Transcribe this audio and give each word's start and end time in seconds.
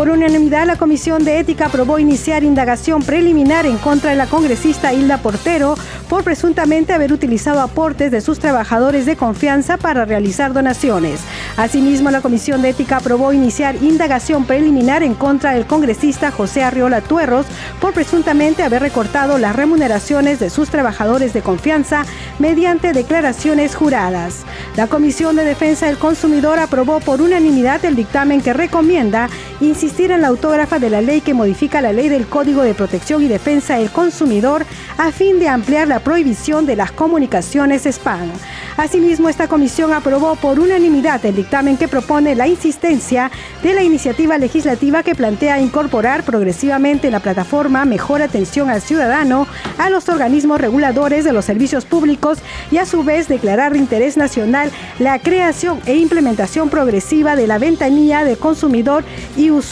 Por 0.00 0.08
unanimidad, 0.08 0.66
la 0.66 0.76
Comisión 0.76 1.24
de 1.24 1.40
Ética 1.40 1.66
aprobó 1.66 1.98
iniciar 1.98 2.42
indagación 2.42 3.02
preliminar 3.02 3.66
en 3.66 3.76
contra 3.76 4.08
de 4.08 4.16
la 4.16 4.28
congresista 4.28 4.94
Hilda 4.94 5.18
Portero 5.18 5.74
por 6.08 6.24
presuntamente 6.24 6.94
haber 6.94 7.12
utilizado 7.12 7.60
aportes 7.60 8.10
de 8.10 8.22
sus 8.22 8.38
trabajadores 8.38 9.04
de 9.04 9.16
confianza 9.16 9.76
para 9.76 10.06
realizar 10.06 10.54
donaciones. 10.54 11.20
Asimismo, 11.58 12.10
la 12.10 12.22
Comisión 12.22 12.62
de 12.62 12.70
Ética 12.70 12.96
aprobó 12.96 13.34
iniciar 13.34 13.76
indagación 13.82 14.46
preliminar 14.46 15.02
en 15.02 15.12
contra 15.12 15.52
del 15.52 15.66
congresista 15.66 16.30
José 16.30 16.62
Arriola 16.62 17.02
Tuerros 17.02 17.44
por 17.78 17.92
presuntamente 17.92 18.62
haber 18.62 18.80
recortado 18.80 19.36
las 19.36 19.54
remuneraciones 19.54 20.40
de 20.40 20.48
sus 20.48 20.70
trabajadores 20.70 21.34
de 21.34 21.42
confianza 21.42 22.06
mediante 22.38 22.94
declaraciones 22.94 23.74
juradas. 23.74 24.46
La 24.76 24.86
Comisión 24.86 25.36
de 25.36 25.44
Defensa 25.44 25.88
del 25.88 25.98
Consumidor 25.98 26.58
aprobó 26.58 27.00
por 27.00 27.20
unanimidad 27.20 27.84
el 27.84 27.96
dictamen 27.96 28.40
que 28.40 28.54
recomienda 28.54 29.28
insistir 29.60 29.89
en 29.98 30.22
la 30.22 30.28
autógrafa 30.28 30.78
de 30.78 30.88
la 30.88 31.02
ley 31.02 31.20
que 31.20 31.34
modifica 31.34 31.82
la 31.82 31.92
ley 31.92 32.08
del 32.08 32.26
Código 32.26 32.62
de 32.62 32.74
Protección 32.74 33.22
y 33.22 33.28
Defensa 33.28 33.76
del 33.76 33.90
Consumidor 33.90 34.64
a 34.96 35.10
fin 35.10 35.38
de 35.38 35.48
ampliar 35.48 35.88
la 35.88 35.98
prohibición 36.00 36.64
de 36.64 36.76
las 36.76 36.90
comunicaciones 36.92 37.84
spam. 37.84 38.30
Asimismo, 38.76 39.28
esta 39.28 39.46
comisión 39.46 39.92
aprobó 39.92 40.36
por 40.36 40.58
unanimidad 40.58 41.22
el 41.26 41.36
dictamen 41.36 41.76
que 41.76 41.88
propone 41.88 42.34
la 42.34 42.46
insistencia 42.46 43.30
de 43.62 43.74
la 43.74 43.82
iniciativa 43.82 44.38
legislativa 44.38 45.02
que 45.02 45.14
plantea 45.14 45.60
incorporar 45.60 46.22
progresivamente 46.22 47.08
en 47.08 47.12
la 47.12 47.20
plataforma 47.20 47.84
Mejor 47.84 48.22
Atención 48.22 48.70
al 48.70 48.80
Ciudadano 48.80 49.46
a 49.76 49.90
los 49.90 50.08
organismos 50.08 50.60
reguladores 50.60 51.24
de 51.24 51.32
los 51.32 51.44
servicios 51.44 51.84
públicos 51.84 52.38
y 52.70 52.78
a 52.78 52.86
su 52.86 53.02
vez 53.02 53.28
declarar 53.28 53.72
de 53.72 53.78
interés 53.80 54.16
nacional 54.16 54.70
la 54.98 55.18
creación 55.18 55.80
e 55.84 55.96
implementación 55.96 56.70
progresiva 56.70 57.36
de 57.36 57.46
la 57.46 57.58
ventanilla 57.58 58.24
de 58.24 58.36
consumidor 58.36 59.04
y 59.36 59.50
usuario. 59.50 59.69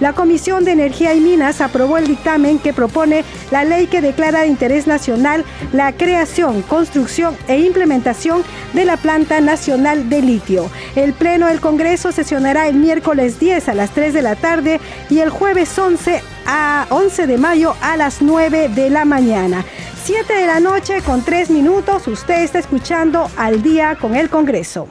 La 0.00 0.12
Comisión 0.12 0.64
de 0.64 0.72
Energía 0.72 1.14
y 1.14 1.20
Minas 1.20 1.62
aprobó 1.62 1.96
el 1.96 2.06
dictamen 2.06 2.58
que 2.58 2.74
propone 2.74 3.24
la 3.50 3.64
ley 3.64 3.86
que 3.86 4.02
declara 4.02 4.40
de 4.40 4.48
interés 4.48 4.86
nacional 4.86 5.44
la 5.72 5.92
creación, 5.92 6.60
construcción 6.62 7.34
e 7.48 7.60
implementación 7.60 8.42
de 8.74 8.84
la 8.84 8.98
planta 8.98 9.40
nacional 9.40 10.10
de 10.10 10.20
litio. 10.20 10.70
El 10.96 11.14
Pleno 11.14 11.46
del 11.46 11.60
Congreso 11.60 12.12
sesionará 12.12 12.68
el 12.68 12.76
miércoles 12.76 13.38
10 13.38 13.70
a 13.70 13.74
las 13.74 13.92
3 13.92 14.12
de 14.12 14.22
la 14.22 14.36
tarde 14.36 14.80
y 15.08 15.20
el 15.20 15.30
jueves 15.30 15.78
11 15.78 16.20
a 16.46 16.86
11 16.90 17.26
de 17.26 17.38
mayo 17.38 17.74
a 17.80 17.96
las 17.96 18.20
9 18.20 18.68
de 18.68 18.90
la 18.90 19.06
mañana. 19.06 19.64
7 20.04 20.34
de 20.34 20.46
la 20.46 20.60
noche 20.60 21.00
con 21.00 21.22
3 21.22 21.48
minutos, 21.48 22.06
usted 22.06 22.42
está 22.42 22.58
escuchando 22.58 23.30
al 23.38 23.62
día 23.62 23.96
con 23.98 24.14
el 24.14 24.28
Congreso. 24.28 24.88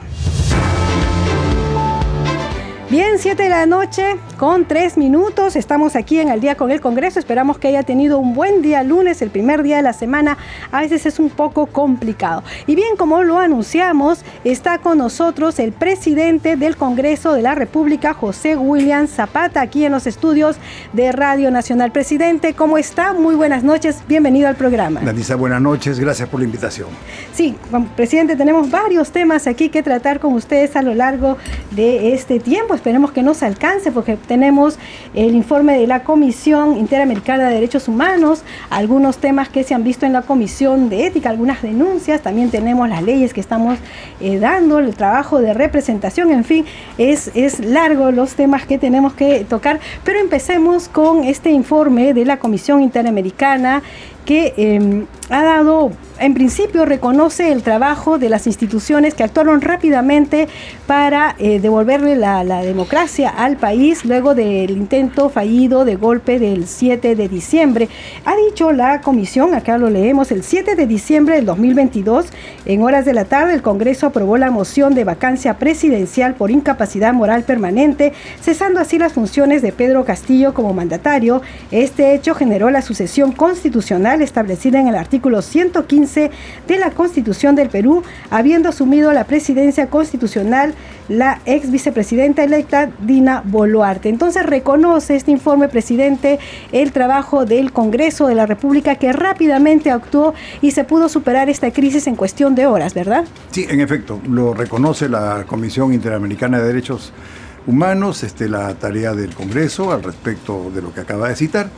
Bien, 2.92 3.18
7 3.18 3.44
de 3.44 3.48
la 3.48 3.64
noche 3.64 4.04
con 4.36 4.66
3 4.66 4.98
minutos. 4.98 5.56
Estamos 5.56 5.96
aquí 5.96 6.18
en 6.18 6.28
el 6.28 6.42
día 6.42 6.56
con 6.56 6.70
el 6.70 6.82
Congreso. 6.82 7.18
Esperamos 7.18 7.56
que 7.56 7.68
haya 7.68 7.84
tenido 7.84 8.18
un 8.18 8.34
buen 8.34 8.60
día 8.60 8.82
lunes, 8.82 9.22
el 9.22 9.30
primer 9.30 9.62
día 9.62 9.76
de 9.76 9.82
la 9.82 9.94
semana. 9.94 10.36
A 10.70 10.82
veces 10.82 11.06
es 11.06 11.18
un 11.18 11.30
poco 11.30 11.64
complicado. 11.64 12.42
Y 12.66 12.74
bien, 12.74 12.96
como 12.98 13.22
lo 13.22 13.38
anunciamos, 13.38 14.20
está 14.44 14.76
con 14.76 14.98
nosotros 14.98 15.58
el 15.58 15.72
presidente 15.72 16.56
del 16.56 16.76
Congreso 16.76 17.32
de 17.32 17.40
la 17.40 17.54
República, 17.54 18.12
José 18.12 18.58
William 18.58 19.06
Zapata, 19.06 19.62
aquí 19.62 19.86
en 19.86 19.92
los 19.92 20.06
estudios 20.06 20.56
de 20.92 21.12
Radio 21.12 21.50
Nacional. 21.50 21.92
Presidente, 21.92 22.52
¿cómo 22.52 22.76
está? 22.76 23.14
Muy 23.14 23.36
buenas 23.36 23.64
noches. 23.64 24.02
Bienvenido 24.06 24.48
al 24.48 24.56
programa. 24.56 25.00
Danisa, 25.00 25.36
buenas 25.36 25.62
noches. 25.62 25.98
Gracias 25.98 26.28
por 26.28 26.40
la 26.40 26.44
invitación. 26.44 26.88
Sí, 27.32 27.56
presidente, 27.96 28.36
tenemos 28.36 28.70
varios 28.70 29.12
temas 29.12 29.46
aquí 29.46 29.70
que 29.70 29.82
tratar 29.82 30.20
con 30.20 30.34
ustedes 30.34 30.76
a 30.76 30.82
lo 30.82 30.94
largo 30.94 31.38
de 31.70 32.12
este 32.12 32.38
tiempo 32.38 32.81
esperemos 32.82 33.12
que 33.12 33.22
nos 33.22 33.44
alcance 33.44 33.92
porque 33.92 34.16
tenemos 34.16 34.76
el 35.14 35.36
informe 35.36 35.78
de 35.78 35.86
la 35.86 36.02
Comisión 36.02 36.76
Interamericana 36.76 37.46
de 37.46 37.54
Derechos 37.54 37.86
Humanos, 37.86 38.42
algunos 38.70 39.18
temas 39.18 39.48
que 39.48 39.62
se 39.62 39.72
han 39.72 39.84
visto 39.84 40.04
en 40.04 40.12
la 40.12 40.22
Comisión 40.22 40.88
de 40.88 41.06
Ética, 41.06 41.30
algunas 41.30 41.62
denuncias, 41.62 42.22
también 42.22 42.50
tenemos 42.50 42.88
las 42.88 43.04
leyes 43.04 43.32
que 43.32 43.40
estamos 43.40 43.78
eh, 44.20 44.40
dando, 44.40 44.80
el 44.80 44.96
trabajo 44.96 45.38
de 45.38 45.54
representación, 45.54 46.32
en 46.32 46.42
fin, 46.42 46.64
es, 46.98 47.30
es 47.36 47.60
largo 47.60 48.10
los 48.10 48.34
temas 48.34 48.66
que 48.66 48.78
tenemos 48.78 49.12
que 49.12 49.44
tocar, 49.44 49.78
pero 50.02 50.18
empecemos 50.18 50.88
con 50.88 51.22
este 51.22 51.52
informe 51.52 52.14
de 52.14 52.24
la 52.24 52.40
Comisión 52.40 52.82
Interamericana 52.82 53.84
que 54.24 54.54
em, 54.56 55.06
ha 55.30 55.42
dado 55.42 55.92
en 56.22 56.34
principio 56.34 56.84
reconoce 56.84 57.50
el 57.50 57.64
trabajo 57.64 58.16
de 58.16 58.28
las 58.28 58.46
instituciones 58.46 59.14
que 59.14 59.24
actuaron 59.24 59.60
rápidamente 59.60 60.46
para 60.86 61.34
eh, 61.38 61.58
devolverle 61.58 62.14
la, 62.14 62.44
democracia 62.62 63.28
al 63.28 63.56
país 63.56 64.04
luego 64.04 64.34
del 64.36 64.70
intento 64.70 65.30
fallido 65.30 65.84
de 65.84 65.96
golpe 65.96 66.38
del 66.38 66.68
7 66.68 67.16
de 67.16 67.28
diciembre. 67.28 67.88
Ha 68.24 68.36
dicho 68.36 68.70
la 68.70 69.00
comisión, 69.00 69.52
acá 69.54 69.78
lo 69.78 69.90
leemos, 69.90 70.30
el 70.30 70.44
7 70.44 70.76
de 70.76 70.86
diciembre 70.86 71.34
del 71.34 71.46
2022, 71.46 72.26
en 72.66 72.82
horas 72.82 73.04
de 73.04 73.14
la 73.14 73.24
tarde, 73.24 73.54
el 73.54 73.62
Congreso 73.62 74.06
aprobó 74.06 74.36
la 74.36 74.52
moción 74.52 74.94
de 74.94 75.02
vacancia 75.02 75.58
presidencial 75.58 76.34
por 76.34 76.52
incapacidad 76.52 77.12
moral 77.12 77.42
permanente, 77.42 78.12
cesando 78.40 78.78
así 78.78 78.96
las 78.96 79.12
funciones 79.12 79.60
de 79.60 79.72
Pedro 79.72 80.04
Castillo 80.04 80.54
como 80.54 80.72
mandatario. 80.72 81.42
Este 81.72 82.14
hecho 82.14 82.34
generó 82.34 82.70
la 82.70 82.82
sucesión 82.82 83.32
constitucional 83.32 84.11
establecida 84.20 84.80
en 84.80 84.88
el 84.88 84.96
artículo 84.96 85.40
115 85.40 86.30
de 86.66 86.78
la 86.78 86.90
Constitución 86.90 87.54
del 87.54 87.70
Perú, 87.70 88.02
habiendo 88.30 88.68
asumido 88.68 89.12
la 89.12 89.24
presidencia 89.24 89.86
constitucional 89.86 90.74
la 91.08 91.40
ex 91.44 91.70
vicepresidenta 91.70 92.44
electa 92.44 92.90
Dina 93.00 93.42
Boluarte. 93.44 94.08
Entonces 94.08 94.44
reconoce 94.44 95.16
este 95.16 95.30
informe, 95.30 95.68
presidente, 95.68 96.38
el 96.72 96.92
trabajo 96.92 97.44
del 97.44 97.72
Congreso 97.72 98.26
de 98.26 98.34
la 98.34 98.46
República 98.46 98.96
que 98.96 99.12
rápidamente 99.12 99.90
actuó 99.90 100.34
y 100.60 100.70
se 100.70 100.84
pudo 100.84 101.08
superar 101.08 101.48
esta 101.50 101.70
crisis 101.70 102.06
en 102.06 102.16
cuestión 102.16 102.54
de 102.54 102.66
horas, 102.66 102.94
¿verdad? 102.94 103.24
Sí, 103.50 103.66
en 103.68 103.80
efecto, 103.80 104.20
lo 104.28 104.54
reconoce 104.54 105.08
la 105.08 105.44
Comisión 105.46 105.92
Interamericana 105.92 106.58
de 106.58 106.66
Derechos 106.66 107.12
Humanos, 107.66 108.24
este, 108.24 108.48
la 108.48 108.74
tarea 108.74 109.14
del 109.14 109.34
Congreso 109.34 109.92
al 109.92 110.02
respecto 110.02 110.70
de 110.74 110.82
lo 110.82 110.92
que 110.92 111.00
acaba 111.00 111.28
de 111.28 111.36
citar. 111.36 111.68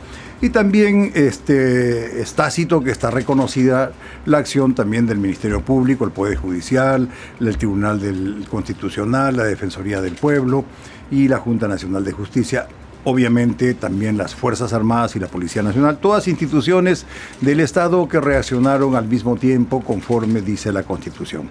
Y 0.41 0.49
también 0.49 1.11
este, 1.15 2.21
es 2.21 2.33
tácito 2.33 2.83
que 2.83 2.91
está 2.91 3.09
reconocida 3.09 3.93
la 4.25 4.39
acción 4.39 4.75
también 4.75 5.05
del 5.07 5.17
Ministerio 5.17 5.61
Público, 5.61 6.03
el 6.03 6.11
Poder 6.11 6.37
Judicial, 6.37 7.07
el 7.39 7.57
Tribunal 7.57 8.01
del 8.01 8.45
Constitucional, 8.49 9.37
la 9.37 9.45
Defensoría 9.45 10.01
del 10.01 10.15
Pueblo 10.15 10.65
y 11.09 11.29
la 11.29 11.37
Junta 11.37 11.67
Nacional 11.67 12.03
de 12.03 12.11
Justicia. 12.11 12.67
Obviamente 13.05 13.75
también 13.75 14.17
las 14.17 14.35
Fuerzas 14.35 14.73
Armadas 14.73 15.15
y 15.15 15.19
la 15.19 15.27
Policía 15.27 15.61
Nacional, 15.61 15.99
todas 15.99 16.27
instituciones 16.27 17.05
del 17.39 17.61
Estado 17.61 18.07
que 18.09 18.19
reaccionaron 18.19 18.95
al 18.95 19.07
mismo 19.07 19.37
tiempo 19.37 19.81
conforme 19.83 20.41
dice 20.41 20.71
la 20.73 20.83
Constitución. 20.83 21.49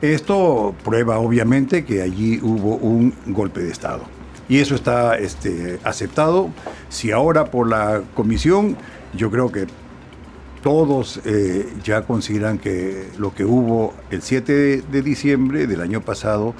Esto 0.00 0.74
prueba 0.84 1.18
obviamente 1.18 1.84
que 1.84 2.02
allí 2.02 2.38
hubo 2.42 2.76
un 2.76 3.14
golpe 3.26 3.62
de 3.62 3.70
Estado 3.70 4.11
y 4.52 4.60
eso 4.60 4.74
está 4.74 5.16
este, 5.16 5.78
aceptado. 5.82 6.50
Si 6.90 7.10
ahora 7.10 7.46
por 7.46 7.70
la 7.70 8.02
comisión, 8.12 8.76
yo 9.16 9.30
creo 9.30 9.50
que 9.50 9.66
todos 10.62 11.22
eh, 11.24 11.66
ya 11.82 12.02
consideran 12.02 12.58
que 12.58 13.08
lo 13.16 13.34
que 13.34 13.46
hubo 13.46 13.94
el 14.10 14.20
7 14.20 14.82
de 14.82 15.02
diciembre 15.02 15.66
del 15.66 15.80
año 15.80 16.02
pasado 16.02 16.52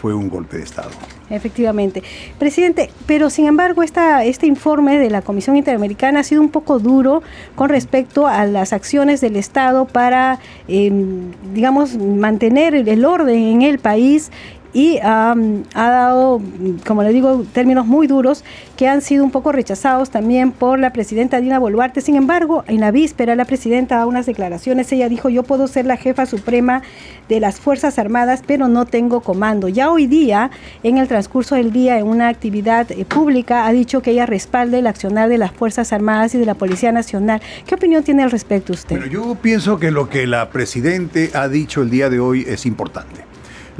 fue 0.00 0.14
un 0.14 0.30
golpe 0.30 0.58
de 0.58 0.62
Estado. 0.62 0.90
Efectivamente. 1.28 2.04
Presidente, 2.38 2.90
pero 3.06 3.30
sin 3.30 3.46
embargo 3.46 3.82
esta, 3.82 4.24
este 4.24 4.46
informe 4.46 4.98
de 4.98 5.10
la 5.10 5.20
Comisión 5.20 5.56
Interamericana 5.56 6.20
ha 6.20 6.24
sido 6.24 6.40
un 6.40 6.50
poco 6.50 6.78
duro 6.78 7.22
con 7.56 7.68
respecto 7.68 8.28
a 8.28 8.46
las 8.46 8.72
acciones 8.72 9.20
del 9.20 9.34
Estado 9.34 9.86
para, 9.86 10.38
em, 10.68 11.32
digamos, 11.52 11.96
mantener 11.96 12.74
el 12.74 13.04
orden 13.04 13.38
en 13.38 13.62
el 13.62 13.78
país 13.80 14.30
y 14.72 14.98
ha 15.02 15.34
dado, 15.74 16.40
como 16.86 17.02
le 17.02 17.12
digo, 17.12 17.44
términos 17.52 17.86
muy 17.86 18.06
duros 18.06 18.44
que 18.76 18.88
han 18.88 19.02
sido 19.02 19.24
un 19.24 19.30
poco 19.30 19.52
rechazados 19.52 20.10
también 20.10 20.52
por 20.52 20.78
la 20.78 20.92
presidenta 20.92 21.40
Dina 21.40 21.58
Boluarte. 21.58 22.00
Sin 22.00 22.16
embargo, 22.16 22.64
en 22.66 22.80
la 22.80 22.90
víspera 22.90 23.34
la 23.34 23.44
presidenta 23.44 23.96
da 23.96 24.06
unas 24.06 24.26
declaraciones. 24.26 24.90
Ella 24.92 25.08
dijo, 25.08 25.28
yo 25.28 25.42
puedo 25.42 25.66
ser 25.66 25.86
la 25.86 25.96
jefa 25.96 26.26
suprema 26.26 26.82
de 27.28 27.40
las 27.40 27.60
Fuerzas 27.60 27.98
Armadas, 27.98 28.42
pero 28.46 28.68
no 28.68 28.86
tengo 28.86 29.20
comando. 29.20 29.68
Ya 29.68 29.90
hoy 29.90 30.06
día, 30.06 30.50
en 30.82 30.98
el 30.98 31.08
transcurso 31.08 31.54
del 31.54 31.72
día, 31.72 31.98
en 31.98 32.06
una 32.06 32.28
actividad 32.28 32.90
eh, 32.90 33.04
pública, 33.04 33.66
ha 33.66 33.72
dicho 33.72 34.02
que 34.02 34.12
ella 34.12 34.26
respalda 34.26 34.78
el 34.78 34.86
accionar 34.86 35.28
de 35.28 35.38
las 35.38 35.52
Fuerzas 35.52 35.92
Armadas 35.92 36.34
y 36.34 36.38
de 36.38 36.46
la 36.46 36.54
Policía 36.54 36.92
Nacional. 36.92 37.40
¿Qué 37.66 37.74
opinión 37.74 38.02
tiene 38.02 38.22
al 38.22 38.30
respecto 38.30 38.72
usted? 38.72 38.96
Bueno, 38.96 39.12
yo 39.12 39.34
pienso 39.34 39.78
que 39.78 39.90
lo 39.90 40.08
que 40.08 40.26
la 40.26 40.50
presidente 40.50 41.30
ha 41.34 41.48
dicho 41.48 41.82
el 41.82 41.90
día 41.90 42.10
de 42.10 42.20
hoy 42.20 42.44
es 42.48 42.66
importante. 42.66 43.29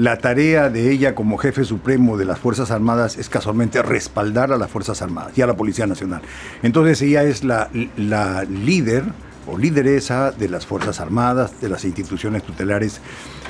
La 0.00 0.16
tarea 0.16 0.70
de 0.70 0.90
ella 0.90 1.14
como 1.14 1.36
jefe 1.36 1.62
supremo 1.62 2.16
de 2.16 2.24
las 2.24 2.38
Fuerzas 2.38 2.70
Armadas 2.70 3.18
es 3.18 3.28
casualmente 3.28 3.82
respaldar 3.82 4.50
a 4.50 4.56
las 4.56 4.70
Fuerzas 4.70 5.02
Armadas 5.02 5.36
y 5.36 5.42
a 5.42 5.46
la 5.46 5.58
Policía 5.58 5.86
Nacional. 5.86 6.22
Entonces 6.62 7.02
ella 7.02 7.22
es 7.24 7.44
la, 7.44 7.68
la 7.98 8.44
líder 8.44 9.04
o 9.46 9.58
lideresa 9.58 10.30
de 10.30 10.48
las 10.48 10.64
Fuerzas 10.64 11.00
Armadas, 11.00 11.60
de 11.60 11.68
las 11.68 11.84
instituciones 11.84 12.44
tutelares, 12.44 13.02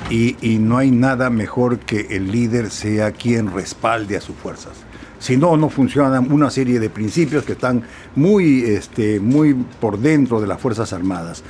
y, 0.09 0.35
y, 0.41 0.57
no 0.57 0.77
hay 0.77 0.91
nada 0.91 1.29
mejor 1.29 1.79
que 1.79 2.07
el 2.09 2.29
líder 2.33 2.69
sea 2.69 3.13
quien 3.13 3.53
respalde 3.53 4.17
a 4.17 4.21
sus 4.21 4.35
fuerzas. 4.35 4.73
Si 5.19 5.37
no, 5.37 5.55
no 5.55 5.69
funcionan 5.69 6.33
una 6.33 6.49
serie 6.49 6.81
de 6.81 6.89
principios 6.89 7.45
que 7.45 7.53
están 7.53 7.83
muy, 8.13 8.63
este, 8.63 9.21
muy 9.21 9.53
por 9.53 9.99
dentro 9.99 10.41
de 10.41 10.47
las 10.47 10.59
Fuerzas 10.59 10.91
Armadas. 10.91 11.45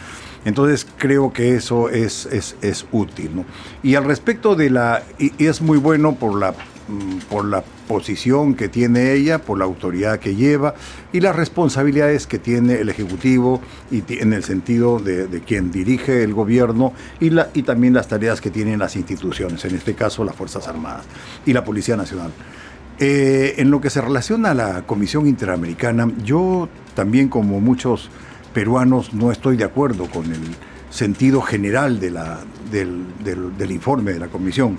Entonces 0.45 0.87
creo 0.97 1.31
que 1.33 1.55
eso 1.55 1.89
es, 1.89 2.25
es, 2.27 2.55
es 2.61 2.85
útil. 2.91 3.31
¿no? 3.35 3.45
Y 3.83 3.95
al 3.95 4.05
respecto 4.05 4.55
de 4.55 4.69
la... 4.69 5.03
Y, 5.19 5.45
es 5.45 5.61
muy 5.61 5.77
bueno 5.77 6.15
por 6.15 6.39
la, 6.39 6.51
mm, 6.51 7.17
por 7.29 7.45
la 7.45 7.63
posición 7.87 8.55
que 8.55 8.69
tiene 8.69 9.13
ella, 9.13 9.39
por 9.39 9.57
la 9.57 9.65
autoridad 9.65 10.19
que 10.19 10.35
lleva 10.35 10.75
y 11.11 11.19
las 11.19 11.35
responsabilidades 11.35 12.25
que 12.25 12.39
tiene 12.39 12.75
el 12.75 12.89
Ejecutivo 12.89 13.61
y 13.91 14.03
en 14.19 14.33
el 14.33 14.43
sentido 14.43 14.99
de, 14.99 15.27
de 15.27 15.41
quien 15.41 15.71
dirige 15.71 16.23
el 16.23 16.33
gobierno 16.33 16.93
y, 17.19 17.31
la, 17.31 17.49
y 17.53 17.63
también 17.63 17.93
las 17.93 18.07
tareas 18.07 18.39
que 18.39 18.49
tienen 18.49 18.79
las 18.79 18.95
instituciones, 18.95 19.65
en 19.65 19.75
este 19.75 19.93
caso 19.93 20.23
las 20.23 20.35
Fuerzas 20.35 20.67
Armadas 20.67 21.05
y 21.45 21.53
la 21.53 21.63
Policía 21.63 21.97
Nacional. 21.97 22.31
Eh, 23.03 23.55
en 23.57 23.71
lo 23.71 23.81
que 23.81 23.89
se 23.89 23.99
relaciona 23.99 24.51
a 24.51 24.53
la 24.53 24.81
Comisión 24.83 25.25
Interamericana, 25.25 26.07
yo 26.23 26.69
también 26.93 27.29
como 27.29 27.59
muchos 27.59 28.11
peruanos 28.53 29.13
no 29.13 29.31
estoy 29.31 29.57
de 29.57 29.63
acuerdo 29.63 30.05
con 30.05 30.25
el 30.31 30.41
sentido 30.89 31.41
general 31.41 31.99
de 31.99 32.11
la, 32.11 32.39
del, 32.69 33.05
del, 33.23 33.71
informe 33.71 34.13
de 34.13 34.19
la 34.19 34.27
comisión. 34.27 34.77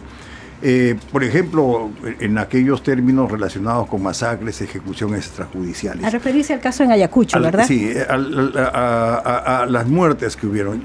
Eh, 0.65 0.97
por 1.11 1.25
ejemplo, 1.25 1.91
en 2.21 2.39
aquellos 2.39 2.85
términos 2.85 3.29
relacionados 3.33 3.89
con 3.89 4.01
masacres, 4.01 4.61
ejecuciones 4.61 5.27
extrajudiciales. 5.27 6.05
A 6.05 6.11
referirse 6.11 6.53
al 6.53 6.61
caso 6.61 6.85
en 6.85 6.93
Ayacucho, 6.93 7.41
¿verdad? 7.41 7.67
Sí, 7.67 7.93
a, 8.09 9.67
las 9.69 9.89
muertes 9.89 10.37
que 10.37 10.47
hubieron. 10.47 10.81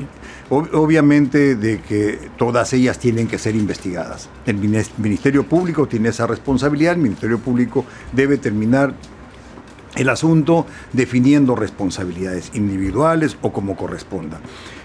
Obviamente 0.50 1.56
de 1.56 1.80
que 1.82 2.18
todas 2.38 2.74
ellas 2.74 2.98
tienen 2.98 3.28
que 3.28 3.38
ser 3.38 3.56
investigadas. 3.56 4.30
El 4.48 4.58
Ministerio 4.98 5.44
Público 5.44 5.88
tiene 5.88 6.10
esa 6.10 6.26
responsabilidad, 6.26 6.94
el 6.94 7.02
Ministerio 7.02 7.38
Público 7.38 7.86
debe 8.14 8.38
terminar 8.38 8.96
el 9.98 10.10
asunto 10.10 10.66
definiendo 10.94 11.56
responsabilidades 11.56 12.52
individuales 12.54 13.38
o 13.42 13.52
como 13.52 13.76
corresponda. 13.76 14.40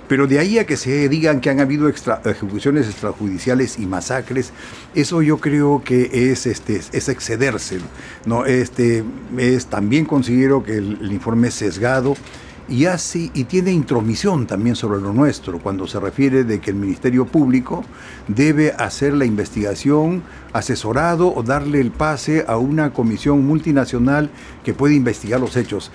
Pero 0.08 0.26
de 0.26 0.38
ahí 0.38 0.58
a 0.58 0.66
que 0.66 0.76
se 0.76 1.08
digan 1.08 1.40
que 1.40 1.48
han 1.48 1.60
habido 1.60 1.88
ejecuciones 1.88 2.86
extrajudiciales 2.86 3.78
y 3.78 3.86
masacres, 3.86 4.52
eso 4.94 5.22
yo 5.22 5.38
creo 5.38 5.82
que 5.84 6.30
es, 6.30 6.46
este, 6.46 6.82
es 6.92 7.08
excederse. 7.08 7.78
¿no? 8.26 8.44
Este, 8.44 9.04
es, 9.38 9.66
también 9.66 10.04
considero 10.04 10.64
que 10.64 10.76
el, 10.76 10.98
el 11.00 11.12
informe 11.12 11.48
es 11.48 11.54
sesgado 11.54 12.14
y 12.68 12.86
y 13.34 13.44
tiene 13.44 13.72
intromisión 13.72 14.46
también 14.46 14.76
sobre 14.76 15.00
lo 15.00 15.12
nuestro 15.12 15.58
cuando 15.58 15.86
se 15.86 16.00
refiere 16.00 16.44
de 16.44 16.60
que 16.60 16.70
el 16.70 16.76
Ministerio 16.76 17.26
Público 17.26 17.84
debe 18.28 18.72
hacer 18.72 19.14
la 19.14 19.24
investigación 19.24 20.22
asesorado 20.52 21.34
o 21.34 21.42
darle 21.42 21.80
el 21.80 21.90
pase 21.90 22.44
a 22.46 22.56
una 22.56 22.92
comisión 22.92 23.46
multinacional 23.46 24.30
que 24.64 24.74
puede 24.74 24.94
investigar 24.94 25.40
los 25.40 25.56
hechos. 25.56 25.90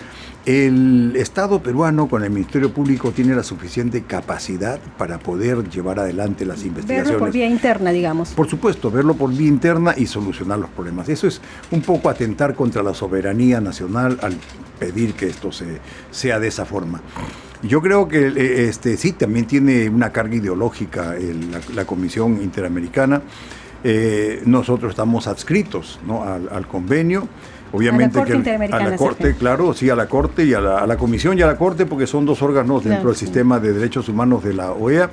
El 0.48 1.14
Estado 1.18 1.62
peruano 1.62 2.08
con 2.08 2.24
el 2.24 2.30
Ministerio 2.30 2.72
Público 2.72 3.12
tiene 3.12 3.36
la 3.36 3.44
suficiente 3.44 4.04
capacidad 4.04 4.80
para 4.98 5.20
poder 5.20 5.70
llevar 5.70 6.00
adelante 6.00 6.46
las 6.46 6.64
investigaciones. 6.64 7.10
Verlo 7.10 7.20
por 7.20 7.34
vía 7.34 7.48
interna, 7.48 7.92
digamos. 7.92 8.30
Por 8.30 8.50
supuesto, 8.50 8.90
verlo 8.90 9.14
por 9.16 9.30
vía 9.30 9.50
interna 9.50 9.94
y 9.98 10.06
solucionar 10.06 10.58
los 10.60 10.70
problemas. 10.70 11.10
Eso 11.10 11.28
es 11.28 11.42
un 11.70 11.82
poco 11.82 12.10
atentar 12.10 12.56
contra 12.56 12.82
la 12.82 12.94
soberanía 12.94 13.60
nacional 13.60 14.20
al 14.22 14.38
pedir 14.80 15.16
que 15.16 15.28
esto 15.28 15.52
se, 15.52 15.82
sea 16.12 16.40
de 16.40 16.48
esa 16.48 16.64
forma. 16.64 17.02
Yo 17.62 17.82
creo 17.82 18.08
que 18.08 18.28
eh, 18.28 18.70
este, 18.70 18.96
sí, 18.96 19.12
también 19.12 19.48
tiene 19.48 19.90
una 19.90 20.14
carga 20.14 20.36
ideológica 20.36 21.14
la, 21.74 21.84
Comisión 21.84 22.42
Interamericana. 22.42 23.22
Eh, 23.84 24.44
nosotros 24.46 24.92
estamos 24.92 25.28
adscritos 25.28 26.00
¿no? 26.08 26.24
al 26.24 26.68
convenio. 26.70 27.28
Obviamente 27.72 28.24
que 28.24 28.34
a 28.72 28.90
la 28.90 28.96
Corte, 28.96 29.36
claro, 29.36 29.74
sí, 29.74 29.90
a 29.90 29.96
la 29.96 30.08
Corte 30.08 30.46
y 30.46 30.54
a 30.54 30.60
la, 30.60 30.98
Comisión 30.98 31.38
y 31.38 31.42
a 31.42 31.48
la 31.48 31.58
Corte, 31.58 31.86
porque 31.86 32.08
son 32.08 32.26
dos 32.26 32.42
órganos 32.42 32.84
dentro 32.84 33.10
del 33.10 33.18
sistema 33.18 33.60
de 33.60 33.74
derechos 33.74 34.10
humanos 34.10 34.44
de 34.44 34.54
la 34.54 34.72
OEA. 34.72 35.10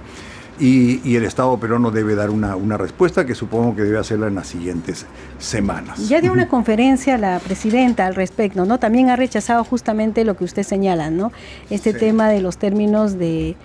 Y, 0.60 1.16
el 1.16 1.24
Estado 1.24 1.58
peruano 1.58 1.90
debe 1.90 2.14
dar 2.14 2.30
una, 2.30 2.54
una, 2.54 2.76
respuesta 2.76 3.26
que 3.26 3.34
supongo 3.34 3.74
que 3.74 3.82
debe 3.82 3.98
hacerla 3.98 4.28
en 4.28 4.36
las 4.36 4.46
siguientes 4.46 5.04
semanas. 5.38 6.08
Ya 6.08 6.20
dio 6.20 6.32
una 6.32 6.46
conferencia 6.48 7.18
la 7.18 7.40
presidenta 7.40 8.06
al 8.06 8.14
respecto, 8.14 8.64
¿no? 8.64 8.78
También 8.78 9.10
ha 9.10 9.16
rechazado 9.16 9.64
justamente 9.64 10.24
lo 10.24 10.36
que 10.36 10.44
usted 10.44 10.62
señala, 10.62 11.10
¿no? 11.10 11.32
Este 11.70 11.92
tema 11.92 12.28
de 12.28 12.40
los 12.40 12.58
términos 12.58 13.18
de, 13.18 13.56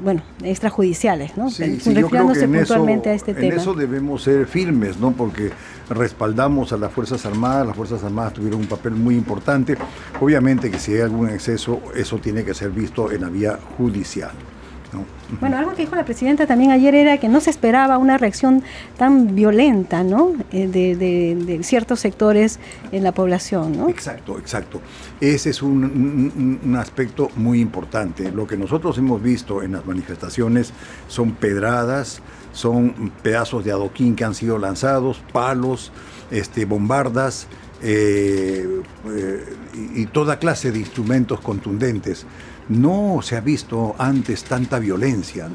bueno, 0.00 0.22
extrajudiciales, 0.42 1.36
¿no? 1.36 1.50
Sí, 1.50 1.78
Refiriéndose 1.78 2.48
puntualmente 2.48 3.10
a 3.10 3.14
este 3.14 3.34
tema. 3.34 3.54
En 3.54 3.60
eso 3.60 3.74
debemos 3.74 4.22
ser 4.22 4.46
firmes, 4.46 4.98
¿no? 4.98 5.12
Porque 5.12 5.50
respaldamos 5.88 6.72
a 6.72 6.76
las 6.76 6.92
Fuerzas 6.92 7.24
Armadas, 7.26 7.66
las 7.66 7.76
Fuerzas 7.76 8.02
Armadas 8.02 8.34
tuvieron 8.34 8.60
un 8.60 8.66
papel 8.66 8.92
muy 8.92 9.14
importante. 9.14 9.76
Obviamente 10.20 10.70
que 10.70 10.78
si 10.78 10.94
hay 10.94 11.00
algún 11.00 11.28
exceso, 11.28 11.80
eso 11.94 12.18
tiene 12.18 12.44
que 12.44 12.54
ser 12.54 12.70
visto 12.70 13.10
en 13.10 13.22
la 13.22 13.28
vía 13.28 13.58
judicial. 13.76 14.32
Bueno, 15.40 15.56
algo 15.56 15.70
que 15.72 15.82
dijo 15.82 15.96
la 15.96 16.04
presidenta 16.04 16.46
también 16.46 16.72
ayer 16.72 16.94
era 16.94 17.18
que 17.18 17.28
no 17.28 17.40
se 17.40 17.50
esperaba 17.50 17.96
una 17.98 18.18
reacción 18.18 18.62
tan 18.98 19.34
violenta, 19.34 20.02
¿no? 20.04 20.32
Eh, 20.52 20.66
de, 20.66 21.60
ciertos 21.62 22.00
sectores 22.00 22.58
en 22.90 23.02
la 23.02 23.12
población, 23.12 23.76
¿no? 23.76 23.88
Exacto, 23.88 24.38
exacto. 24.38 24.80
Ese 25.20 25.50
es 25.50 25.62
un, 25.62 26.76
aspecto 26.78 27.30
muy 27.36 27.60
importante. 27.60 28.30
Lo 28.30 28.46
que 28.46 28.56
nosotros 28.56 28.98
hemos 28.98 29.22
visto 29.22 29.62
en 29.62 29.72
las 29.72 29.86
manifestaciones 29.86 30.72
son 31.08 31.32
pedradas, 31.32 32.20
son 32.52 33.12
pedazos 33.22 33.64
de 33.64 33.72
adoquín 33.72 34.16
que 34.16 34.24
han 34.24 34.34
sido 34.34 34.58
lanzados, 34.58 35.22
palos, 35.32 35.92
este, 36.30 36.64
bombardas. 36.64 37.46
Eh, 37.84 38.82
eh, 39.06 39.44
y 39.94 40.06
toda 40.06 40.38
clase 40.38 40.70
de 40.70 40.78
instrumentos 40.78 41.40
contundentes 41.40 42.26
no 42.80 43.20
se 43.22 43.36
ha 43.36 43.40
visto 43.40 43.94
antes 43.98 44.44
tanta 44.44 44.78
violencia. 44.78 45.48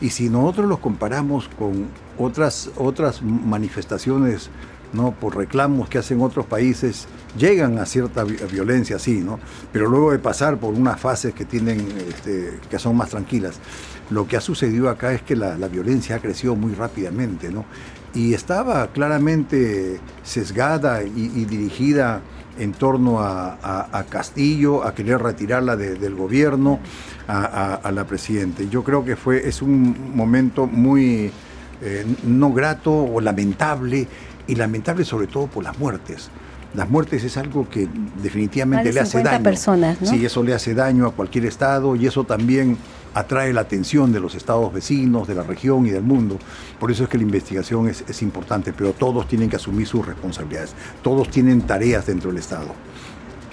Y 0.00 0.10
si 0.10 0.28
nosotros 0.28 0.68
los 0.68 0.78
comparamos 0.78 1.48
con 1.58 1.86
otras, 2.18 2.70
otras 2.76 3.22
manifestaciones 3.22 4.50
¿no? 4.92 5.12
por 5.12 5.36
reclamos 5.36 5.88
que 5.88 5.98
hacen 5.98 6.20
otros 6.20 6.46
países, 6.46 7.06
llegan 7.38 7.78
a 7.78 7.86
cierta 7.86 8.24
violencia, 8.24 8.98
sí, 8.98 9.20
¿no? 9.20 9.38
pero 9.72 9.88
luego 9.88 10.12
de 10.12 10.18
pasar 10.18 10.58
por 10.58 10.74
unas 10.74 11.00
fases 11.00 11.34
que, 11.34 11.44
tienen, 11.44 11.86
este, 12.08 12.58
que 12.68 12.78
son 12.78 12.96
más 12.96 13.10
tranquilas. 13.10 13.60
Lo 14.10 14.26
que 14.26 14.36
ha 14.36 14.40
sucedido 14.40 14.90
acá 14.90 15.12
es 15.12 15.22
que 15.22 15.36
la, 15.36 15.56
violencia 15.68 16.16
ha 16.16 16.18
crecido 16.18 16.56
muy 16.56 16.74
rápidamente 16.74 17.50
¿no? 17.50 17.64
y 18.12 18.34
estaba 18.34 18.88
claramente 18.88 20.00
sesgada 20.22 21.02
y 21.04 21.44
dirigida 21.46 22.20
en 22.58 22.72
torno 22.72 23.20
a, 23.20 24.04
Castillo, 24.08 24.84
a 24.84 24.94
querer 24.94 25.22
retirarla 25.22 25.76
del 25.76 26.14
gobierno, 26.14 26.80
a, 27.28 27.90
la 27.92 28.04
presidenta. 28.04 28.62
Yo 28.64 28.82
creo 28.84 29.04
que 29.04 29.16
fue, 29.16 29.48
es 29.48 29.62
un 29.62 30.14
momento 30.14 30.66
muy 30.66 31.30
eh, 31.80 32.06
no 32.24 32.52
grato 32.52 32.92
o 32.92 33.20
lamentable, 33.20 34.06
y 34.46 34.54
lamentable 34.54 35.04
sobre 35.04 35.26
todo 35.26 35.46
por 35.46 35.64
las 35.64 35.78
muertes. 35.78 36.30
Las 36.74 36.88
muertes 36.88 37.22
es 37.22 37.36
algo 37.36 37.68
que 37.68 37.88
definitivamente 38.22 38.92
le 38.92 39.00
hace 39.00 39.22
daño. 39.22 39.42
personas, 39.42 40.00
¿no? 40.00 40.08
Sí, 40.08 40.24
eso 40.24 40.42
le 40.42 40.54
hace 40.54 40.74
daño 40.74 41.06
a 41.06 41.12
cualquier 41.12 41.44
estado 41.44 41.96
y 41.96 42.06
eso 42.06 42.24
también 42.24 42.78
atrae 43.14 43.52
la 43.52 43.62
atención 43.62 44.12
de 44.12 44.20
los 44.20 44.34
estados 44.34 44.72
vecinos, 44.72 45.28
de 45.28 45.34
la 45.34 45.42
región 45.42 45.86
y 45.86 45.90
del 45.90 46.02
mundo. 46.02 46.38
Por 46.78 46.90
eso 46.90 47.04
es 47.04 47.08
que 47.08 47.18
la 47.18 47.24
investigación 47.24 47.88
es, 47.88 48.22
importante, 48.22 48.72
pero 48.72 48.92
todos 48.92 49.26
tienen 49.26 49.48
que 49.48 49.56
asumir 49.56 49.86
sus 49.86 50.06
responsabilidades, 50.06 50.74
todos 51.02 51.28
tienen 51.28 51.62
tareas 51.62 52.06
dentro 52.06 52.30
del 52.30 52.38
Estado. 52.38 52.74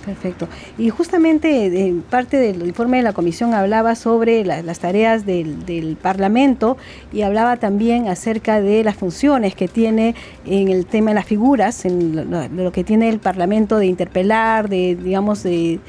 Perfecto. 0.06 0.48
Y 0.78 0.90
justamente 0.90 1.94
parte 2.10 2.38
del 2.38 2.66
informe 2.66 2.98
de 2.98 3.04
la 3.04 3.14
comisión 3.14 3.54
hablaba 3.54 3.96
sobre 3.96 4.46
las 4.46 4.80
tareas 4.80 5.26
del, 5.26 5.98
Parlamento 6.02 6.78
y 7.12 7.22
hablaba 7.22 7.58
también 7.58 8.08
acerca 8.08 8.62
de 8.62 8.84
las 8.84 8.96
funciones 8.96 9.56
que 9.56 9.68
tiene 9.68 10.16
en 10.46 10.70
el 10.70 10.86
tema 10.86 11.12
de 11.12 11.16
las 11.16 11.26
figuras, 11.26 11.86
en 11.86 12.32
lo, 12.56 12.72
que 12.72 12.84
tiene 12.84 13.10
el 13.10 13.20
Parlamento 13.20 13.78
de 13.78 13.88
interpelar, 13.88 14.70
de, 14.70 14.96
digamos, 14.96 15.44
de, 15.44 15.80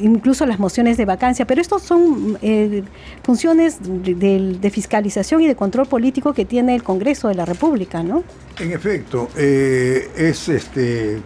incluso 0.00 0.46
las 0.46 0.58
mociones 0.58 0.96
de 0.96 1.04
vacancia. 1.04 1.46
Pero 1.46 1.60
estos 1.60 1.82
son 1.82 2.38
eh, 2.42 2.82
funciones 3.22 3.78
de, 3.82 4.70
fiscalización 4.70 5.40
y 5.42 5.46
de 5.46 5.56
control 5.56 5.86
político 5.86 6.32
que 6.32 6.44
tiene 6.44 6.74
el 6.74 6.82
Congreso 6.82 7.28
de 7.28 7.34
la 7.34 7.44
República, 7.44 8.02
¿no? 8.02 8.24
En 8.58 8.72
efecto, 8.72 9.28
eh, 9.36 10.10
es 10.16 10.48
este 10.48 11.20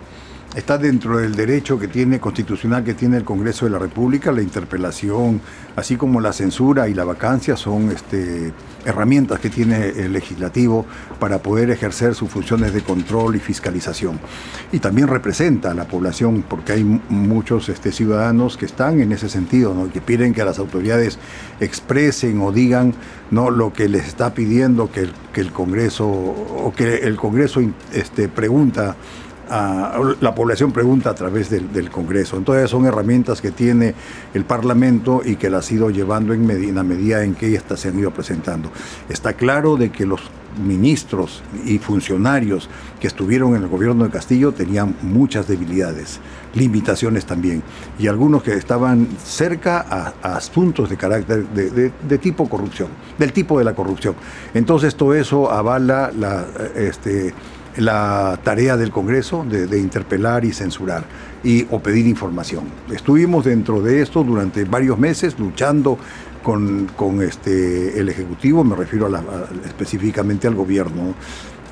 está 0.54 0.78
dentro 0.78 1.18
del 1.18 1.36
derecho 1.36 1.78
que 1.78 1.86
tiene 1.86 2.18
constitucional 2.18 2.82
que 2.82 2.94
tiene 2.94 3.16
el 3.16 3.24
Congreso 3.24 3.66
de 3.66 3.70
la 3.70 3.78
República, 3.78 4.32
la 4.32 4.42
interpelación, 4.42 5.40
así 5.76 5.96
como 5.96 6.20
la 6.20 6.32
censura 6.32 6.88
y 6.88 6.94
la 6.94 7.04
vacancia 7.04 7.56
son 7.56 7.90
este, 7.90 8.52
herramientas 8.84 9.38
que 9.38 9.48
tiene 9.48 9.90
el 9.90 10.12
legislativo 10.12 10.86
para 11.20 11.38
poder 11.38 11.70
ejercer 11.70 12.14
sus 12.14 12.30
funciones 12.30 12.72
de 12.72 12.82
control 12.82 13.36
y 13.36 13.38
fiscalización. 13.38 14.18
Y 14.72 14.80
también 14.80 15.06
representa 15.06 15.70
a 15.70 15.74
la 15.74 15.86
población, 15.86 16.44
porque 16.48 16.72
hay 16.72 16.84
muchos 16.84 17.68
este, 17.68 17.92
ciudadanos 17.92 18.56
que 18.56 18.66
están 18.66 19.00
en 19.00 19.12
ese 19.12 19.28
sentido, 19.28 19.74
que 19.92 20.00
piden 20.00 20.34
que 20.34 20.44
las 20.44 20.58
autoridades 20.58 21.18
expresen 21.60 22.40
o 22.40 22.50
digan 22.50 22.94
¿no? 23.30 23.50
lo 23.50 23.72
que 23.72 23.88
les 23.88 24.08
está 24.08 24.34
pidiendo 24.34 24.90
que 24.90 25.08
el 25.34 25.52
Congreso 25.52 26.08
o 26.08 26.72
que 26.76 26.96
el 26.96 27.16
Congreso 27.16 27.60
este, 27.92 28.28
pregunta 28.28 28.96
la 29.50 30.34
población 30.34 30.72
pregunta 30.72 31.10
a 31.10 31.14
través 31.14 31.50
del, 31.50 31.90
Congreso. 31.90 32.36
Entonces 32.36 32.70
son 32.70 32.86
herramientas 32.86 33.40
que 33.40 33.50
tiene 33.50 33.94
el 34.32 34.44
Parlamento 34.44 35.22
y 35.24 35.36
que 35.36 35.50
las 35.50 35.70
ha 35.70 35.74
ido 35.74 35.90
llevando 35.90 36.32
en, 36.32 36.46
medida, 36.46 36.82
medida 36.82 37.24
en 37.24 37.34
que 37.34 37.54
estas 37.54 37.80
se 37.80 37.88
han 37.88 37.98
ido 37.98 38.12
presentando. 38.12 38.70
Está 39.08 39.32
claro 39.32 39.76
de 39.76 39.90
que 39.90 40.06
los 40.06 40.20
ministros 40.64 41.42
y 41.64 41.78
funcionarios 41.78 42.68
que 43.00 43.06
estuvieron 43.06 43.54
en 43.56 43.62
el 43.62 43.68
gobierno 43.68 44.04
de 44.04 44.10
Castillo 44.10 44.52
tenían 44.52 44.96
muchas 45.02 45.46
debilidades, 45.46 46.20
limitaciones 46.54 47.24
también, 47.24 47.62
y 47.98 48.08
algunos 48.08 48.42
que 48.42 48.54
estaban 48.54 49.08
cerca 49.24 49.84
a, 49.88 50.36
asuntos 50.36 50.90
de 50.90 50.96
carácter 50.96 51.46
de, 51.48 52.18
tipo 52.18 52.48
corrupción, 52.48 52.88
del 53.18 53.32
tipo 53.32 53.58
de 53.58 53.64
la 53.64 53.74
corrupción. 53.74 54.14
Entonces 54.54 54.94
todo 54.96 55.14
eso 55.14 55.50
avala 55.50 56.10
la, 56.16 56.46
este, 56.76 57.32
la 57.76 58.38
tarea 58.42 58.76
del 58.76 58.90
Congreso 58.90 59.44
de, 59.44 59.78
interpelar 59.78 60.44
y 60.44 60.52
censurar 60.52 61.04
y, 61.42 61.66
o 61.70 61.80
pedir 61.80 62.06
información. 62.06 62.64
Estuvimos 62.92 63.44
dentro 63.44 63.80
de 63.80 64.02
esto 64.02 64.24
durante 64.24 64.64
varios 64.64 64.98
meses 64.98 65.38
luchando 65.38 65.98
con, 66.42 67.22
este, 67.22 68.00
el 68.00 68.08
Ejecutivo, 68.08 68.64
me 68.64 68.74
refiero 68.74 69.08
específicamente 69.64 70.48
al 70.48 70.54
gobierno, 70.54 71.14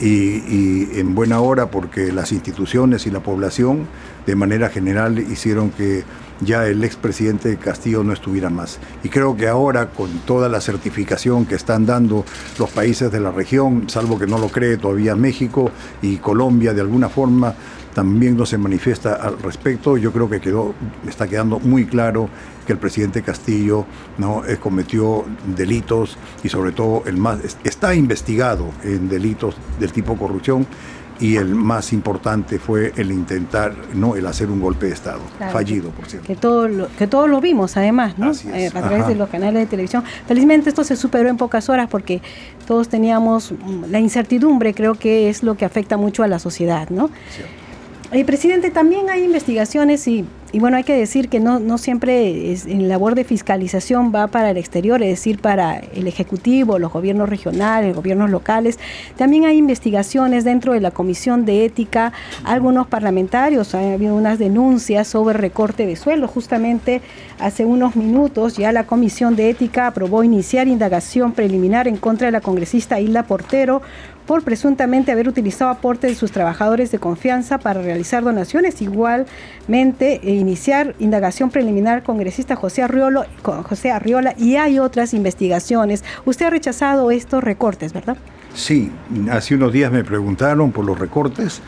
y, 0.01 1.01
en 1.01 1.15
buena 1.15 1.41
hora 1.41 1.71
porque 1.71 2.13
las 2.13 2.33
instituciones 2.33 3.07
y 3.07 3.11
la 3.11 3.21
población 3.21 3.87
de 4.27 4.37
manera 4.37 4.69
general 4.69 5.19
hicieron 5.19 5.71
que 5.71 6.05
ya 6.41 6.67
el 6.67 6.85
expresidente 6.85 7.57
Castillo 7.57 8.05
no 8.05 8.13
estuviera 8.13 8.51
más. 8.51 8.79
Y 9.03 9.09
creo 9.09 9.37
que 9.37 9.49
ahora 9.49 9.91
con 9.91 10.11
toda 10.21 10.49
la 10.49 10.61
certificación 10.61 11.47
que 11.47 11.55
están 11.55 11.87
dando 11.87 12.25
los 12.59 12.71
países 12.71 13.11
de 13.11 13.21
la 13.21 13.31
región, 13.31 13.89
salvo 13.89 14.19
que 14.19 14.27
no 14.27 14.39
lo 14.39 14.49
cree 14.49 14.77
todavía 14.77 15.15
México 15.15 15.71
y 16.03 16.17
Colombia 16.19 16.75
de 16.75 16.81
alguna 16.81 17.09
forma, 17.09 17.55
también 17.95 18.37
no 18.37 18.47
se 18.47 18.59
manifiesta 18.59 19.15
al 19.15 19.39
respecto. 19.41 19.97
Yo 19.97 20.13
creo 20.13 20.31
que 20.31 20.41
quedó, 20.41 20.75
está 21.09 21.27
quedando 21.27 21.59
muy 21.59 21.87
claro 21.87 22.29
que 22.67 22.73
el 22.73 22.79
presidente 22.79 23.23
Castillo 23.23 23.87
no 24.19 24.45
eh, 24.45 24.59
cometió 24.59 25.25
delitos 25.57 26.17
y 26.45 26.49
sobre 26.49 26.73
todo 26.73 27.03
el 27.07 27.17
más 27.17 27.39
está 27.65 27.95
investigado 27.95 28.67
en 28.85 29.09
delitos 29.09 29.57
del 29.81 29.91
tipo 29.91 30.17
corrupción 30.17 30.67
y 31.21 31.37
el 31.37 31.55
más 31.55 31.93
importante 31.93 32.59
fue 32.59 32.93
el 32.97 33.11
intentar, 33.11 33.75
no, 33.95 34.17
el 34.17 34.27
hacer 34.27 34.51
un 34.51 34.61
golpe 34.61 34.87
de 34.87 34.93
Estado, 34.93 35.21
fallido, 35.53 35.91
por 35.91 36.07
cierto. 36.07 36.27
Que 36.27 36.37
todo 36.37 36.69
lo, 36.69 36.89
que 36.97 37.07
todos 37.07 37.29
lo 37.29 37.41
vimos, 37.41 37.77
además, 37.77 38.19
¿no? 38.19 38.33
Eh, 38.53 38.69
a 38.69 38.71
través 38.71 39.07
de 39.07 39.15
los 39.15 39.29
canales 39.29 39.61
de 39.61 39.67
televisión. 39.67 40.05
Felizmente 40.27 40.69
esto 40.69 40.85
se 40.85 40.97
superó 40.97 41.29
en 41.29 41.37
pocas 41.37 41.69
horas 41.69 41.89
porque 41.89 42.23
todos 42.67 42.89
teníamos 42.89 43.53
mm, 43.53 43.85
la 43.91 44.01
incertidumbre, 44.01 44.75
creo 44.75 44.95
que 44.95 45.29
es 45.29 45.43
lo 45.43 45.57
que 45.57 45.65
afecta 45.65 45.97
mucho 45.97 46.23
a 46.23 46.29
la 46.29 46.39
sociedad, 46.39 46.89
¿no? 46.91 47.11
Eh, 48.11 48.25
presidente, 48.25 48.71
también 48.71 49.11
hay 49.11 49.23
investigaciones 49.23 50.09
y, 50.09 50.25
y, 50.51 50.61
bueno, 50.61 50.79
hay 50.79 50.85
que 50.85 50.97
decir 50.97 51.29
que 51.29 51.41
no, 51.41 51.61
no 51.61 51.77
siempre 51.77 52.53
es, 52.53 52.65
en 52.65 52.89
labor 52.89 53.15
de 53.15 53.23
fiscalización 53.23 54.15
va 54.15 54.29
para 54.29 54.49
el 54.49 54.57
exterior, 54.57 55.03
es 55.03 55.11
decir, 55.11 55.41
para 55.43 55.77
el 55.77 56.09
Ejecutivo, 56.09 56.79
los 56.79 56.91
gobiernos 56.91 57.29
regionales, 57.29 57.95
gobiernos 57.95 58.31
locales. 58.31 58.79
También 59.19 59.45
hay 59.45 59.59
investigaciones 59.59 60.45
dentro 60.45 60.73
de 60.73 60.81
la 60.81 60.91
Comisión 60.91 61.45
de 61.45 61.67
Ética, 61.67 62.15
algunos 62.45 62.87
parlamentarios, 62.87 63.75
ha 63.75 63.93
habido 63.93 64.15
unas 64.15 64.39
denuncias 64.39 65.07
sobre 65.07 65.37
recorte 65.37 65.85
de 65.85 65.95
suelo. 65.95 66.29
Justamente 66.29 67.03
hace 67.39 67.67
unos 67.67 67.95
minutos 67.95 68.57
ya 68.57 68.73
la 68.73 68.87
Comisión 68.87 69.37
de 69.37 69.51
Ética 69.51 69.87
aprobó 69.87 70.25
iniciar 70.25 70.67
indagación 70.67 71.33
preliminar 71.33 71.87
en 71.87 71.99
contra 71.99 72.29
de 72.29 72.33
la 72.33 72.41
congresista 72.41 73.01
Hilda 73.01 73.25
Portero 73.25 73.83
por 74.29 74.43
presuntamente 74.43 75.11
haber 75.11 75.27
utilizado 75.27 75.71
aportes 75.71 76.11
de 76.11 76.15
sus 76.15 76.33
trabajadores 76.33 76.93
de 76.93 76.99
confianza 76.99 77.57
para 77.57 77.81
realizar 77.81 78.23
donaciones. 78.23 78.83
Igualmente, 78.83 80.21
e 80.23 80.35
iniciar 80.35 80.95
indagación 80.99 81.49
preliminar 81.49 82.03
congresista 82.03 82.55
José, 82.55 82.87
José 83.43 83.91
Arriola 83.91 84.35
y 84.37 84.57
hay 84.57 84.81
otras 84.81 85.15
investigaciones. 85.15 86.05
Usted 86.27 86.45
ha 86.45 86.51
rechazado 86.51 87.11
estos 87.11 87.43
recortes, 87.43 87.95
¿verdad? 87.95 88.19
Sí, 88.53 88.93
hace 89.31 89.55
unos 89.55 89.73
días 89.73 89.91
me 89.91 90.05
preguntaron 90.05 90.73
por 90.73 90.85
los 90.85 90.99
recortes. 90.99 91.63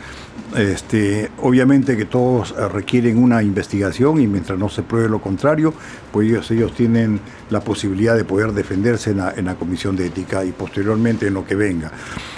Este, 0.55 1.31
obviamente 1.41 1.95
que 1.95 2.03
todos 2.03 2.53
eh, 2.57 2.67
requieren 2.67 3.17
una 3.17 3.41
investigación 3.41 4.19
y 4.19 4.27
mientras 4.27 4.59
no 4.59 4.67
se 4.67 4.83
pruebe 4.83 5.07
lo 5.07 5.21
contrario, 5.21 5.73
pues 6.11 6.51
ellos, 6.51 6.73
tienen 6.73 7.21
la 7.49 7.61
posibilidad 7.61 8.17
de 8.17 8.25
poder 8.25 8.51
defenderse 8.51 9.11
en 9.11 9.45
la, 9.45 9.55
Comisión 9.55 9.95
de 9.95 10.07
Ética 10.07 10.43
y 10.43 10.51
posteriormente 10.51 11.27
en 11.27 11.35
lo 11.35 11.45
que 11.45 11.55
venga. 11.55 11.91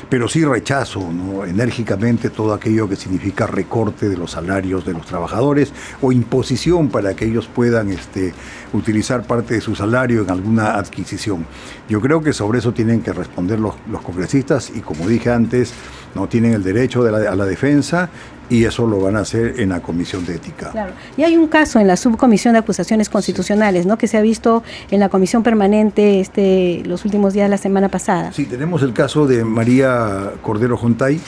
Pero 0.10 0.28
sí 0.28 0.44
rechazo 0.44 1.10
enérgicamente 1.48 2.30
todo 2.30 2.54
aquello 2.54 2.88
que 2.88 2.96
significa 2.96 3.48
recorte 3.48 4.10
de 4.10 4.18
los 4.18 4.32
salarios 4.32 4.86
de 4.86 4.94
los 4.94 5.06
trabajadores 5.06 5.72
o 6.02 6.12
imposición 6.12 6.90
para 6.90 7.16
que 7.16 7.26
ellos 7.26 7.48
puedan 7.48 7.90
este, 7.90 8.34
utilizar 8.74 9.26
parte 9.26 9.56
de 9.56 9.62
su 9.62 9.76
salario 9.76 10.22
en 10.22 10.30
alguna 10.30 10.76
adquisición. 10.76 11.46
Yo 11.90 12.02
creo 12.02 12.22
que 12.22 12.34
sobre 12.34 12.60
eso 12.60 12.74
tienen 12.74 13.02
que 13.02 13.14
responder 13.14 13.60
los 13.60 13.76
congresistas 14.04 14.72
y 14.76 14.82
como 14.82 15.08
dije 15.08 15.32
antes, 15.32 15.74
no 16.16 16.28
tienen 16.28 16.54
el 16.54 16.64
derecho 16.64 17.04
de 17.04 17.28
a 17.28 17.36
la 17.36 17.46
defensa 17.46 18.10
y 18.50 18.66
eso 18.66 18.86
lo 18.86 19.00
van 19.00 19.16
a 19.16 19.20
hacer 19.22 19.60
en 19.60 19.70
la 19.70 19.82
Comisión 19.82 20.26
de 20.26 20.36
Ética. 20.36 20.72
Claro. 20.72 20.94
Y 21.18 21.24
hay 21.24 21.38
un 21.38 21.48
caso 21.48 21.80
en 21.80 21.88
la 21.88 21.98
Subcomisión 21.98 22.54
de 22.54 22.60
Acusaciones 22.60 23.10
Constitucionales, 23.10 23.86
¿no? 23.86 23.98
Que 23.98 24.08
se 24.08 24.18
ha 24.18 24.22
visto 24.22 24.64
en 24.92 25.00
la 25.00 25.10
Comisión 25.10 25.44
Permanente 25.44 26.20
este, 26.20 26.84
los 26.86 27.06
últimos 27.06 27.34
días 27.34 27.46
de 27.46 27.50
la 27.50 27.58
semana 27.58 27.90
pasada. 27.90 28.32
Sí, 28.34 28.46
tenemos 28.46 28.84
el 28.84 28.94
caso 28.94 29.26
de 29.26 29.44
María 29.44 30.34
Cordero 30.42 30.78
Jontay, 30.78 31.20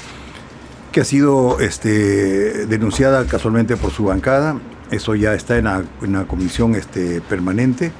que 0.91 1.01
ha 1.01 1.05
sido 1.05 1.59
este, 1.59 2.67
denunciada 2.67 3.25
casualmente 3.25 3.75
por 3.77 3.91
su 3.91 4.05
bancada. 4.05 4.59
Eso 4.91 5.15
ya 5.15 5.33
está 5.33 5.57
en 5.57 5.65
la, 5.65 6.25
comisión 6.27 6.75
este, 6.75 7.21
permanente 7.21 7.91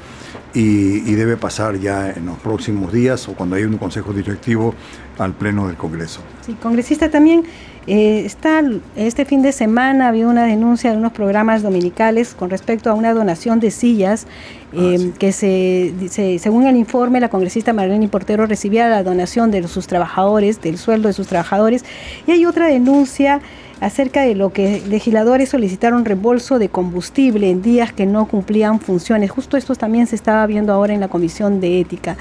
y, 0.55 1.09
y, 1.09 1.15
debe 1.15 1.37
pasar 1.37 1.77
ya 1.77 2.09
en 2.09 2.25
los 2.25 2.37
próximos 2.39 2.91
días 2.91 3.27
o 3.27 3.33
cuando 3.33 3.57
haya 3.57 3.67
un 3.67 3.77
consejo 3.77 4.13
directivo 4.13 4.73
al 5.17 5.33
Pleno 5.33 5.67
del 5.67 5.75
Congreso. 5.75 6.21
Sí, 6.45 6.53
congresista 6.53 7.09
también. 7.09 7.43
Eh, 7.87 8.23
está, 8.25 8.63
este 8.95 9.25
fin 9.25 9.43
de 9.43 9.51
semana 9.51 10.07
había 10.07 10.27
una 10.27 10.45
denuncia 10.45 10.89
de 10.91 10.97
unos 10.97 11.11
programas 11.11 11.61
dominicales 11.61 12.33
con 12.33 12.49
respecto 12.49 12.89
a 12.89 12.95
una 12.95 13.13
donación 13.13 13.59
de 13.59 13.69
sillas 13.69 14.25
ah, 14.73 14.77
eh, 14.77 15.11
que 15.19 15.31
se, 15.31 15.93
según 16.39 16.65
el 16.65 16.77
informe 16.77 17.19
la 17.19 17.29
congresista 17.29 17.73
Marlene 17.73 18.07
Portero 18.07 18.47
recibía 18.47 18.89
la 18.89 19.03
donación 19.03 19.51
de 19.51 19.67
sus 19.67 19.85
trabajadores, 19.85 20.61
del 20.61 20.79
sueldo 20.79 21.09
de 21.09 21.13
sus 21.13 21.27
trabajadores 21.27 21.85
y 22.25 22.31
hay 22.31 22.47
otra 22.47 22.65
denuncia 22.65 23.39
acerca 23.81 24.21
de 24.21 24.35
lo 24.35 24.53
que 24.53 24.81
legisladores 24.87 25.49
solicitaron 25.49 26.05
reembolso 26.05 26.59
de 26.59 26.69
combustible 26.69 27.49
en 27.49 27.61
días 27.61 27.93
que 27.93 28.05
no 28.05 28.27
cumplían 28.27 28.79
funciones. 28.79 29.31
Justo 29.31 29.57
esto 29.57 29.75
también 29.75 30.07
se 30.07 30.15
estaba 30.15 30.45
viendo 30.45 30.73
ahora 30.73 30.93
en 30.93 30.99
la 30.99 31.07
Comisión 31.07 31.59
de 31.59 31.79
Ética. 31.79 32.17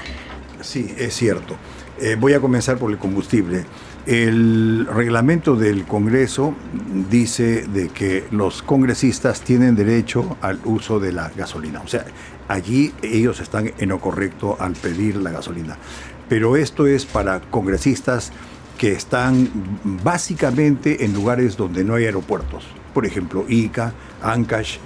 Sí, 0.61 0.93
es 0.97 1.15
cierto. 1.15 1.55
Eh, 1.99 2.17
voy 2.19 2.33
a 2.33 2.39
comenzar 2.39 2.77
por 2.77 2.91
el 2.91 2.97
combustible. 2.97 3.63
El 4.05 4.85
reglamento 4.85 5.55
del 5.55 5.85
Congreso 5.85 6.53
dice 7.09 7.65
de 7.67 7.89
que 7.89 8.25
los 8.31 8.61
congresistas 8.61 9.41
tienen 9.41 9.75
derecho 9.75 10.37
al 10.41 10.59
uso 10.65 10.99
de 10.99 11.11
la 11.11 11.31
gasolina. 11.35 11.81
O 11.81 11.87
sea, 11.87 12.05
allí 12.47 12.93
ellos 13.01 13.39
están 13.39 13.71
en 13.77 13.89
lo 13.89 13.99
correcto 13.99 14.57
al 14.59 14.73
pedir 14.73 15.15
la 15.15 15.31
gasolina. 15.31 15.77
Pero 16.29 16.55
esto 16.55 16.85
es 16.85 17.05
para 17.05 17.39
congresistas 17.39 18.31
que 18.77 18.91
están 18.91 19.49
básicamente 20.03 21.05
en 21.05 21.13
lugares 21.13 21.57
donde 21.57 21.83
no 21.83 21.95
hay 21.95 22.05
aeropuertos. 22.05 22.65
Por 22.93 23.05
ejemplo, 23.05 23.45
Ica, 23.47 23.93
Ancash 24.21 24.77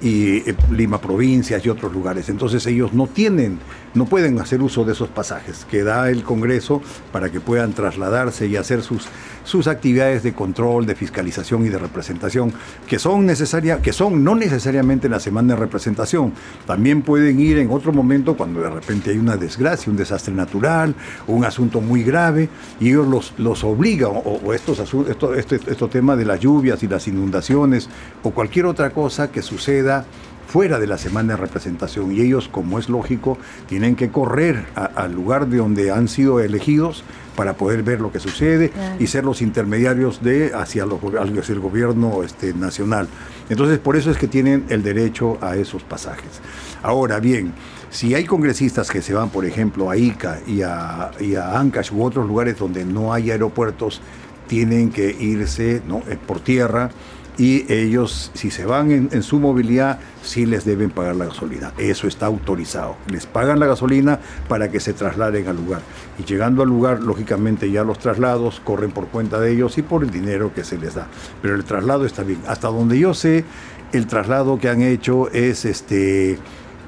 y 0.00 0.48
eh, 0.48 0.56
Lima 0.70 1.00
Provincias 1.00 1.64
y 1.64 1.68
otros 1.68 1.92
lugares. 1.92 2.28
Entonces 2.28 2.64
ellos 2.66 2.92
no 2.92 3.06
tienen, 3.06 3.58
no 3.98 4.06
pueden 4.06 4.40
hacer 4.40 4.62
uso 4.62 4.84
de 4.84 4.92
esos 4.92 5.08
pasajes 5.08 5.66
que 5.68 5.82
da 5.82 6.08
el 6.08 6.22
Congreso 6.22 6.80
para 7.12 7.30
que 7.30 7.40
puedan 7.40 7.72
trasladarse 7.72 8.46
y 8.46 8.56
hacer 8.56 8.82
sus, 8.82 9.08
sus 9.44 9.66
actividades 9.66 10.22
de 10.22 10.32
control, 10.32 10.86
de 10.86 10.94
fiscalización 10.94 11.66
y 11.66 11.68
de 11.68 11.78
representación, 11.78 12.52
que 12.86 12.98
son 12.98 13.26
necesarias, 13.26 13.80
que 13.80 13.92
son 13.92 14.22
no 14.22 14.34
necesariamente 14.34 15.08
en 15.08 15.12
la 15.12 15.20
semana 15.20 15.54
de 15.54 15.60
representación, 15.60 16.32
también 16.66 17.02
pueden 17.02 17.40
ir 17.40 17.58
en 17.58 17.70
otro 17.70 17.92
momento 17.92 18.36
cuando 18.36 18.60
de 18.60 18.70
repente 18.70 19.10
hay 19.10 19.18
una 19.18 19.36
desgracia, 19.36 19.90
un 19.90 19.96
desastre 19.96 20.32
natural, 20.32 20.94
un 21.26 21.44
asunto 21.44 21.80
muy 21.80 22.04
grave, 22.04 22.48
y 22.78 22.90
ellos 22.90 23.08
los, 23.08 23.34
los 23.38 23.64
obligan, 23.64 24.12
o, 24.24 24.54
estos 24.54 24.78
asuntos, 24.78 25.10
esto, 25.10 25.34
este, 25.34 25.56
este 25.56 25.88
tema 25.88 26.14
de 26.14 26.24
las 26.24 26.38
lluvias 26.38 26.82
y 26.82 26.88
las 26.88 27.08
inundaciones, 27.08 27.88
o 28.22 28.30
cualquier 28.30 28.66
otra 28.66 28.90
cosa 28.90 29.30
que 29.32 29.42
suceda 29.42 30.04
fuera 30.48 30.80
de 30.80 30.86
la 30.86 30.96
semana 30.96 31.34
de 31.34 31.36
representación 31.36 32.10
y 32.10 32.22
ellos, 32.22 32.48
como 32.48 32.78
es 32.78 32.88
lógico, 32.88 33.36
tienen 33.68 33.96
que 33.96 34.10
correr 34.10 34.64
al 34.74 35.12
lugar 35.12 35.46
de 35.46 35.58
donde 35.58 35.90
han 35.90 36.08
sido 36.08 36.40
elegidos 36.40 37.04
para 37.36 37.52
poder 37.52 37.82
ver 37.82 38.00
lo 38.00 38.10
que 38.10 38.18
sucede 38.18 38.72
y 38.98 39.06
ser 39.08 39.24
los 39.24 39.42
intermediarios 39.42 40.22
de 40.22 40.54
hacia, 40.54 40.84
el 40.84 41.60
gobierno 41.60 42.22
este, 42.24 42.54
nacional. 42.54 43.08
Entonces, 43.50 43.78
por 43.78 43.96
eso 43.96 44.10
es 44.10 44.16
que 44.16 44.26
tienen 44.26 44.64
el 44.70 44.82
derecho 44.82 45.36
a 45.42 45.54
esos 45.54 45.82
pasajes. 45.82 46.40
Ahora 46.82 47.20
bien, 47.20 47.52
si 47.90 48.14
hay 48.14 48.24
congresistas 48.24 48.90
que 48.90 49.02
se 49.02 49.12
van, 49.12 49.28
por 49.28 49.44
ejemplo, 49.44 49.90
a 49.90 49.98
Ica 49.98 50.40
y 50.46 50.62
a, 50.62 51.10
y 51.20 51.34
a 51.34 51.58
Ancash 51.58 51.92
u 51.92 52.02
otros 52.02 52.26
lugares 52.26 52.58
donde 52.58 52.86
no 52.86 53.12
hay 53.12 53.30
aeropuertos, 53.30 54.00
tienen 54.46 54.90
que 54.90 55.14
irse 55.20 55.82
¿no? 55.86 55.98
Eh, 56.08 56.16
por 56.26 56.40
tierra 56.40 56.90
y 57.38 57.72
ellos, 57.72 58.32
si 58.34 58.50
se 58.50 58.66
van 58.66 58.90
en, 58.90 59.22
su 59.22 59.38
movilidad, 59.38 60.00
sí 60.24 60.44
les 60.44 60.64
deben 60.64 60.90
pagar 60.90 61.14
la 61.14 61.26
gasolina. 61.26 61.72
Eso 61.78 62.08
está 62.08 62.26
autorizado. 62.26 62.96
Les 63.06 63.26
pagan 63.26 63.60
la 63.60 63.66
gasolina 63.66 64.18
para 64.48 64.72
que 64.72 64.80
se 64.80 64.92
trasladen 64.92 65.46
al 65.46 65.54
lugar. 65.54 65.80
Y 66.18 66.24
llegando 66.24 66.62
al 66.62 66.68
lugar, 66.68 67.00
lógicamente 67.00 67.70
ya 67.70 67.84
los 67.84 68.00
traslados 68.00 68.58
corren 68.58 68.90
por 68.90 69.06
cuenta 69.06 69.38
de 69.38 69.52
ellos 69.52 69.78
y 69.78 69.82
por 69.82 70.02
el 70.02 70.10
dinero 70.10 70.52
que 70.52 70.64
se 70.64 70.78
les 70.78 70.94
da. 70.94 71.06
Pero 71.40 71.54
el 71.54 71.62
traslado 71.62 72.04
está 72.06 72.24
bien. 72.24 72.40
Hasta 72.48 72.66
donde 72.68 72.98
yo 72.98 73.14
sé, 73.14 73.44
el 73.92 74.08
traslado 74.08 74.58
que 74.58 74.68
han 74.68 74.82
hecho 74.82 75.30
es, 75.30 75.64
este, 75.64 76.40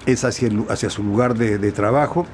es 0.04 0.25
hacia, 0.25 0.50
hacia 0.69 0.90
su 0.90 1.04
lugar 1.04 1.37
de, 1.37 1.73
trabajo 1.73 2.26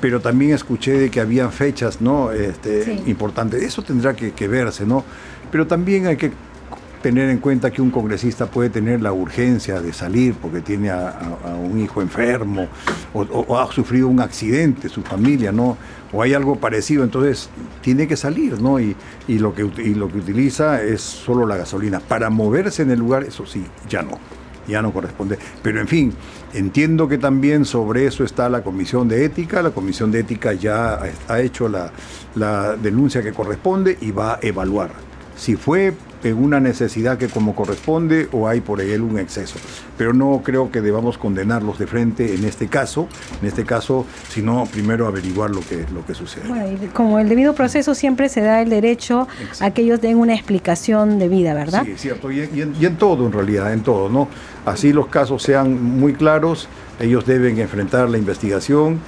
pero 0.00 0.20
también 0.20 0.52
escuché 0.52 0.92
de 0.92 1.10
que 1.10 1.20
habían 1.20 1.50
fechas 1.50 2.00
¿no? 2.00 2.30
Este, 2.30 3.02
importantes. 3.06 3.60
Eso 3.64 3.82
tendrá 3.82 4.14
que, 4.14 4.30
que, 4.30 4.46
verse, 4.46 4.86
¿no? 4.86 5.04
Pero 5.50 5.66
también 5.66 6.06
hay 6.06 6.16
que 6.16 6.30
tener 7.02 7.28
en 7.30 7.38
cuenta 7.38 7.70
que 7.70 7.80
un 7.80 7.90
congresista 7.90 8.46
puede 8.46 8.70
tener 8.70 9.00
la 9.00 9.12
urgencia 9.12 9.80
de 9.80 9.92
salir 9.92 10.34
porque 10.34 10.60
tiene 10.60 10.90
a, 10.90 11.14
un 11.60 11.80
hijo 11.80 12.02
enfermo 12.02 12.68
o, 13.12 13.58
ha 13.58 13.70
sufrido 13.72 14.08
un 14.08 14.20
accidente, 14.20 14.88
su 14.88 15.02
familia, 15.02 15.52
¿no? 15.52 15.76
O 16.12 16.22
hay 16.22 16.34
algo 16.34 16.56
parecido, 16.56 17.04
entonces 17.04 17.50
tiene 17.82 18.08
que 18.08 18.16
salir, 18.16 18.60
¿no? 18.60 18.80
Y, 18.80 18.96
lo 19.28 19.54
que, 19.54 19.62
y 19.82 19.94
lo 19.94 20.08
que 20.08 20.18
utiliza 20.18 20.82
es 20.82 21.00
solo 21.00 21.46
la 21.46 21.56
gasolina. 21.56 22.00
Para 22.00 22.30
moverse 22.30 22.82
en 22.82 22.90
el 22.90 22.98
lugar, 22.98 23.24
eso 23.24 23.46
sí, 23.46 23.64
ya 23.88 24.02
no 24.02 24.18
ya 24.66 24.82
no 24.82 24.92
corresponde. 24.92 25.38
Pero 25.62 25.80
en 25.80 25.88
fin, 25.88 26.12
entiendo 26.52 27.08
que 27.08 27.16
también 27.16 27.64
sobre 27.64 28.04
eso 28.04 28.22
está 28.22 28.50
la 28.50 28.62
Comisión 28.62 29.08
de 29.08 29.24
Ética. 29.24 29.62
La 29.62 29.70
Comisión 29.70 30.10
de 30.10 30.20
Ética 30.20 30.52
ya 30.52 31.00
ha 31.26 31.40
hecho 31.40 31.70
la, 31.70 31.90
la 32.34 32.76
denuncia 32.76 33.22
que 33.22 33.32
corresponde 33.32 33.96
y 34.02 34.10
va 34.10 34.34
a 34.34 34.38
evaluar 34.42 34.90
si 35.38 35.56
fue 35.56 35.94
en 36.22 36.42
una 36.42 36.60
necesidad 36.60 37.18
que 37.18 37.28
como 37.28 37.54
corresponde 37.54 38.28
o 38.32 38.48
hay 38.48 38.60
por 38.60 38.80
él 38.80 39.02
un 39.02 39.18
exceso. 39.18 39.56
Pero 39.96 40.12
no 40.12 40.42
creo 40.44 40.70
que 40.70 40.80
debamos 40.80 41.18
condenarlos 41.18 41.78
de 41.78 41.86
frente 41.86 42.34
en 42.34 42.44
este 42.44 42.68
caso, 42.68 43.08
en 43.40 43.48
este 43.48 43.64
caso, 43.64 44.06
sino 44.28 44.64
primero 44.66 45.06
averiguar 45.06 45.50
lo 45.50 45.60
que, 45.60 45.84
lo 45.92 46.04
que 46.04 46.14
sucede. 46.14 46.48
Bueno, 46.48 46.66
y 46.70 46.86
como 46.88 47.18
el 47.18 47.28
debido 47.28 47.54
proceso 47.54 47.94
siempre 47.94 48.28
se 48.28 48.40
da 48.40 48.60
el 48.62 48.70
derecho 48.70 49.28
a 49.60 49.70
que 49.70 49.82
ellos 49.82 50.00
den 50.00 50.16
una 50.16 50.34
explicación 50.34 51.18
de 51.18 51.28
vida, 51.28 51.54
¿verdad? 51.54 51.84
Sí, 51.84 51.94
cierto, 51.96 52.30
y, 52.30 52.40
y 52.40 52.86
en 52.86 52.96
todo 52.96 53.26
en 53.26 53.32
realidad, 53.32 53.72
en 53.72 53.82
todo, 53.82 54.08
¿no? 54.08 54.28
Así 54.64 54.92
los 54.92 55.06
casos 55.06 55.42
sean 55.42 55.98
muy 55.98 56.14
claros, 56.14 56.68
ellos 57.00 57.24
deben 57.26 57.58
enfrentar 57.58 58.10
la 58.10 58.18
investigación, 58.18 59.00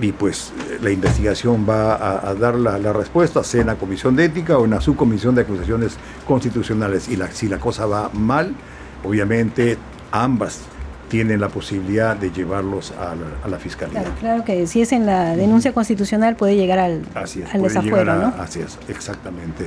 y 0.00 0.12
pues 0.12 0.52
la 0.82 0.90
investigación 0.90 1.66
va 1.68 2.28
a, 2.28 2.34
dar 2.34 2.54
la, 2.54 2.92
respuesta, 2.92 3.44
sea 3.44 3.60
en 3.60 3.66
la 3.68 3.76
comisión 3.76 4.16
de 4.16 4.24
ética 4.24 4.58
o 4.58 4.64
en 4.64 4.70
la 4.70 4.80
subcomisión 4.80 5.34
de 5.34 5.42
acusaciones 5.42 5.96
constitucionales. 6.26 7.08
Y 7.08 7.18
si 7.32 7.48
la 7.48 7.58
cosa 7.58 7.86
va 7.86 8.10
mal, 8.12 8.54
obviamente 9.04 9.76
ambas 10.10 10.60
tienen 11.08 11.40
la 11.40 11.48
posibilidad 11.48 12.16
de 12.16 12.30
llevarlos 12.30 12.92
a 12.92 13.48
la, 13.48 13.58
fiscalía. 13.58 14.04
Claro, 14.20 14.44
que 14.44 14.66
si 14.68 14.80
es 14.80 14.92
en 14.92 15.06
la 15.06 15.34
denuncia 15.36 15.72
constitucional 15.72 16.36
puede 16.36 16.54
llegar 16.54 16.78
al, 16.78 17.02
al 17.14 17.62
desafuero, 17.62 18.14
¿no? 18.14 18.34
Así 18.38 18.60
es, 18.60 18.78
exactamente. 18.88 19.66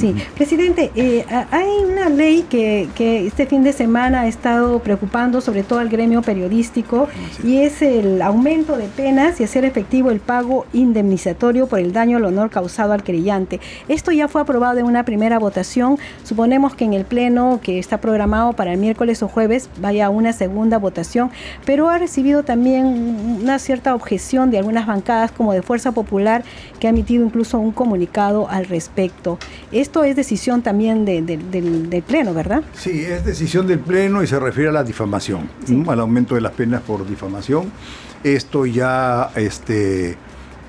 Sí, 0.00 0.14
presidente, 0.34 0.90
eh, 0.94 1.26
hay 1.50 1.68
una 1.86 2.08
ley 2.08 2.46
que, 2.48 2.88
este 3.26 3.44
fin 3.44 3.62
de 3.62 3.74
semana 3.74 4.22
ha 4.22 4.28
estado 4.28 4.78
preocupando 4.78 5.42
sobre 5.42 5.62
todo 5.62 5.78
al 5.78 5.90
gremio 5.90 6.22
periodístico 6.22 7.06
y 7.44 7.58
es 7.58 7.82
el 7.82 8.22
aumento 8.22 8.78
de 8.78 8.86
penas 8.86 9.40
y 9.40 9.44
hacer 9.44 9.66
efectivo 9.66 10.10
el 10.10 10.20
pago 10.20 10.64
indemnizatorio 10.72 11.66
por 11.66 11.80
el 11.80 11.92
daño 11.92 12.16
al 12.16 12.24
honor 12.24 12.48
causado 12.48 12.94
al 12.94 13.02
querellante. 13.02 13.60
Esto 13.88 14.10
ya 14.10 14.26
fue 14.26 14.40
aprobado 14.40 14.78
en 14.78 14.86
una 14.86 15.04
primera 15.04 15.38
votación. 15.38 15.98
Suponemos 16.24 16.74
que 16.74 16.86
en 16.86 16.94
el 16.94 17.04
pleno 17.04 17.60
que 17.62 17.78
está 17.78 17.98
programado 17.98 18.54
para 18.54 18.72
el 18.72 18.78
miércoles 18.78 19.22
o 19.22 19.28
jueves 19.28 19.68
vaya 19.82 20.06
a 20.06 20.10
una 20.10 20.32
segunda 20.32 20.78
votación, 20.78 21.30
pero 21.66 21.90
ha 21.90 21.98
recibido 21.98 22.42
también 22.42 22.86
una 23.42 23.58
cierta 23.58 23.94
objeción 23.94 24.50
de 24.50 24.56
algunas 24.56 24.86
bancadas 24.86 25.30
como 25.30 25.52
de 25.52 25.60
Fuerza 25.60 25.92
Popular 25.92 26.42
que 26.78 26.86
ha 26.86 26.90
emitido 26.90 27.22
incluso 27.22 27.58
un 27.58 27.72
comunicado 27.72 28.48
al 28.48 28.64
respecto 28.64 29.38
esto 29.72 29.89
es 30.04 30.16
decisión 30.16 30.62
también 30.62 31.04
del, 31.04 32.02
Pleno, 32.06 32.32
¿verdad? 32.32 32.62
Sí, 32.74 33.02
es 33.04 33.24
decisión 33.24 33.66
del 33.66 33.80
Pleno 33.80 34.22
y 34.22 34.26
se 34.26 34.38
refiere 34.38 34.70
a 34.70 34.72
la 34.72 34.84
difamación, 34.84 35.48
al 35.88 36.00
aumento 36.00 36.34
de 36.34 36.40
las 36.40 36.52
penas 36.52 36.82
por 36.82 37.06
difamación. 37.06 37.70
Esto 38.22 38.66
ya 38.66 39.30
este, 39.34 40.16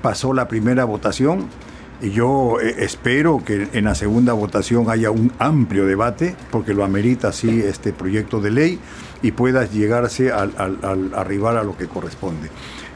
pasó 0.02 0.32
la 0.32 0.48
primera 0.48 0.84
votación 0.84 1.46
y 2.02 2.10
yo 2.10 2.60
eh, 2.60 2.74
espero 2.78 3.42
que 3.44 3.68
en 3.72 3.84
la 3.84 3.94
segunda 3.94 4.32
votación 4.32 4.90
haya 4.90 5.10
un 5.10 5.32
amplio 5.38 5.86
debate, 5.86 6.34
porque 6.50 6.74
lo 6.74 6.84
amerita 6.84 7.28
así 7.28 7.60
este 7.60 7.92
proyecto 7.92 8.40
de 8.40 8.50
ley 8.50 8.78
y 9.22 9.30
pueda 9.30 9.64
llegarse 9.66 10.32
al, 10.32 10.52
arribar 11.14 11.56
a 11.56 11.62
lo 11.62 11.76
que 11.76 11.86
corresponde. 11.86 12.50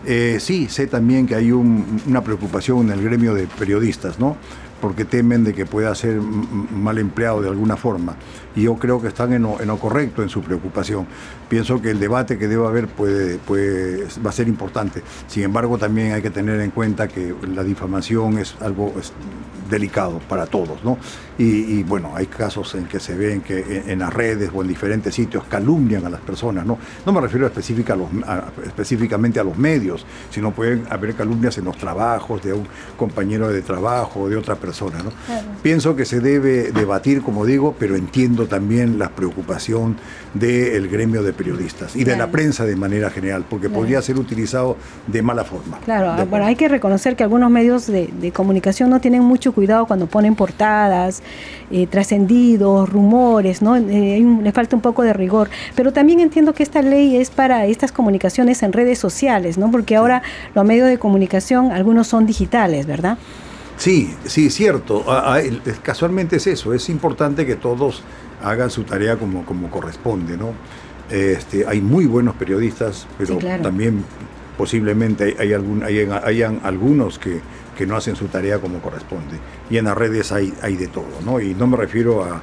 Eh, 0.05 0.39
sí, 0.41 0.69
sé 0.69 0.87
también 0.89 1.27
que 1.27 1.37
hay 1.37 1.53
una 1.53 2.23
preocupación 2.23 2.87
en 2.87 2.99
el 2.99 3.03
gremio 3.03 3.35
de 3.35 3.47
periodistas, 3.47 4.19
¿no? 4.19 4.37
Porque 4.81 5.05
temen 5.05 5.45
de 5.45 5.55
que 5.55 5.67
pueda 5.67 5.95
ser 5.95 6.21
mal 6.21 6.99
empleado 6.99 7.43
de 7.43 7.49
alguna 7.49 7.77
forma. 7.77 8.17
Y 8.55 8.63
yo 8.63 8.77
creo 8.77 9.01
que 9.01 9.09
están 9.09 9.33
en 9.33 9.43
lo, 9.43 9.79
correcto 9.79 10.23
en 10.23 10.29
su 10.29 10.43
preocupación. 10.43 11.07
Pienso 11.49 11.81
que 11.81 11.91
el 11.91 12.01
debate 12.01 12.39
que 12.39 12.49
debe 12.49 12.67
haber 12.67 12.89
puede, 12.89 13.39
va 14.25 14.31
a 14.31 14.33
ser 14.33 14.49
importante. 14.49 15.03
Sin 15.27 15.43
embargo, 15.43 15.79
también 15.79 16.13
hay 16.13 16.23
que 16.23 16.31
tener 16.31 16.61
en 16.61 16.71
cuenta 16.71 17.09
que 17.09 17.35
la 17.55 17.63
difamación 17.63 18.39
es 18.39 18.57
algo 18.61 18.93
delicado 19.69 20.21
para 20.29 20.47
todos, 20.47 20.83
¿no? 20.85 20.99
Y, 21.39 21.83
bueno, 21.83 22.13
hay 22.15 22.27
casos 22.27 22.75
en 22.77 22.87
que 22.87 22.99
se 22.99 23.15
ven 23.15 23.43
que 23.43 23.83
en, 23.87 23.99
las 23.99 24.13
redes 24.13 24.51
o 24.55 24.63
en 24.63 24.69
diferentes 24.69 25.15
sitios 25.15 25.45
calumnian 25.45 26.07
a 26.07 26.09
las 26.09 26.21
personas, 26.21 26.65
¿no? 26.65 26.79
No 27.05 27.13
me 27.13 27.21
refiero 27.21 27.47
específica 27.47 27.93
a 27.93 27.97
los, 27.97 28.09
específicamente 28.65 29.39
a 29.39 29.45
los 29.45 29.59
medios, 29.59 30.07
sino 30.31 30.53
pueden 30.53 30.87
haber 30.89 31.15
calumnias 31.15 31.59
en 31.59 31.67
los 31.67 31.77
trabajos 31.77 32.43
de 32.43 32.55
un 32.55 32.67
compañero 32.97 33.49
de 33.49 33.61
trabajo 33.61 34.21
o 34.21 34.29
de 34.31 34.37
otra 34.37 34.55
persona, 34.55 35.03
¿no? 35.03 35.11
Pienso 35.63 35.95
que 35.95 36.07
se 36.07 36.21
debe 36.21 36.73
debatir, 36.73 37.21
como 37.23 37.45
digo, 37.45 37.75
pero 37.79 37.97
entiendo 37.97 38.47
también 38.47 38.99
la 38.99 39.11
preocupación 39.11 39.97
del 40.33 40.89
gremio 40.89 41.23
de 41.23 41.35
periodistas 41.35 41.97
y 41.97 42.05
de 42.05 42.17
la 42.17 42.31
prensa 42.31 42.65
de 42.65 42.77
manera 42.77 43.11
general, 43.11 43.45
porque 43.49 43.69
podría 43.69 44.01
ser 44.01 44.19
utilizado 44.19 44.77
de 45.07 45.21
mala 45.21 45.45
forma. 45.45 45.81
Claro, 45.85 46.25
bueno, 46.27 46.47
hay 46.47 46.57
que 46.57 46.69
reconocer 46.69 47.15
que 47.15 47.25
algunos 47.25 47.51
medios 47.51 47.87
de, 47.87 48.07
de 48.07 48.33
comunicación 48.33 48.89
no 48.89 49.01
tienen 49.01 49.23
mucho 49.23 49.53
cuidado 49.53 49.87
cuando 49.87 50.07
ponen 50.07 50.35
portadas, 50.35 51.23
eh, 51.71 51.87
trascendidos, 51.87 52.89
rumores, 52.89 53.63
¿no? 53.63 53.77
Eh, 53.77 54.25
le 54.43 54.53
falta 54.53 54.77
un 54.77 54.83
poco 54.83 55.03
de 55.03 55.13
rigor. 55.13 55.51
Pero 55.75 55.93
también 55.93 56.21
entiendo 56.21 56.55
que 56.55 56.63
esta 56.63 56.83
ley 56.83 57.17
es 57.17 57.31
para 57.31 57.67
estas 57.67 57.93
comunicaciones 57.93 58.63
en 58.63 58.73
redes 58.73 58.99
sociales, 58.99 59.59
¿no? 59.59 59.71
Porque 59.71 59.97
ahora 59.97 60.23
los 60.55 60.65
medios 60.65 60.89
de 60.89 60.99
comunicación, 60.99 61.73
algunos 61.73 62.07
son 62.07 62.27
digitales, 62.27 62.87
¿verdad? 62.87 63.19
Sí, 63.77 64.15
sí, 64.25 64.51
cierto. 64.51 65.05
Casualmente 65.83 66.37
es 66.37 66.47
eso. 66.47 66.73
Es 66.73 66.89
importante 66.89 67.45
que 67.45 67.57
todos 67.57 68.03
hagan 68.43 68.71
su 68.71 68.85
tarea 68.85 69.17
como, 69.17 69.45
como 69.45 69.71
corresponde, 69.71 70.37
¿no? 70.37 70.53
Este, 71.11 71.67
hay 71.67 71.81
muy 71.81 72.07
buenos 72.07 72.35
periodistas, 72.35 73.07
pero 73.17 73.39
también 73.63 74.05
posiblemente 74.57 75.37
hay, 75.39 75.53
algún, 75.53 75.83
hay, 75.85 76.01
hayan 76.25 76.61
algunos 76.65 77.19
que 77.19 77.41
que 77.77 77.87
no 77.87 77.97
hacen 77.97 78.17
su 78.17 78.27
tarea 78.27 78.59
como 78.59 78.81
corresponde. 78.81 79.39
Y 79.71 79.77
en 79.77 79.85
las 79.85 79.97
redes 79.97 80.33
hay, 80.33 80.53
hay 80.63 80.77
de 80.77 80.89
todo, 80.89 81.07
¿no? 81.25 81.41
Y 81.41 81.55
no 81.55 81.67
me 81.67 81.77
refiero 81.77 82.25
a 82.25 82.41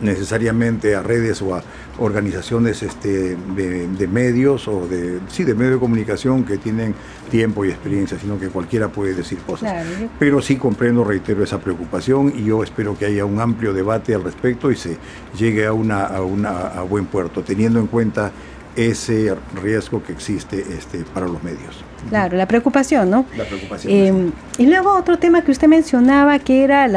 necesariamente 0.00 0.94
a 0.94 1.02
redes 1.02 1.42
o 1.42 1.54
a 1.54 1.62
organizaciones 1.98 2.82
este, 2.82 3.36
de, 3.36 4.08
medios 4.08 4.68
o 4.68 4.86
de, 4.86 5.18
sí, 5.28 5.44
de 5.44 5.54
medios 5.54 5.74
de 5.74 5.80
comunicación 5.80 6.44
que 6.44 6.58
tienen 6.58 6.94
tiempo 7.30 7.64
y 7.64 7.70
experiencia, 7.70 8.18
sino 8.18 8.38
que 8.38 8.48
cualquiera 8.48 8.88
puede 8.88 9.14
decir 9.14 9.38
cosas. 9.38 9.84
Pero 10.18 10.40
sí 10.40 10.56
comprendo, 10.56 11.04
reitero, 11.04 11.42
esa 11.42 11.58
preocupación 11.58 12.32
y 12.34 12.44
yo 12.44 12.62
espero 12.62 12.96
que 12.96 13.06
haya 13.06 13.24
un 13.24 13.40
amplio 13.40 13.72
debate 13.72 14.14
al 14.14 14.22
respecto 14.22 14.70
y 14.70 14.76
se 14.76 14.96
llegue 15.36 15.66
a, 15.66 15.72
una, 15.72 16.04
a, 16.04 16.22
una, 16.22 16.68
a 16.68 16.82
buen 16.82 17.06
puerto, 17.06 17.42
teniendo 17.42 17.80
en 17.80 17.88
cuenta 17.88 18.32
ese 18.76 19.34
riesgo 19.60 20.02
que 20.02 20.12
existe 20.12 20.64
este, 20.72 21.04
para 21.12 21.26
los 21.26 21.42
medios. 21.42 21.84
Claro, 22.08 22.36
la 22.36 22.46
preocupación, 22.46 23.10
¿no? 23.10 23.26
La 23.36 23.44
preocupación. 23.44 23.92
Eh, 23.92 24.30
y 24.58 24.66
luego 24.66 24.96
otro 24.96 25.18
tema 25.18 25.42
que 25.42 25.52
usted 25.52 25.68
mencionaba, 25.68 26.38
que 26.38 26.64
era 26.64 26.88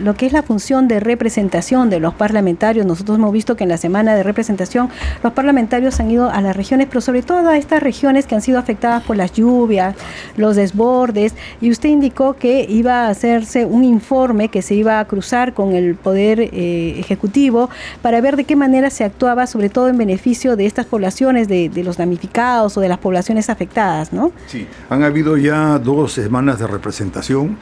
lo 0.00 0.14
que 0.14 0.26
es 0.26 0.32
la 0.32 0.42
función 0.42 0.88
de 0.88 1.00
representación 1.00 1.90
de 1.90 2.00
los 2.00 2.14
parlamentarios. 2.14 2.86
Nosotros 2.86 3.18
hemos 3.18 3.32
visto 3.32 3.56
que 3.56 3.64
en 3.64 3.70
la 3.70 3.76
semana 3.76 4.14
de 4.14 4.22
representación 4.22 4.88
los 5.22 5.32
parlamentarios 5.32 6.00
han 6.00 6.10
ido 6.10 6.30
a 6.30 6.40
las 6.40 6.56
regiones, 6.56 6.86
pero 6.88 7.00
sobre 7.00 7.22
todo 7.22 7.48
a 7.48 7.56
estas 7.56 7.82
regiones 7.82 8.26
que 8.26 8.34
han 8.34 8.42
sido 8.42 8.58
afectadas 8.58 9.02
por 9.02 9.16
las 9.16 9.32
lluvias, 9.32 9.94
los 10.36 10.56
desbordes, 10.56 11.34
y 11.60 11.70
usted 11.70 11.88
indicó 11.88 12.34
que 12.34 12.66
iba 12.68 13.06
a 13.06 13.08
hacerse 13.08 13.66
un 13.66 13.84
informe 13.84 14.48
que 14.48 14.62
se 14.62 14.74
iba 14.74 15.00
a 15.00 15.04
cruzar 15.06 15.54
con 15.54 15.74
el 15.74 15.96
Poder 15.96 16.40
eh, 16.40 16.98
Ejecutivo 16.98 17.68
para 18.00 18.20
ver 18.20 18.36
de 18.36 18.44
qué 18.44 18.56
manera 18.56 18.90
se 18.90 19.04
actuaba, 19.04 19.46
sobre 19.46 19.68
todo 19.68 19.88
en 19.88 19.98
beneficio 19.98 20.56
de 20.56 20.66
estas 20.66 20.86
poblaciones, 20.86 21.48
de 21.48 21.70
los 21.84 21.96
damnificados 21.96 22.76
o 22.76 22.80
de 22.80 22.88
las 22.88 22.98
poblaciones 22.98 23.50
afectadas. 23.50 24.09
Sí, 24.46 24.66
han 24.88 25.02
habido 25.02 25.36
ya 25.36 25.78
dos 25.78 26.12
semanas 26.12 26.58
de 26.58 26.66
representación 26.66 27.56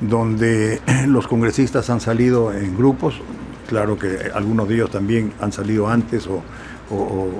donde 0.00 0.80
los 1.06 1.26
congresistas 1.26 1.90
han 1.90 2.00
salido 2.00 2.52
en 2.52 2.76
grupos, 2.76 3.20
claro 3.68 3.98
que 3.98 4.30
algunos 4.34 4.68
de 4.68 4.74
ellos 4.74 4.90
también 4.90 5.32
han 5.40 5.52
salido 5.52 5.88
antes 5.88 6.26
o, 6.26 6.42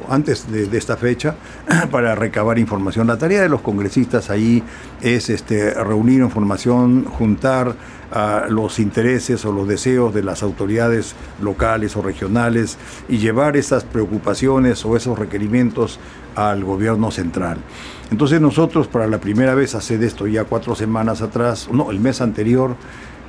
antes 0.09 0.51
de, 0.51 0.79
esta 0.79 0.97
fecha 0.97 1.35
para 1.91 2.15
recabar 2.15 2.59
información. 2.59 3.07
La 3.07 3.19
tarea 3.19 3.43
de 3.43 3.49
los 3.51 3.61
congresistas 3.61 4.31
ahí 4.31 4.63
es 5.03 5.29
este, 5.29 5.75
reunir 5.75 6.21
información, 6.21 7.05
juntar 7.05 7.75
los 8.51 8.79
intereses 8.79 9.43
o 9.47 9.53
los 9.53 9.67
deseos 9.67 10.13
de 10.13 10.23
las 10.23 10.43
autoridades 10.43 11.15
locales 11.41 11.97
o 11.97 12.03
regionales 12.03 12.77
y 13.09 13.17
llevar 13.17 13.57
esas 13.57 13.85
preocupaciones 13.85 14.85
o 14.85 14.97
esos 14.97 15.19
requerimientos 15.19 15.99
al 16.35 16.63
gobierno 16.63 17.11
central. 17.11 17.59
Entonces 18.13 18.43
nosotros 18.43 18.89
para 18.89 19.07
la 19.07 19.17
primera 19.17 19.55
vez 19.55 19.75
hace 19.75 19.95
esto 20.05 20.27
ya 20.27 20.45
cuatro 20.45 20.75
semanas 20.75 21.23
atrás, 21.23 21.71
no, 21.73 21.91
el 21.91 21.99
mes 21.99 22.21
anterior, 22.21 22.77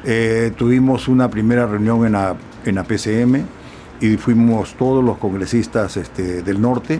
eh, 0.03 0.51
tuvimos 0.57 1.07
una 1.07 1.29
primera 1.29 1.65
reunión 1.65 2.05
en 2.05 2.11
la, 2.11 2.35
en 2.65 2.75
la 2.75 2.83
PCM 2.83 3.45
y 4.01 4.17
fuimos 4.17 4.73
todos 4.73 5.01
los 5.01 5.19
congresistas 5.19 5.95
este, 5.95 6.43
del 6.43 6.59
norte 6.59 6.99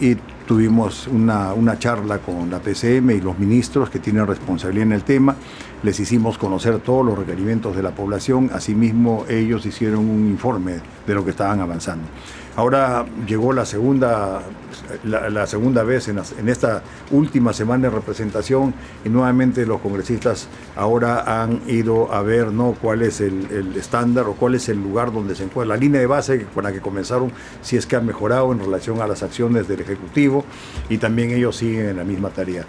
y 0.00 0.16
tuvimos 0.46 1.06
una, 1.06 1.52
una, 1.52 1.78
charla 1.78 2.16
con 2.16 2.48
la 2.48 2.60
PCM 2.60 3.10
y 3.10 3.20
los 3.20 3.38
ministros 3.38 3.90
que 3.90 3.98
tienen 3.98 4.26
responsabilidad 4.26 4.86
en 4.86 4.92
el 4.94 5.02
tema. 5.02 5.36
Les 5.82 6.00
hicimos 6.00 6.38
conocer 6.38 6.78
todos 6.78 7.04
los 7.04 7.18
requerimientos 7.18 7.76
de 7.76 7.82
la 7.82 7.90
población, 7.90 8.48
asimismo 8.54 9.26
ellos 9.28 9.66
hicieron 9.66 10.08
un 10.08 10.28
informe 10.28 10.76
de 11.06 11.14
lo 11.14 11.26
que 11.26 11.32
estaban 11.32 11.60
avanzando. 11.60 12.08
Ahora 12.58 13.06
llegó 13.24 13.52
la 13.52 13.64
segunda, 13.64 14.42
la, 15.04 15.46
segunda 15.46 15.84
vez 15.84 16.08
en, 16.08 16.18
esta 16.48 16.82
última 17.12 17.52
semana 17.52 17.84
de 17.84 17.94
representación 17.94 18.74
y 19.04 19.08
nuevamente 19.10 19.64
los 19.64 19.80
congresistas 19.80 20.48
ahora 20.74 21.40
han 21.40 21.60
ido 21.68 22.12
a 22.12 22.20
ver 22.22 22.50
¿no? 22.50 22.74
cuál 22.82 23.02
es 23.02 23.20
el, 23.20 23.76
estándar 23.76 24.26
o 24.26 24.32
cuál 24.32 24.56
es 24.56 24.68
el 24.68 24.82
lugar 24.82 25.12
donde 25.12 25.36
se 25.36 25.44
encuentra, 25.44 25.76
la 25.76 25.80
línea 25.80 26.00
de 26.00 26.08
base 26.08 26.46
con 26.46 26.64
la 26.64 26.72
que 26.72 26.80
comenzaron, 26.80 27.30
si 27.62 27.76
es 27.76 27.86
que 27.86 27.94
han 27.94 28.04
mejorado 28.04 28.50
en 28.50 28.58
relación 28.58 29.00
a 29.00 29.06
las 29.06 29.22
acciones 29.22 29.68
del 29.68 29.82
Ejecutivo 29.82 30.44
y 30.88 30.98
también 30.98 31.30
ellos 31.30 31.54
siguen 31.54 31.90
en 31.90 31.96
la 31.98 32.04
misma 32.04 32.30
tarea 32.30 32.64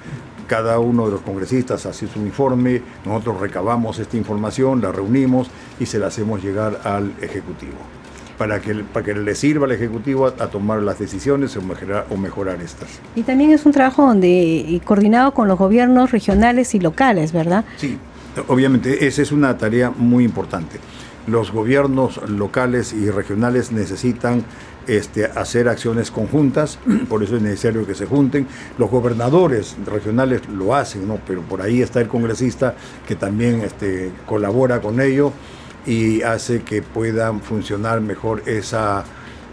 cada 0.46 0.78
uno 0.78 1.06
de 1.06 1.14
los 1.14 1.22
congresistas 1.22 1.88
hace 1.88 2.08
su 2.08 2.20
informe, 2.20 2.82
nosotros 3.06 3.40
recabamos 3.40 3.98
esta 3.98 4.18
información, 4.18 4.82
la 4.82 4.92
reunimos 4.92 5.50
y 5.80 5.88
se 5.88 5.98
la 5.98 6.08
hacemos 6.08 6.44
llegar 6.44 6.82
al 6.84 7.12
Ejecutivo 7.22 7.99
para 8.40 8.62
que, 8.62 8.74
para 8.74 9.06
que 9.06 9.14
le 9.14 9.36
sirva 9.36 9.66
al 9.66 9.74
Ejecutivo 9.74 10.26
a, 10.26 10.48
tomar 10.48 10.82
las 10.82 10.98
decisiones 10.98 11.56
o 11.58 11.62
mejorar, 11.62 12.08
o 12.10 12.16
mejorar 12.16 12.62
estas. 12.62 12.88
Y 13.14 13.24
también 13.24 13.52
es 13.52 13.66
un 13.66 13.74
trabajo 13.74 14.08
donde 14.08 14.82
coordinado 14.86 15.34
con 15.34 15.50
los 15.50 15.60
gobiernos 15.60 16.12
regionales 16.12 16.74
y 16.74 16.80
locales, 16.80 17.34
¿verdad? 17.34 17.66
Sí, 17.76 17.98
obviamente 18.48 19.06
esa 19.06 19.22
es 19.22 19.34
una 19.34 19.58
tarea 19.58 19.92
muy 19.92 20.24
importante. 20.24 20.80
Los 21.28 21.52
gobiernos 21.52 22.30
locales 22.30 22.94
y 22.94 23.12
regionales 23.12 23.74
necesitan 23.74 24.46
este, 24.88 25.26
hacer 25.26 25.68
acciones 25.68 26.10
conjuntas, 26.10 26.80
por 27.10 27.22
eso 27.22 27.36
es 27.36 27.42
necesario 27.42 27.86
que 27.86 27.94
se 27.94 28.06
junten. 28.06 28.48
Los 28.78 28.90
gobernadores 28.90 29.76
regionales 29.86 30.48
lo 30.48 30.74
hacen, 30.76 31.10
¿no? 31.10 31.20
pero 31.28 31.42
por 31.42 31.62
ahí 31.62 31.82
está 31.82 32.00
el 32.00 32.08
congresista 32.08 32.74
que 33.06 33.16
también 33.16 33.60
este, 33.62 34.14
colabora 34.26 34.80
con 34.80 35.02
ello 35.02 35.34
y 35.90 36.22
hace 36.22 36.62
que 36.62 36.84
puedan 36.84 37.42
funcionar 37.42 38.00
mejor 38.00 38.44
esa, 38.46 39.04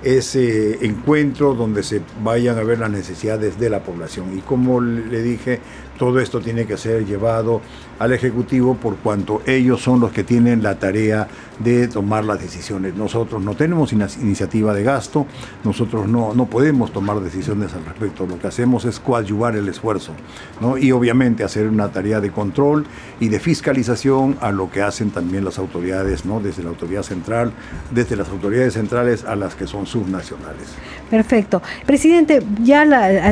ese 0.04 0.84
encuentro 0.84 1.54
donde 1.54 1.82
se 1.82 2.02
vayan 2.22 2.58
a 2.58 2.62
ver 2.62 2.78
las 2.78 2.90
necesidades 2.90 3.58
de 3.58 3.70
la 3.70 3.82
población. 3.82 4.36
Y 4.36 4.42
como 4.42 4.82
le 4.82 5.22
dije, 5.22 5.60
todo 5.98 6.20
esto 6.20 6.42
tiene 6.42 6.66
que 6.66 6.76
ser 6.76 7.06
llevado 7.06 7.62
al 7.98 8.12
Ejecutivo 8.12 8.74
por 8.74 8.96
cuanto 8.96 9.40
ellos 9.46 9.80
son 9.80 9.98
los 9.98 10.12
que 10.12 10.24
tienen 10.24 10.62
la 10.62 10.78
tarea 10.78 11.26
de 11.58 11.88
tomar 11.88 12.24
las 12.24 12.40
decisiones. 12.40 12.94
Nosotros 12.94 13.42
no 13.42 13.54
tenemos 13.54 13.92
iniciativa 13.92 14.74
de 14.74 14.82
gasto, 14.82 15.26
nosotros 15.64 16.06
no, 16.06 16.34
no 16.34 16.46
podemos 16.46 16.92
tomar 16.92 17.20
decisiones 17.20 17.72
al 17.74 17.84
respecto. 17.84 18.26
Lo 18.26 18.38
que 18.38 18.46
hacemos 18.46 18.84
es 18.84 19.00
coadyuvar 19.00 19.56
el 19.56 19.68
esfuerzo 19.68 20.12
¿no? 20.60 20.76
y 20.76 20.92
obviamente 20.92 21.44
hacer 21.44 21.68
una 21.68 21.88
tarea 21.88 22.20
de 22.20 22.30
control 22.30 22.86
y 23.20 23.28
de 23.28 23.40
fiscalización 23.40 24.36
a 24.40 24.50
lo 24.52 24.70
que 24.70 24.82
hacen 24.82 25.10
también 25.10 25.44
las 25.44 25.58
autoridades, 25.58 26.24
¿no? 26.24 26.40
desde 26.40 26.62
la 26.62 26.70
autoridad 26.70 27.02
central, 27.02 27.52
desde 27.90 28.16
las 28.16 28.28
autoridades 28.28 28.74
centrales 28.74 29.24
a 29.24 29.36
las 29.36 29.54
que 29.54 29.66
son 29.66 29.86
subnacionales. 29.86 30.68
Perfecto. 31.10 31.62
Presidente, 31.86 32.42
ya 32.62 32.84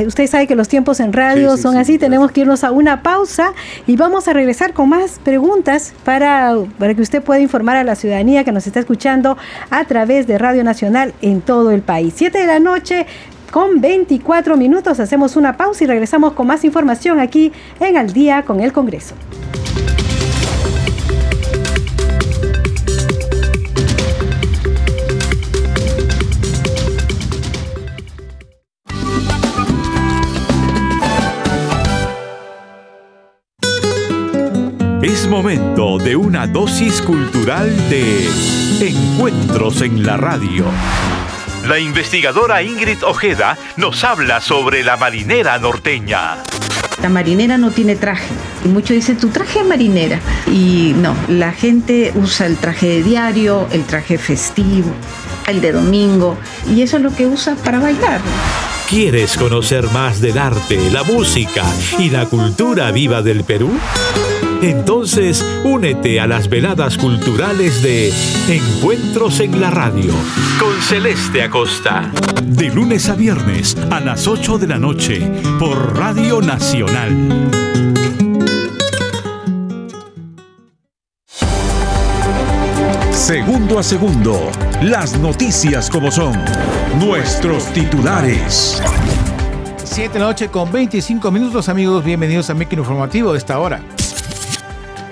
usted 0.07 0.27
sabe 0.27 0.47
que 0.47 0.55
los 0.55 0.67
tiempos 0.67 0.99
en 0.99 1.13
radio 1.13 1.57
son 1.57 1.77
así, 1.77 1.97
tenemos 1.97 2.31
que 2.31 2.41
irnos 2.41 2.63
a 2.63 2.71
una 2.71 3.03
pausa 3.03 3.53
y 3.85 3.97
vamos 3.97 4.27
a 4.27 4.33
regresar 4.33 4.73
con 4.73 4.89
más 4.89 5.19
preguntas 5.23 5.93
para, 6.05 6.55
para 6.79 6.93
que 6.93 7.01
usted 7.01 7.21
pueda 7.21 7.41
informar 7.41 7.75
a 7.75 7.83
la 7.83 7.95
ciudadanía 7.95 8.14
que 8.15 8.51
nos 8.51 8.65
está 8.65 8.79
escuchando 8.79 9.37
a 9.69 9.83
través 9.85 10.25
de 10.25 10.37
Radio 10.37 10.63
Nacional 10.63 11.13
en 11.21 11.41
todo 11.41 11.71
el 11.71 11.81
país. 11.81 12.13
Siete 12.15 12.39
de 12.39 12.47
la 12.47 12.59
noche 12.59 13.05
con 13.51 13.81
24 13.81 14.55
minutos. 14.55 15.01
Hacemos 15.01 15.35
una 15.35 15.57
pausa 15.57 15.83
y 15.83 15.87
regresamos 15.87 16.33
con 16.33 16.47
más 16.47 16.63
información 16.63 17.19
aquí 17.19 17.51
en 17.79 17.97
Al 17.97 18.13
día 18.13 18.43
con 18.43 18.61
el 18.61 18.71
Congreso. 18.71 19.15
Momento 35.45 35.99
de 35.99 36.15
una 36.15 36.47
dosis 36.47 37.03
cultural 37.03 37.69
de 37.87 38.27
Encuentros 38.81 39.83
en 39.83 40.03
la 40.03 40.17
Radio. 40.17 40.65
La 41.67 41.77
investigadora 41.77 42.63
Ingrid 42.63 43.03
Ojeda 43.03 43.55
nos 43.77 44.03
habla 44.03 44.41
sobre 44.41 44.83
la 44.83 44.97
marinera 44.97 45.59
norteña. 45.59 46.37
La 46.99 47.09
marinera 47.09 47.59
no 47.59 47.69
tiene 47.69 47.95
traje. 47.95 48.33
Y 48.65 48.69
muchos 48.69 48.95
dicen, 48.95 49.19
tu 49.19 49.27
traje 49.27 49.59
es 49.59 49.67
marinera. 49.67 50.19
Y 50.51 50.93
no, 50.95 51.15
la 51.27 51.51
gente 51.51 52.11
usa 52.15 52.47
el 52.47 52.57
traje 52.57 52.87
de 52.87 53.03
diario, 53.03 53.67
el 53.71 53.83
traje 53.83 54.17
festivo, 54.17 54.89
el 55.45 55.61
de 55.61 55.73
domingo. 55.73 56.39
Y 56.75 56.81
eso 56.81 56.97
es 56.97 57.03
lo 57.03 57.15
que 57.15 57.27
usa 57.27 57.55
para 57.63 57.79
bailar. 57.79 58.19
¿Quieres 58.89 59.37
conocer 59.37 59.91
más 59.91 60.21
del 60.21 60.39
arte, 60.39 60.89
la 60.89 61.03
música 61.03 61.63
y 61.99 62.09
la 62.09 62.25
cultura 62.25 62.89
viva 62.89 63.21
del 63.21 63.43
Perú? 63.43 63.69
Entonces, 64.61 65.45
únete 65.63 66.19
a 66.19 66.27
las 66.27 66.49
veladas 66.49 66.97
culturales 66.97 67.81
de 67.83 68.11
Encuentros 68.49 69.39
en 69.39 69.59
la 69.59 69.69
Radio 69.69 70.13
con 70.59 70.73
Celeste 70.81 71.43
Acosta. 71.43 72.11
De 72.43 72.69
lunes 72.69 73.09
a 73.09 73.15
viernes 73.15 73.77
a 73.91 73.99
las 73.99 74.27
8 74.27 74.57
de 74.57 74.67
la 74.67 74.77
noche 74.77 75.19
por 75.59 75.97
Radio 75.97 76.41
Nacional. 76.41 77.51
Segundo 83.11 83.79
a 83.79 83.83
segundo, 83.83 84.51
las 84.83 85.17
noticias 85.19 85.89
como 85.89 86.11
son, 86.11 86.33
nuestros 86.99 87.65
titulares. 87.73 88.81
7 89.83 90.13
de 90.13 90.19
la 90.19 90.25
noche 90.25 90.49
con 90.49 90.71
25 90.71 91.31
minutos, 91.31 91.69
amigos. 91.69 92.03
Bienvenidos 92.03 92.49
a 92.49 92.53
México 92.53 92.81
Informativo 92.81 93.31
de 93.31 93.39
esta 93.39 93.57
hora. 93.59 93.81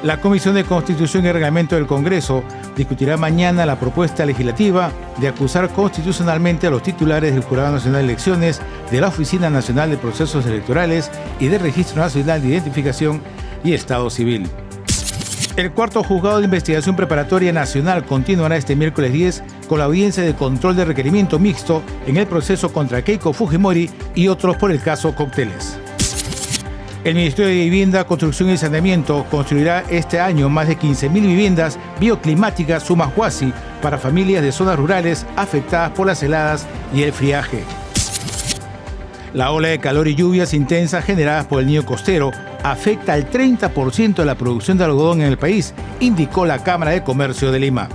La 0.04 0.20
Comisión 0.20 0.56
de 0.56 0.66
Constitución 0.66 1.26
y 1.26 1.32
Reglamento 1.32 1.76
del 1.76 1.88
Congreso 1.88 2.44
discutirá 2.76 3.16
mañana 3.16 3.66
la 3.66 3.80
propuesta 3.80 4.26
legislativa 4.26 4.92
de 5.18 5.30
acusar 5.30 5.70
constitucionalmente 5.70 6.68
a 6.68 6.72
los 6.72 6.84
titulares 6.84 7.34
del 7.34 7.44
Jurado 7.44 7.72
Nacional 7.72 8.02
de 8.02 8.12
Elecciones, 8.12 8.62
de 8.92 9.00
la 9.00 9.08
Oficina 9.08 9.50
Nacional 9.50 9.90
de 9.90 9.96
Procesos 9.96 10.46
Electorales 10.46 11.10
y 11.40 11.48
del 11.48 11.62
Registro 11.62 12.02
Nacional 12.02 12.42
de 12.42 12.50
Identificación 12.50 13.22
y 13.64 13.72
Estado 13.72 14.10
Civil. 14.10 14.46
El 15.56 15.72
cuarto 15.72 16.04
juzgado 16.04 16.40
de 16.40 16.46
investigación 16.46 16.98
preparatoria 16.98 17.54
nacional 17.54 18.06
continuará 18.06 18.58
este 18.58 18.76
miércoles 18.76 19.14
10 19.14 19.44
con 19.70 19.80
la 19.80 19.86
audiencia 19.86 20.22
de 20.22 20.36
control 20.36 20.76
de 20.76 20.84
requerimiento 20.84 21.40
mixto 21.40 21.82
en 22.06 22.18
el 22.18 22.28
proceso 22.28 22.74
contra 22.74 23.04
Keiko 23.06 23.32
Fujimori 23.32 23.90
y 24.16 24.28
otros 24.28 24.58
por 24.58 24.70
el 24.72 24.82
caso 24.82 25.16
Cócteles. 25.16 25.78
El 27.04 27.16
Ministerio 27.16 27.50
de 27.50 27.66
Vivienda, 27.66 28.06
Construcción 28.06 28.50
y 28.50 28.58
Saneamiento 28.58 29.26
construirá 29.30 29.84
este 29.90 30.22
año 30.22 30.48
más 30.48 30.70
de 30.70 30.78
15.000 30.78 31.12
viviendas 31.12 31.78
bioclimáticas 32.00 32.84
Sumahuasi 32.84 33.52
para 33.82 33.98
familias 33.98 34.42
de 34.42 34.54
zonas 34.54 34.78
rurales 34.78 35.26
afectadas 35.36 35.92
por 35.92 36.08
las 36.08 36.24
heladas 36.24 36.66
y 36.94 37.04
el 37.04 37.12
friaje. 37.12 37.66
La 39.34 39.52
ola 39.52 39.68
de 39.68 39.80
calor 39.80 40.08
y 40.08 40.16
lluvias 40.16 40.54
intensas 40.54 41.04
generadas 41.04 41.46
por 41.46 41.60
el 41.60 41.68
niño 41.68 41.86
costero 41.86 42.32
afecta 42.64 43.14
al 43.14 43.30
30% 43.30 44.16
de 44.16 44.26
la 44.26 44.36
producción 44.36 44.78
de 44.78 44.86
algodón 44.86 45.20
en 45.20 45.28
el 45.28 45.38
país, 45.38 45.74
indicó 46.00 46.46
la 46.46 46.64
Cámara 46.64 46.92
de 46.92 47.04
Comercio 47.04 47.52
de 47.52 47.60
Lima. 47.60 47.90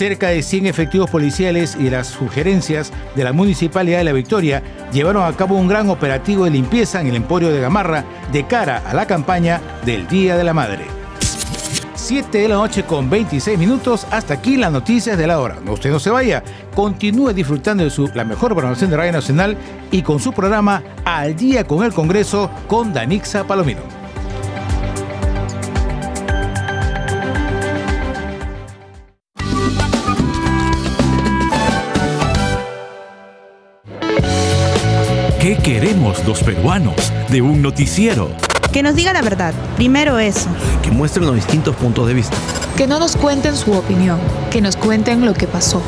Cerca 0.00 0.28
de 0.28 0.42
100 0.42 0.64
efectivos 0.64 1.10
policiales 1.10 1.76
y 1.78 1.90
las 1.90 2.06
sugerencias 2.06 2.90
de 3.14 3.22
la 3.22 3.34
Municipalidad 3.34 3.98
de 3.98 4.04
La 4.04 4.14
Victoria 4.14 4.62
llevaron 4.94 5.24
a 5.24 5.36
cabo 5.36 5.56
un 5.56 5.68
gran 5.68 5.90
operativo 5.90 6.44
de 6.44 6.50
limpieza 6.52 7.02
en 7.02 7.08
el 7.08 7.16
Emporio 7.16 7.50
de 7.50 7.60
Gamarra 7.60 8.06
de 8.32 8.46
cara 8.46 8.82
a 8.86 8.94
la 8.94 9.06
campaña 9.06 9.60
del 9.84 10.08
Día 10.08 10.38
de 10.38 10.44
la 10.44 10.54
Madre. 10.54 10.86
7 11.96 12.38
de 12.38 12.48
la 12.48 12.54
noche 12.54 12.84
con 12.84 13.10
26 13.10 13.58
minutos. 13.58 14.06
Hasta 14.10 14.32
aquí 14.32 14.56
las 14.56 14.72
noticias 14.72 15.18
de 15.18 15.26
la 15.26 15.38
hora. 15.38 15.58
No, 15.62 15.74
usted 15.74 15.90
no 15.90 16.00
se 16.00 16.08
vaya. 16.08 16.42
Continúe 16.74 17.34
disfrutando 17.34 17.84
de 17.84 17.90
su, 17.90 18.08
la 18.14 18.24
mejor 18.24 18.52
programación 18.52 18.88
de 18.88 18.96
Radio 18.96 19.12
Nacional 19.12 19.58
y 19.90 20.00
con 20.00 20.18
su 20.18 20.32
programa 20.32 20.82
Al 21.04 21.36
Día 21.36 21.64
con 21.64 21.84
el 21.84 21.92
Congreso 21.92 22.50
con 22.68 22.94
Danixa 22.94 23.44
Palomino. 23.44 23.99
Queremos 36.20 36.26
los 36.26 36.42
peruanos 36.42 37.12
de 37.28 37.42
un 37.42 37.62
noticiero? 37.62 38.30
Que 38.72 38.82
nos 38.82 38.94
diga 38.94 39.12
la 39.12 39.22
verdad. 39.22 39.54
Primero 39.76 40.18
eso. 40.18 40.48
Que 40.82 40.90
muestren 40.90 41.26
los 41.26 41.34
distintos 41.34 41.74
puntos 41.76 42.06
de 42.06 42.14
vista. 42.14 42.36
Que 42.76 42.86
no 42.86 42.98
nos 42.98 43.16
cuenten 43.16 43.56
su 43.56 43.72
opinión. 43.72 44.18
Que 44.50 44.60
nos 44.60 44.76
cuenten 44.76 45.24
lo 45.24 45.34
que 45.34 45.46
pasó. 45.46 45.82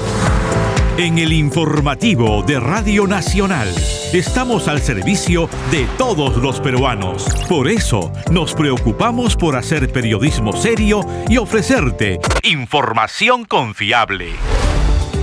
En 0.99 1.19
el 1.19 1.33
informativo 1.33 2.43
de 2.43 2.61
Radio 2.61 3.07
Nacional 3.07 3.69
estamos 4.13 4.69
al 4.69 4.83
servicio 4.83 5.49
de 5.71 5.87
todos 5.97 6.37
los 6.37 6.61
peruanos. 6.61 7.25
Por 7.49 7.69
eso 7.69 8.13
nos 8.31 8.55
preocupamos 8.55 9.37
por 9.37 9.57
hacer 9.57 9.91
periodismo 9.91 10.53
serio 10.55 11.01
y 11.29 11.39
ofrecerte 11.39 12.21
información 12.43 13.45
confiable. 13.47 14.33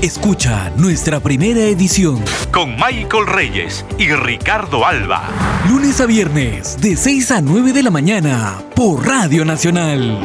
Escucha 0.02 0.72
nuestra 0.78 1.20
primera 1.20 1.60
edición 1.60 2.24
con 2.54 2.72
Michael 2.78 3.28
Reyes 3.28 3.86
y 3.98 4.10
Ricardo 4.14 4.86
Alba. 4.86 5.28
Lunes 5.68 6.00
a 6.00 6.06
viernes 6.06 6.78
de 6.80 6.96
6 6.96 7.32
a 7.32 7.42
9 7.42 7.74
de 7.74 7.84
la 7.84 7.92
mañana 7.92 8.64
por 8.78 9.06
Radio 9.06 9.44
Nacional. 9.44 10.18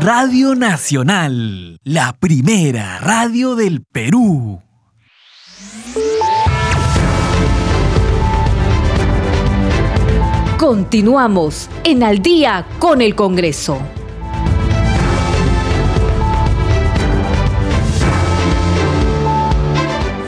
Radio 0.00 0.54
Nacional, 0.54 1.80
la 1.82 2.12
primera 2.12 3.00
radio 3.00 3.56
del 3.56 3.82
Perú. 3.82 4.62
Continuamos 10.60 11.70
en 11.84 12.02
Al 12.02 12.18
día 12.18 12.66
con 12.78 13.00
el 13.00 13.14
Congreso. 13.14 13.78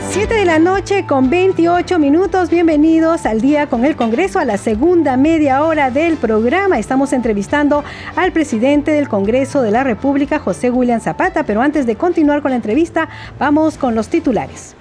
7 0.09 0.33
de 0.33 0.45
la 0.45 0.57
noche 0.57 1.05
con 1.05 1.29
28 1.29 1.99
minutos. 1.99 2.49
Bienvenidos 2.49 3.27
al 3.27 3.41
día 3.41 3.67
con 3.67 3.85
el 3.85 3.95
Congreso, 3.95 4.39
a 4.39 4.45
la 4.45 4.57
segunda 4.57 5.17
media 5.17 5.63
hora 5.63 5.91
del 5.91 6.17
programa. 6.17 6.79
Estamos 6.79 7.13
entrevistando 7.13 7.83
al 8.15 8.31
presidente 8.31 8.89
del 8.89 9.07
Congreso 9.07 9.61
de 9.61 9.69
la 9.69 9.83
República, 9.83 10.39
José 10.39 10.71
William 10.71 10.99
Zapata. 10.99 11.43
Pero 11.43 11.61
antes 11.61 11.85
de 11.85 11.95
continuar 11.95 12.41
con 12.41 12.49
la 12.49 12.57
entrevista, 12.57 13.07
vamos 13.37 13.77
con 13.77 13.93
los 13.93 14.07
titulares. 14.07 14.75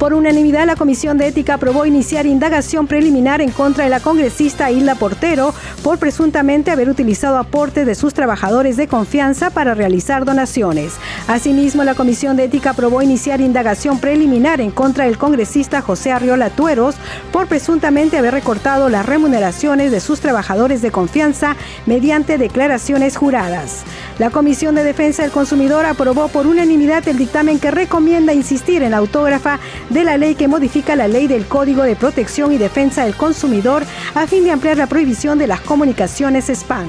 Por 0.00 0.14
unanimidad, 0.14 0.64
la 0.64 0.76
Comisión 0.76 1.18
de 1.18 1.26
Ética 1.26 1.54
aprobó 1.54 1.84
iniciar 1.84 2.24
indagación 2.24 2.86
preliminar 2.86 3.42
en 3.42 3.50
contra 3.50 3.84
de 3.84 3.90
la 3.90 4.00
congresista 4.00 4.70
Hilda 4.70 4.94
Portero 4.94 5.52
por 5.82 5.98
presuntamente 5.98 6.70
haber 6.70 6.88
utilizado 6.88 7.36
aportes 7.36 7.84
de 7.84 7.94
sus 7.94 8.14
trabajadores 8.14 8.78
de 8.78 8.88
confianza 8.88 9.50
para 9.50 9.74
realizar 9.74 10.24
donaciones. 10.24 10.94
Asimismo, 11.28 11.84
la 11.84 11.94
Comisión 11.94 12.38
de 12.38 12.44
Ética 12.44 12.70
aprobó 12.70 13.02
iniciar 13.02 13.42
indagación 13.42 13.98
preliminar 13.98 14.62
en 14.62 14.70
contra 14.70 15.04
del 15.04 15.18
congresista 15.18 15.82
José 15.82 16.12
Arriola 16.12 16.48
Tueros 16.48 16.94
por 17.30 17.46
presuntamente 17.46 18.16
haber 18.16 18.32
recortado 18.32 18.88
las 18.88 19.04
remuneraciones 19.04 19.92
de 19.92 20.00
sus 20.00 20.20
trabajadores 20.20 20.80
de 20.80 20.92
confianza 20.92 21.56
mediante 21.84 22.38
declaraciones 22.38 23.18
juradas. 23.18 23.82
La 24.18 24.30
Comisión 24.30 24.74
de 24.74 24.84
Defensa 24.84 25.24
del 25.24 25.30
Consumidor 25.30 25.84
aprobó 25.84 26.28
por 26.28 26.46
unanimidad 26.46 27.06
el 27.06 27.18
dictamen 27.18 27.58
que 27.58 27.70
recomienda 27.70 28.32
insistir 28.32 28.82
en 28.82 28.92
la 28.92 28.98
autógrafa 28.98 29.60
de 29.90 30.04
la 30.04 30.16
ley 30.16 30.34
que 30.34 30.48
modifica 30.48 30.96
la 30.96 31.08
ley 31.08 31.26
del 31.26 31.46
Código 31.46 31.82
de 31.82 31.96
Protección 31.96 32.52
y 32.52 32.58
Defensa 32.58 33.04
del 33.04 33.16
Consumidor 33.16 33.84
a 34.14 34.26
fin 34.26 34.44
de 34.44 34.52
ampliar 34.52 34.76
la 34.76 34.86
prohibición 34.86 35.38
de 35.38 35.46
las 35.46 35.60
comunicaciones 35.60 36.48
spam. 36.48 36.88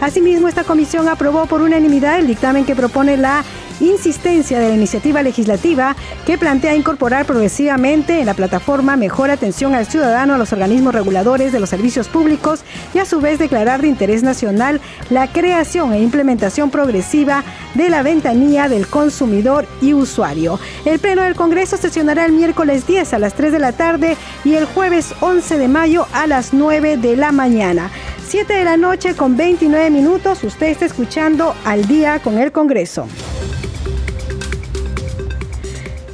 Asimismo, 0.00 0.48
esta 0.48 0.64
comisión 0.64 1.08
aprobó 1.08 1.46
por 1.46 1.62
unanimidad 1.62 2.18
el 2.18 2.26
dictamen 2.26 2.64
que 2.64 2.76
propone 2.76 3.16
la 3.16 3.42
insistencia 3.82 4.58
de 4.58 4.68
la 4.68 4.74
iniciativa 4.74 5.22
legislativa 5.22 5.96
que 6.26 6.38
plantea 6.38 6.74
incorporar 6.74 7.26
progresivamente 7.26 8.20
en 8.20 8.26
la 8.26 8.34
plataforma 8.34 8.96
mejor 8.96 9.30
atención 9.30 9.74
al 9.74 9.86
ciudadano 9.86 10.34
a 10.34 10.38
los 10.38 10.52
organismos 10.52 10.94
reguladores 10.94 11.52
de 11.52 11.60
los 11.60 11.70
servicios 11.70 12.08
públicos 12.08 12.60
y 12.94 12.98
a 12.98 13.04
su 13.04 13.20
vez 13.20 13.38
declarar 13.38 13.82
de 13.82 13.88
interés 13.88 14.22
nacional 14.22 14.80
la 15.10 15.32
creación 15.32 15.92
e 15.92 16.00
implementación 16.00 16.70
progresiva 16.70 17.44
de 17.74 17.88
la 17.88 18.02
ventanilla 18.02 18.68
del 18.68 18.86
consumidor 18.86 19.66
y 19.80 19.94
usuario. 19.94 20.58
El 20.84 20.98
Pleno 20.98 21.22
del 21.22 21.34
Congreso 21.34 21.76
sesionará 21.76 22.24
el 22.24 22.32
miércoles 22.32 22.86
10 22.86 23.14
a 23.14 23.18
las 23.18 23.34
3 23.34 23.52
de 23.52 23.58
la 23.58 23.72
tarde 23.72 24.16
y 24.44 24.54
el 24.54 24.64
jueves 24.64 25.14
11 25.20 25.58
de 25.58 25.68
mayo 25.68 26.06
a 26.12 26.26
las 26.26 26.52
9 26.52 26.96
de 26.96 27.16
la 27.16 27.32
mañana. 27.32 27.90
7 28.28 28.52
de 28.52 28.64
la 28.64 28.76
noche 28.76 29.14
con 29.14 29.36
29 29.36 29.90
minutos, 29.90 30.42
usted 30.44 30.68
está 30.68 30.86
escuchando 30.86 31.54
al 31.64 31.86
día 31.86 32.20
con 32.20 32.38
el 32.38 32.50
Congreso. 32.50 33.06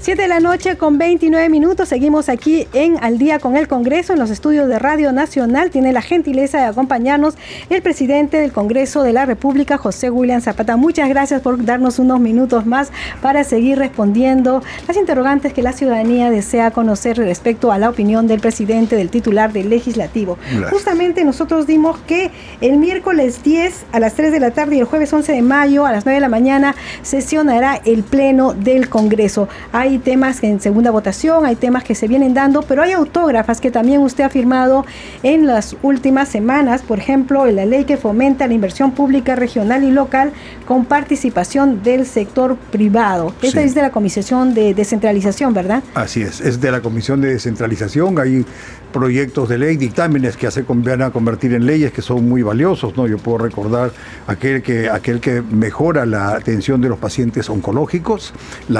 7 0.09 0.23
de 0.23 0.29
la 0.29 0.40
noche 0.40 0.79
con 0.79 0.97
29 0.97 1.51
minutos. 1.51 1.90
Seguimos 1.90 2.31
aquí 2.31 2.66
en 2.73 2.97
Al 3.05 3.18
día 3.18 3.38
con 3.38 3.59
el 3.59 3.68
Congreso, 3.68 4.14
en 4.14 4.18
los 4.18 4.31
estudios 4.31 4.66
de 4.66 4.79
Radio 4.79 5.12
Nacional. 5.12 5.68
Tiene 5.68 5.92
la 5.92 6.01
gentileza 6.01 6.57
de 6.57 6.64
acompañarnos 6.64 7.35
el 7.68 7.83
presidente 7.83 8.38
del 8.38 8.51
Congreso 8.51 9.03
de 9.03 9.12
la 9.12 9.27
República, 9.27 9.77
José 9.77 10.09
William 10.09 10.40
Zapata. 10.40 10.79
Muchas 10.79 11.11
gracias 11.11 11.42
por 11.42 11.62
darnos 11.62 11.99
unos 11.99 12.21
minutos 12.21 12.64
más 12.64 12.90
para 13.21 13.44
seguir 13.44 13.77
respondiendo 13.77 14.62
las 14.87 14.97
interrogantes 14.97 15.53
que 15.53 15.61
la 15.61 15.75
ciudadanía 15.75 16.31
desea 16.31 16.71
conocer 16.71 17.18
respecto 17.18 17.71
a 17.71 17.77
la 17.77 17.90
opinión 17.90 18.27
del 18.29 18.40
presidente, 18.40 18.97
del 18.97 19.11
titular 19.11 19.53
del 19.53 19.68
legislativo. 19.68 20.38
Justamente 20.71 21.23
nosotros 21.23 21.66
dimos 21.66 21.99
que 22.07 22.31
el 22.62 22.79
miércoles 22.79 23.42
10 23.42 23.85
a 23.92 24.01
las 24.01 24.14
3 24.14 24.33
de 24.33 24.40
la 24.40 24.53
tarde 24.53 24.77
y 24.77 24.79
el 24.79 24.87
jueves 24.87 25.12
11 25.12 25.35
de 25.35 25.42
mayo 25.42 25.85
a 25.85 25.92
las 25.92 26.07
9 26.07 26.14
de 26.14 26.21
la 26.23 26.31
mañana 26.31 26.75
sesionará 27.03 27.79
el 27.85 28.05
Pleno 28.05 28.55
del 28.55 28.88
Congreso. 28.88 29.51
Hay 29.71 29.97
temas 29.98 30.42
en 30.42 30.61
segunda 30.61 30.90
votación, 30.90 31.46
hay 31.46 31.56
temas 31.56 31.84
que 31.84 31.94
se 31.94 32.08
vienen 32.08 32.34
dando, 32.34 32.62
pero 32.62 32.82
hay 32.82 32.92
autógrafas 32.92 33.61
que 33.61 33.70
también 33.70 34.00
usted 34.00 34.24
ha 34.24 34.28
firmado 34.28 34.84
en 35.22 35.46
las 35.46 35.76
últimas 35.82 36.28
semanas, 36.28 36.82
por 36.82 36.98
ejemplo, 36.98 37.46
en 37.46 37.56
la 37.56 37.66
ley 37.66 37.84
que 37.84 37.96
fomenta 37.96 38.46
la 38.46 38.54
inversión 38.54 38.92
pública 38.92 39.34
regional 39.37 39.84
y 39.84 39.90
local 39.90 40.32
con 40.66 40.84
participación 40.84 41.82
del 41.82 42.06
sector 42.06 42.56
privado. 42.70 43.34
Esta 43.42 43.62
es 43.62 43.74
de 43.74 43.82
la 43.82 43.90
Comisión 43.90 44.54
de 44.54 44.74
Descentralización, 44.74 45.54
¿verdad? 45.54 45.82
Así 45.94 46.22
es, 46.22 46.40
es 46.40 46.61
de 46.61 46.70
la 46.70 46.80
Comisión 46.80 47.20
de 47.20 47.34
Descentralización, 47.34 48.18
ahí 48.18 48.44
proyectos 48.92 49.48
de 49.48 49.59
ley, 49.59 49.77
dictámenes 49.77 50.37
que 50.37 50.51
se 50.51 50.62
van 50.62 51.03
a 51.03 51.11
convertir 51.11 51.55
en 51.55 51.66
leyes 51.66 51.92
que 51.92 52.03
son 52.03 52.29
muy 52.29 52.42
valiosos, 52.42 52.96
¿no? 52.96 53.07
Yo 53.07 53.18
puedo 53.18 53.38
recordar 53.38 53.92
aquel 54.27 54.62
que, 54.62 54.88
aquel 54.88 55.20
que 55.20 55.42
mejora 55.42 56.07
la 56.07 56.31
atención 56.31 56.81
de 56.81 56.88
los 56.88 56.98
pacientes 56.98 57.48
oncológicos, 57.51 58.33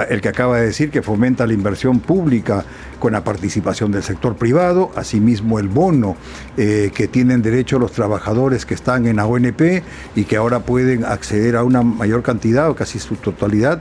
el 0.09 0.21
que 0.21 0.29
acaba 0.29 0.59
de 0.59 0.67
decir 0.67 0.91
que 0.91 1.03
fomenta 1.03 1.47
la 1.47 1.53
inversión 1.53 2.01
pública 2.01 2.65
con 2.99 3.13
la 3.13 3.23
participación 3.23 3.93
del 3.93 4.03
sector 4.03 4.37
privado, 4.37 4.91
asimismo 4.97 5.59
el 5.59 5.69
bono 5.69 6.17
eh, 6.57 6.91
que 6.95 7.07
tienen 7.07 7.43
derecho 7.43 7.79
los 7.79 7.93
trabajadores 7.93 8.67
que 8.67 8.75
están 8.75 9.07
en 9.07 9.17
la 9.17 9.27
ONP 9.27 9.83
y 10.17 10.25
que 10.25 10.37
ahora 10.37 10.61
pueden 10.61 11.05
acceder 11.05 11.57
a 11.57 11.65
una 11.65 11.83
mayor 11.83 12.23
cantidad 12.23 12.69
o 12.71 12.75
casi 12.75 12.99
su 12.99 13.17
totalidad 13.17 13.81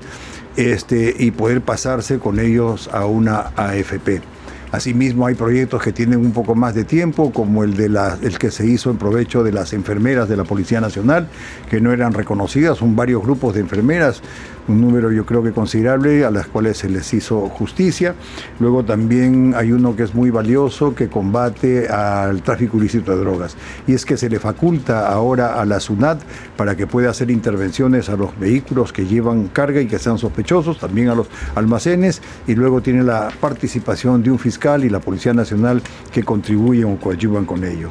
este, 0.56 1.16
y 1.18 1.32
poder 1.32 1.62
pasarse 1.62 2.20
con 2.20 2.40
ellos 2.40 2.90
a 2.92 3.06
una 3.06 3.52
AFP. 3.56 4.37
Asimismo, 4.72 5.26
hay 5.26 5.36
proyectos 5.36 5.82
que 5.82 5.94
tienen 5.94 6.20
un 6.20 6.32
poco 6.32 6.54
más 6.54 6.76
de 6.76 6.84
tiempo, 6.84 7.32
como 7.32 7.64
el, 7.64 7.76
de 7.76 7.88
la, 7.88 8.18
el 8.22 8.38
que 8.38 8.52
se 8.52 8.66
hizo 8.66 8.90
en 8.90 8.98
provecho 8.98 9.44
de 9.44 9.54
las 9.54 9.72
enfermeras 9.74 10.28
de 10.28 10.36
la 10.36 10.44
Policía 10.44 10.82
Nacional, 10.82 11.30
que 11.70 11.80
no 11.80 11.94
eran 11.94 12.14
reconocidas, 12.14 12.78
son 12.78 12.96
varios 12.96 13.22
grupos 13.22 13.54
de 13.54 13.62
enfermeras 13.62 14.22
un 14.68 14.82
número 14.82 15.12
yo 15.12 15.26
creo 15.26 15.44
que 15.44 15.52
considerable 15.52 16.26
a 16.26 16.32
las 16.32 16.48
cuales 16.48 16.78
se 16.78 16.90
les 16.90 17.14
hizo 17.14 17.48
justicia. 17.50 18.16
Luego 18.60 18.84
también 18.84 19.54
hay 19.56 19.72
uno 19.72 19.96
que 19.96 20.04
es 20.04 20.14
muy 20.14 20.30
valioso 20.30 20.94
que 20.94 21.08
combate 21.08 21.88
al 21.88 22.42
tráfico 22.42 22.78
ilícito 22.78 23.12
de 23.12 23.24
drogas 23.24 23.56
y 23.88 23.94
es 23.94 24.06
que 24.06 24.18
se 24.18 24.30
le 24.30 24.40
faculta 24.40 25.08
ahora 25.08 25.60
a 25.60 25.66
la 25.66 25.80
SUNAT 25.80 26.22
para 26.56 26.76
que 26.76 26.88
pueda 26.88 27.10
hacer 27.10 27.32
intervenciones 27.32 28.10
a 28.10 28.16
los 28.16 28.38
vehículos 28.40 28.92
que 28.92 29.06
llevan 29.06 29.48
carga 29.48 29.82
y 29.82 29.88
que 29.88 30.00
sean 30.00 30.18
sospechosos, 30.18 30.80
también 30.80 31.10
a 31.10 31.16
los 31.16 31.28
almacenes 31.56 32.22
y 32.48 32.56
luego 32.56 32.82
tiene 32.82 33.04
la 33.04 33.30
participación 33.40 34.24
de 34.24 34.32
un 34.32 34.40
fiscal 34.40 34.84
y 34.84 34.90
la 34.90 35.00
Policía 35.00 35.34
Nacional 35.34 35.82
que 36.12 36.24
contribuyen 36.24 36.86
o 36.86 36.98
coadyuvan 36.98 37.46
con 37.46 37.64
ello. 37.64 37.90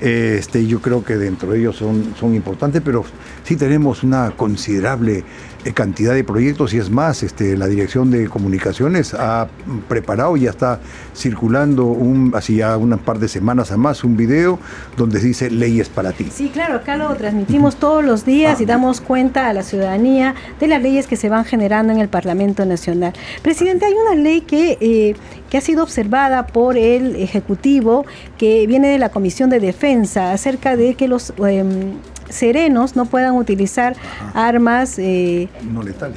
Este, 0.00 0.66
yo 0.66 0.80
creo 0.80 1.02
que 1.02 1.16
dentro 1.16 1.52
de 1.52 1.60
ellos 1.60 1.76
son, 1.76 2.14
son 2.18 2.34
importantes, 2.34 2.82
pero 2.84 3.04
sí 3.44 3.56
tenemos 3.56 4.02
una 4.02 4.30
considerable 4.32 5.24
eh, 5.64 5.72
cantidad 5.72 6.12
de 6.12 6.22
proyectos 6.22 6.74
y 6.74 6.78
es 6.78 6.90
más, 6.90 7.22
este, 7.22 7.56
la 7.56 7.66
Dirección 7.66 8.10
de 8.10 8.28
Comunicaciones 8.28 9.14
ha 9.14 9.48
preparado 9.88 10.36
y 10.36 10.42
ya 10.42 10.50
está 10.50 10.80
circulando 11.14 11.86
un, 11.86 12.32
así 12.34 12.56
ya 12.56 12.76
unas 12.76 13.00
par 13.00 13.18
de 13.18 13.28
semanas 13.28 13.72
a 13.72 13.78
más 13.78 14.04
un 14.04 14.18
video 14.18 14.58
donde 14.98 15.18
dice 15.18 15.50
leyes 15.50 15.88
para 15.88 16.12
ti. 16.12 16.28
Sí, 16.30 16.50
claro, 16.50 16.74
acá 16.74 16.96
lo 16.96 17.14
transmitimos 17.14 17.76
todos 17.76 18.04
los 18.04 18.26
días 18.26 18.60
y 18.60 18.64
ah. 18.64 18.66
damos 18.66 19.00
cuenta 19.00 19.48
a 19.48 19.54
la 19.54 19.62
ciudadanía 19.62 20.34
de 20.60 20.66
las 20.66 20.82
leyes 20.82 21.06
que 21.06 21.16
se 21.16 21.30
van 21.30 21.46
generando 21.46 21.92
en 21.92 22.00
el 22.00 22.08
Parlamento 22.08 22.66
Nacional. 22.66 23.14
Presidente, 23.42 23.86
hay 23.86 23.94
una 23.94 24.14
ley 24.14 24.42
que, 24.42 24.76
eh, 24.80 25.16
que 25.48 25.56
ha 25.56 25.62
sido 25.62 25.82
observada 25.82 26.46
por 26.46 26.76
el 26.76 27.16
Ejecutivo 27.16 28.04
que 28.36 28.66
viene 28.66 28.88
de 28.88 28.98
la 28.98 29.08
Comisión 29.08 29.48
de 29.48 29.58
Defensa 29.58 29.85
acerca 30.32 30.76
de 30.76 30.94
que 30.94 31.08
los... 31.08 31.32
Em, 31.46 31.94
serenos 32.28 32.96
no 32.96 33.06
puedan 33.06 33.34
utilizar 33.34 33.96
armas 34.34 34.98
eh, 34.98 35.48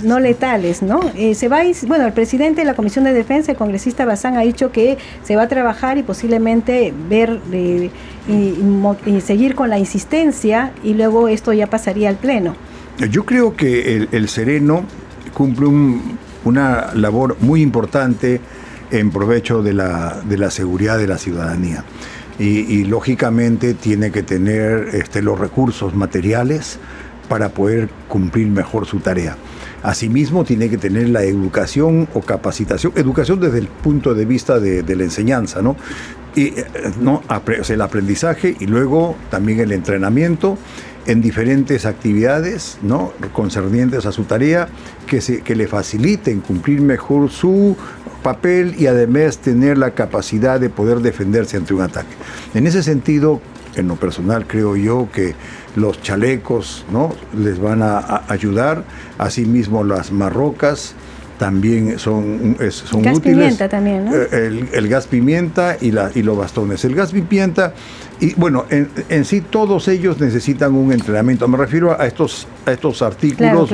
no 0.03 0.19
letales. 0.19 0.82
¿no? 0.82 0.99
Eh, 1.15 1.36
se 1.36 1.47
va 1.47 1.60
bueno, 1.88 2.05
el 2.05 2.13
presidente 2.13 2.62
de 2.62 2.65
la 2.65 2.73
Comisión 2.73 3.05
de 3.05 3.13
Defensa, 3.13 3.51
el 3.51 3.58
congresista 3.58 4.05
Bazán, 4.05 4.38
ha 4.38 4.41
dicho 4.41 4.71
que 4.71 4.97
se 5.23 5.36
va 5.36 5.43
a 5.43 5.47
trabajar 5.47 5.97
y 5.97 6.03
posiblemente 6.03 6.93
ver 7.10 7.39
y, 7.51 7.91
seguir 9.21 9.55
con 9.55 9.69
la 9.69 9.79
insistencia 9.79 10.71
y 10.84 10.93
luego 10.93 11.27
esto 11.27 11.51
ya 11.53 11.67
pasaría 11.67 12.10
al 12.10 12.15
Pleno. 12.15 12.55
Yo 13.10 13.25
creo 13.25 13.55
que 13.55 14.08
el, 14.12 14.29
sereno 14.29 14.84
cumple 15.34 15.67
una 16.43 16.93
labor 16.93 17.38
muy 17.39 17.62
importante 17.62 18.41
en 18.91 19.12
provecho 19.12 19.62
de 19.62 19.73
la, 19.73 20.21
de 20.27 20.38
la 20.38 20.51
seguridad 20.51 20.97
de 20.97 21.08
la 21.08 21.17
ciudadanía 21.17 21.84
y, 22.39 22.86
lógicamente 22.86 23.73
tiene 23.73 24.12
que 24.12 24.23
tener 24.23 24.89
este, 24.93 25.21
los 25.21 25.38
recursos 25.38 25.93
materiales 25.93 26.80
para 27.28 27.49
poder 27.49 27.89
cumplir 28.08 28.47
mejor 28.47 28.86
su 28.86 28.99
tarea. 28.99 29.36
Asimismo, 29.84 30.43
tiene 30.45 30.69
que 30.69 30.78
tener 30.78 31.10
la 31.10 31.23
educación 31.23 32.08
o 32.13 32.21
capacitación, 32.21 32.93
educación 32.95 33.39
desde 33.39 33.60
el 33.60 33.67
punto 33.67 34.13
de 34.13 34.25
vista 34.25 34.60
de, 34.60 34.95
la 34.95 35.04
enseñanza, 35.04 35.62
¿no? 35.62 35.75
Y, 36.36 36.47
eh, 36.47 36.65
¿no? 36.99 37.23
el 37.67 37.82
aprendizaje 37.82 38.56
y 38.60 38.67
luego 38.67 39.15
también 39.30 39.60
el 39.60 39.71
entrenamiento 39.71 40.58
en 41.06 41.21
diferentes 41.21 41.86
actividades 41.86 42.78
¿no? 42.84 43.13
concernientes 43.34 44.06
a 44.06 44.12
su 44.12 44.25
tarea 44.25 44.69
que, 45.08 45.21
se, 45.21 45.41
que 45.41 45.56
le 45.56 45.67
faciliten 45.67 46.41
cumplir 46.41 46.82
mejor 46.82 47.32
su 47.32 47.75
papel 48.23 48.75
y 48.77 48.88
además 48.88 49.39
tener 49.39 49.77
la 49.77 49.91
capacidad 49.91 50.60
de 50.60 50.69
poder 50.69 50.99
defenderse 50.99 51.58
ante 51.58 51.73
un 51.73 51.82
ataque. 51.82 52.13
En 52.53 52.67
ese 52.67 52.84
sentido, 52.84 53.41
en 53.75 53.88
lo 53.88 53.95
personal 53.95 54.45
creo 54.47 54.75
yo 54.75 55.10
que 55.12 55.36
los 55.75 56.01
chalecos 56.01 56.86
¿no? 56.91 57.13
les 57.38 57.60
van 57.60 57.82
a, 57.82 58.23
ayudar, 58.27 58.84
asimismo 59.17 59.84
las 59.84 60.12
marrocas, 60.12 60.95
también 61.38 61.97
son, 61.99 62.58
son 62.69 63.01
gas 63.01 63.17
útiles. 63.17 63.38
Pimienta 63.38 63.69
también, 63.69 64.05
¿no? 64.05 64.13
Eh, 64.13 64.67
el, 64.73 64.88
gas 64.89 65.08
pimienta 65.08 65.77
y, 65.79 65.91
la, 65.91 66.12
y 66.13 66.21
los 66.21 66.38
bastones. 66.38 66.84
El 66.84 66.95
gas 66.95 67.13
pimienta, 67.13 67.73
y 68.19 68.34
bueno, 68.36 68.65
en, 68.69 69.25
sí 69.25 69.41
todos 69.41 69.88
ellos 69.88 70.19
necesitan 70.19 70.75
un 70.75 70.91
entrenamiento. 70.91 71.47
Me 71.47 71.58
refiero 71.58 71.99
a 71.99 72.05
estos, 72.05 72.47
a 72.65 72.71
estos 72.71 73.01
artículos 73.01 73.69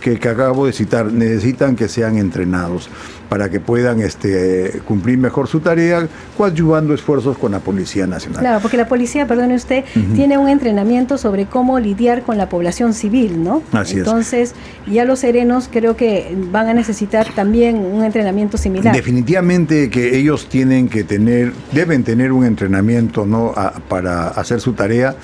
Que, 0.00 0.18
que, 0.18 0.28
acabo 0.28 0.66
de 0.66 0.72
citar, 0.74 1.10
necesitan 1.10 1.76
que 1.76 1.88
sean 1.88 2.18
entrenados 2.18 2.90
para 3.28 3.48
que 3.48 3.60
puedan 3.60 4.00
este, 4.00 4.80
cumplir 4.86 5.18
mejor 5.18 5.48
su 5.48 5.60
tarea, 5.60 6.06
coadyuvando 6.36 6.94
esfuerzos 6.94 7.38
con 7.38 7.52
la 7.52 7.58
Policía 7.58 8.06
Nacional. 8.06 8.40
Claro, 8.40 8.60
porque 8.60 8.76
la 8.76 8.86
policía, 8.86 9.26
perdone 9.26 9.54
usted, 9.54 9.84
tiene 10.14 10.38
un 10.38 10.48
entrenamiento 10.48 11.18
sobre 11.18 11.46
cómo 11.46 11.80
lidiar 11.80 12.22
con 12.22 12.38
la 12.38 12.48
población 12.48 12.94
civil, 12.94 13.42
¿no? 13.42 13.62
Así 13.72 13.98
Entonces, 13.98 14.54
ya 14.86 15.04
los 15.04 15.20
serenos 15.20 15.68
creo 15.72 15.96
que 15.96 16.36
van 16.52 16.68
a 16.68 16.74
necesitar 16.74 17.26
también 17.34 17.76
un 17.76 18.04
entrenamiento 18.04 18.58
similar. 18.58 18.94
Definitivamente 18.94 19.90
que 19.90 20.16
ellos 20.16 20.48
tienen 20.48 20.88
que 20.88 21.04
tener, 21.04 21.52
deben 21.72 22.04
tener 22.04 22.30
un 22.30 22.44
entrenamiento, 22.44 23.26
¿no? 23.26 23.52
Para 23.88 24.28
hacer 24.28 24.60
su 24.60 24.72
tarea 24.72 25.14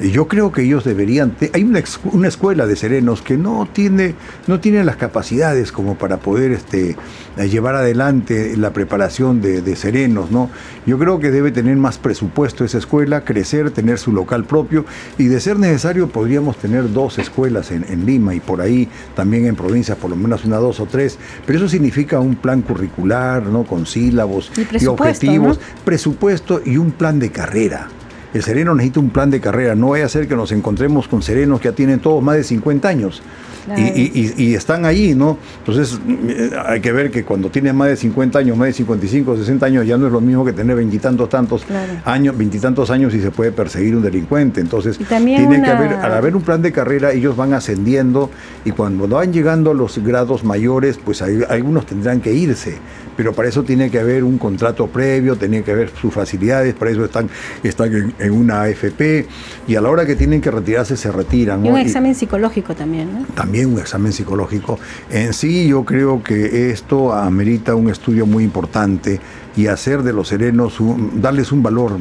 yo 0.00 0.28
creo 0.28 0.52
que 0.52 0.62
ellos 0.62 0.84
deberían, 0.84 1.34
hay 1.52 1.64
una, 1.64 1.82
una, 2.12 2.28
escuela 2.28 2.66
de 2.66 2.76
serenos 2.76 3.20
que 3.22 3.36
no 3.36 3.68
tiene, 3.72 4.14
no 4.46 4.60
tiene 4.60 4.84
las 4.84 4.96
capacidades 4.96 5.72
como 5.72 5.96
para 5.96 6.18
poder 6.18 6.52
este, 6.52 6.96
llevar 7.50 7.74
adelante 7.74 8.56
la 8.56 8.72
preparación 8.72 9.40
de, 9.40 9.76
serenos, 9.76 10.30
¿no? 10.30 10.50
Yo 10.86 10.98
creo 10.98 11.18
que 11.18 11.30
debe 11.30 11.50
tener 11.50 11.76
más 11.76 11.98
presupuesto 11.98 12.64
esa 12.64 12.78
escuela, 12.78 13.24
crecer, 13.24 13.70
tener 13.70 13.98
su 13.98 14.12
local 14.12 14.44
propio 14.44 14.84
y 15.18 15.26
de 15.26 15.40
ser 15.40 15.58
necesario 15.58 16.08
podríamos 16.08 16.56
tener 16.56 16.92
dos 16.92 17.18
escuelas 17.18 17.70
en, 17.70 17.84
en 17.88 18.06
Lima 18.06 18.34
y 18.34 18.40
por 18.40 18.60
ahí 18.60 18.88
también 19.14 19.46
en 19.46 19.56
provincias, 19.56 19.98
por 19.98 20.10
lo 20.10 20.16
menos 20.16 20.44
una, 20.44 20.56
dos 20.56 20.80
o 20.80 20.86
tres, 20.86 21.18
pero 21.46 21.58
eso 21.58 21.68
significa 21.68 22.20
un 22.20 22.36
plan 22.36 22.62
curricular, 22.62 23.44
¿no? 23.44 23.64
Con 23.64 23.86
sílabos 23.86 24.50
y, 24.80 24.86
objetivos, 24.86 25.60
presupuesto 25.84 26.60
y 26.64 26.76
un 26.76 26.92
plan 26.92 27.18
de 27.18 27.30
carrera. 27.30 27.88
El 28.34 28.42
sereno 28.42 28.74
necesita 28.74 29.00
un 29.00 29.10
plan 29.10 29.30
de 29.30 29.40
carrera, 29.40 29.74
no 29.74 29.90
vaya 29.90 30.04
a 30.04 30.08
ser 30.08 30.28
que 30.28 30.36
nos 30.36 30.52
encontremos 30.52 31.08
con 31.08 31.22
serenos 31.22 31.60
que 31.60 31.68
ya 31.68 31.74
tienen 31.74 32.00
todos 32.00 32.22
más 32.22 32.36
de 32.36 32.44
50 32.44 32.88
años. 32.88 33.22
Y, 33.76 34.54
están 34.54 34.84
ahí, 34.84 35.14
¿no? 35.14 35.36
Entonces 35.58 36.00
eh, 36.08 36.50
hay 36.66 36.80
que 36.80 36.90
ver 36.90 37.10
que 37.10 37.24
cuando 37.24 37.50
tiene 37.50 37.72
más 37.72 37.88
de 37.88 37.96
50 37.96 38.38
años, 38.38 38.56
más 38.56 38.68
de 38.68 38.72
55, 38.72 39.36
60 39.36 39.66
años, 39.66 39.86
ya 39.86 39.98
no 39.98 40.06
es 40.06 40.12
lo 40.12 40.20
mismo 40.20 40.44
que 40.44 40.52
tener 40.52 40.76
veintitantos 40.76 41.28
tantos 41.28 41.66
años, 42.04 42.36
veintitantos 42.36 42.90
años 42.90 43.14
y 43.14 43.20
se 43.20 43.30
puede 43.30 43.52
perseguir 43.52 43.94
un 43.96 44.02
delincuente. 44.02 44.60
Entonces 44.60 44.98
tiene 44.98 45.62
que 45.62 45.70
haber, 45.70 45.92
al 45.92 46.14
haber 46.14 46.34
un 46.34 46.42
plan 46.42 46.62
de 46.62 46.72
carrera, 46.72 47.12
ellos 47.12 47.36
van 47.36 47.52
ascendiendo 47.52 48.30
y 48.64 48.70
cuando 48.70 49.06
van 49.06 49.32
llegando 49.32 49.72
a 49.72 49.74
los 49.74 49.98
grados 49.98 50.44
mayores, 50.44 50.98
pues 51.02 51.22
algunos 51.22 51.86
tendrán 51.86 52.20
que 52.20 52.32
irse 52.32 52.78
pero 53.18 53.32
para 53.32 53.48
eso 53.48 53.64
tiene 53.64 53.90
que 53.90 53.98
haber 53.98 54.22
un 54.22 54.38
contrato 54.38 54.86
previo, 54.86 55.34
tiene 55.34 55.64
que 55.64 55.72
haber 55.72 55.90
sus 56.00 56.14
facilidades, 56.14 56.72
para 56.74 56.92
eso 56.92 57.04
están, 57.04 57.28
están 57.64 58.14
en, 58.16 58.30
una 58.30 58.62
AFP 58.62 59.26
y 59.66 59.74
a 59.74 59.80
la 59.80 59.90
hora 59.90 60.06
que 60.06 60.14
tienen 60.14 60.40
que 60.40 60.52
retirarse 60.52 60.96
se 60.96 61.10
retiran. 61.10 61.66
Y 61.66 61.68
un 61.68 61.78
examen 61.78 62.14
psicológico 62.14 62.76
también, 62.76 63.12
¿no? 63.12 63.26
También 63.34 63.72
un 63.72 63.80
examen 63.80 64.12
psicológico. 64.12 64.78
En 65.10 65.32
sí 65.32 65.66
yo 65.66 65.84
creo 65.84 66.22
que 66.22 66.70
esto 66.70 67.12
amerita 67.12 67.74
un 67.74 67.90
estudio 67.90 68.24
muy 68.24 68.44
importante 68.44 69.18
y 69.56 69.66
hacer 69.66 70.04
de 70.04 70.12
los 70.12 70.28
serenos, 70.28 70.78
darles 71.14 71.50
un 71.50 71.60
valor 71.60 71.98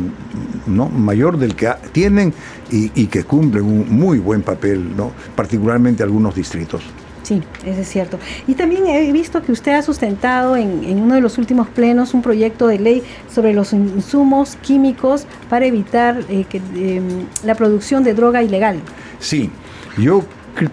¿no? 0.67 0.87
mayor 0.87 1.39
del 1.39 1.55
que 1.55 1.71
tienen 1.93 2.31
y, 2.69 2.91
y 2.93 3.07
que 3.07 3.23
cumplen 3.23 3.65
un 3.65 3.89
muy 3.89 4.19
buen 4.19 4.43
papel, 4.43 4.95
¿no? 4.95 5.13
particularmente 5.35 6.03
algunos 6.03 6.35
distritos. 6.35 6.83
Sí, 7.27 7.43
eso 7.65 7.81
es 7.81 7.89
cierto. 7.89 8.19
Y 8.47 8.53
también 8.53 8.87
he 8.87 9.11
visto 9.11 9.41
que 9.41 9.51
usted 9.51 9.73
ha 9.73 9.81
sustentado 9.81 10.55
en, 10.55 11.01
uno 11.01 11.15
de 11.15 11.19
los 11.19 11.37
últimos 11.37 11.67
plenos 11.67 12.13
un 12.13 12.21
proyecto 12.21 12.67
de 12.67 12.79
ley 12.79 13.03
sobre 13.29 13.53
los 13.53 13.73
insumos 13.73 14.55
químicos 14.61 15.25
para 15.49 15.65
evitar 15.65 16.23
eh, 16.29 16.45
em, 16.77 17.25
la 17.43 17.55
producción 17.55 18.05
de 18.05 18.13
droga 18.13 18.43
ilegal. 18.43 18.79
Sí, 19.19 19.49
yo 19.97 20.23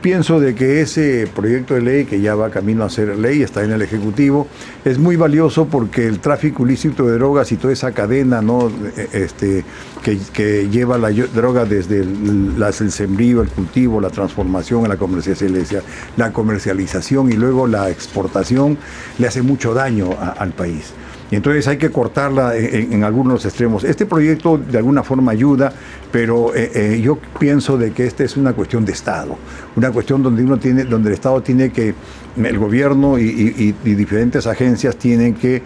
pienso 0.00 0.40
de 0.40 0.54
que 0.54 0.80
ese 0.80 1.28
proyecto 1.34 1.74
de 1.74 1.82
ley 1.82 2.04
que 2.04 2.20
ya 2.20 2.34
va 2.34 2.50
camino 2.50 2.84
a 2.84 2.90
ser 2.90 3.18
ley, 3.18 3.42
está 3.42 3.62
en 3.62 3.72
el 3.72 3.82
Ejecutivo, 3.82 4.46
es 4.84 4.98
muy 4.98 5.16
valioso 5.16 5.66
porque 5.66 6.06
el 6.06 6.20
tráfico 6.20 6.64
ilícito 6.64 7.06
de 7.06 7.14
drogas 7.14 7.52
y 7.52 7.56
toda 7.56 7.72
esa 7.72 7.92
cadena 7.92 8.40
¿no? 8.40 8.70
este, 9.12 9.64
que, 10.02 10.68
lleva 10.68 10.96
la 10.96 11.10
droga 11.10 11.64
desde 11.64 12.00
el, 12.00 12.90
sembrío, 12.90 13.42
el 13.42 13.48
cultivo, 13.48 14.00
la 14.00 14.10
transformación, 14.10 14.88
la 14.88 14.96
comercialización, 14.96 15.82
la 16.16 16.32
comercialización 16.32 17.30
y 17.30 17.34
luego 17.34 17.66
la 17.66 17.90
exportación, 17.90 18.78
le 19.18 19.26
hace 19.26 19.42
mucho 19.42 19.74
daño 19.74 20.10
al 20.38 20.52
país 20.52 20.94
entonces 21.34 21.66
hay 21.68 21.76
que 21.76 21.90
cortarla 21.90 22.56
en, 22.56 23.04
algunos 23.04 23.44
extremos. 23.44 23.84
Este 23.84 24.06
proyecto 24.06 24.58
de 24.58 24.78
alguna 24.78 25.02
forma 25.02 25.32
ayuda, 25.32 25.72
pero 26.12 26.54
eh, 26.54 26.70
eh, 26.74 27.00
yo 27.02 27.18
pienso 27.38 27.76
de 27.78 27.92
que 27.92 28.06
esta 28.06 28.24
es 28.24 28.36
una 28.36 28.52
cuestión 28.52 28.84
de 28.84 28.92
Estado, 28.92 29.36
una 29.76 29.90
cuestión 29.90 30.22
donde 30.22 30.42
uno 30.44 30.58
tiene, 30.58 30.84
donde 30.84 31.08
el 31.08 31.14
Estado 31.14 31.42
tiene 31.42 31.70
que 31.70 31.94
el 32.36 32.58
gobierno 32.58 33.18
y, 33.18 33.74
diferentes 33.84 34.46
agencias 34.46 34.96
tienen 34.96 35.34
que 35.34 35.62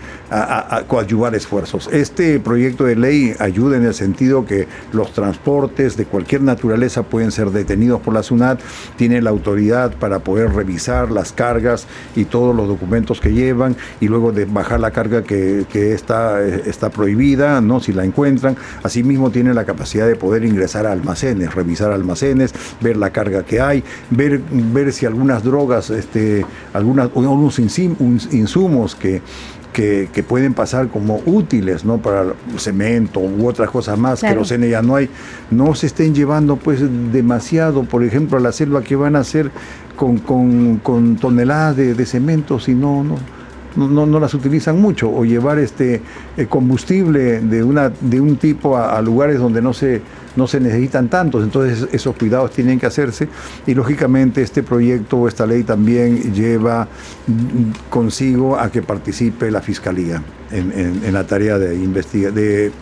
coadyuvar 0.86 1.34
esfuerzos. 1.34 1.88
Este 1.92 2.38
proyecto 2.40 2.84
de 2.84 2.96
ley 2.96 3.34
ayuda 3.38 3.76
en 3.76 3.84
el 3.84 3.94
sentido 3.94 4.44
que 4.44 4.68
los 4.92 5.12
transportes 5.12 5.96
de 5.96 6.04
cualquier 6.04 6.42
naturaleza 6.42 7.02
pueden 7.02 7.32
ser 7.32 7.50
detenidos 7.50 8.00
por 8.00 8.14
la 8.14 8.22
SUNAT, 8.22 8.60
tiene 8.96 9.22
la 9.22 9.30
autoridad 9.30 9.94
para 9.94 10.18
poder 10.20 10.52
revisar 10.52 11.10
las 11.10 11.32
cargas 11.32 11.86
y 12.14 12.24
todos 12.24 12.54
los 12.54 12.68
documentos 12.68 13.20
que 13.20 13.32
llevan 13.32 13.76
y 14.00 14.08
luego 14.08 14.32
de 14.32 14.44
bajar 14.44 14.80
la 14.80 14.90
carga 14.90 15.22
que, 15.22 15.66
está, 15.72 16.42
está 16.44 16.90
prohibida, 16.90 17.60
¿no? 17.60 17.80
si 17.80 17.92
la 17.92 18.04
encuentran. 18.04 18.56
Asimismo 18.82 19.30
tiene 19.30 19.54
la 19.54 19.64
capacidad 19.64 20.06
de 20.06 20.16
poder 20.16 20.44
ingresar 20.44 20.86
a 20.86 20.92
almacenes, 20.92 21.54
revisar 21.54 21.92
almacenes, 21.92 22.52
ver 22.80 22.96
la 22.96 23.10
carga 23.10 23.44
que 23.44 23.60
hay, 23.60 23.82
ver, 24.10 24.40
ver 24.50 24.92
si 24.92 25.06
algunas 25.06 25.42
drogas 25.42 25.90
este, 25.90 26.44
algunas, 26.72 27.10
unos 27.14 27.58
insumos 27.58 28.94
que, 28.94 29.22
que, 29.72 30.24
pueden 30.26 30.54
pasar 30.54 30.88
como 30.88 31.20
útiles 31.24 31.84
¿no? 31.84 31.98
para 31.98 32.32
cemento 32.56 33.20
u 33.20 33.46
otras 33.46 33.70
cosas 33.70 33.98
más, 33.98 34.20
que 34.20 34.34
los 34.34 34.48
ya 34.48 34.82
no 34.82 34.96
hay, 34.96 35.08
no 35.50 35.74
se 35.74 35.86
estén 35.86 36.14
llevando 36.14 36.56
pues 36.56 36.80
demasiado, 37.12 37.84
por 37.84 38.02
ejemplo, 38.02 38.38
a 38.38 38.40
la 38.40 38.52
selva 38.52 38.82
que 38.82 38.96
van 38.96 39.14
a 39.14 39.20
hacer 39.20 39.50
con, 39.96 40.18
con, 40.18 41.16
toneladas 41.16 41.76
de, 41.76 41.94
de 41.94 42.06
cemento, 42.06 42.58
si 42.58 42.74
no, 42.74 43.04
no 43.04 43.16
no, 43.76 44.06
no, 44.06 44.20
las 44.20 44.34
utilizan 44.34 44.80
mucho, 44.80 45.10
o 45.10 45.24
llevar 45.24 45.58
este 45.58 46.02
eh, 46.36 46.46
combustible 46.46 47.40
de, 47.40 47.62
una, 47.62 47.90
de 47.90 48.20
un 48.20 48.36
tipo 48.36 48.76
a, 48.76 49.00
lugares 49.00 49.38
donde 49.38 49.62
no 49.62 49.72
se, 49.72 50.02
no 50.38 50.46
se 50.46 50.60
necesitan 50.60 51.08
tantos. 51.08 51.44
Entonces 51.44 51.88
esos 51.92 52.16
cuidados 52.16 52.52
tienen 52.52 52.78
que 52.78 52.86
hacerse 52.86 53.28
y 53.66 53.74
lógicamente 53.74 54.40
este 54.40 54.62
proyecto 54.62 55.18
o 55.18 55.28
esta 55.28 55.44
ley 55.44 55.64
también 55.64 56.32
lleva 56.32 56.88
consigo 57.90 58.58
a 58.58 58.70
que 58.70 58.80
participe 58.80 59.50
la 59.50 59.60
Fiscalía 59.60 60.22
en, 60.50 61.12
la 61.12 61.26
tarea 61.26 61.58
de 61.58 61.74
investigar, 61.74 62.32
de 62.32 62.72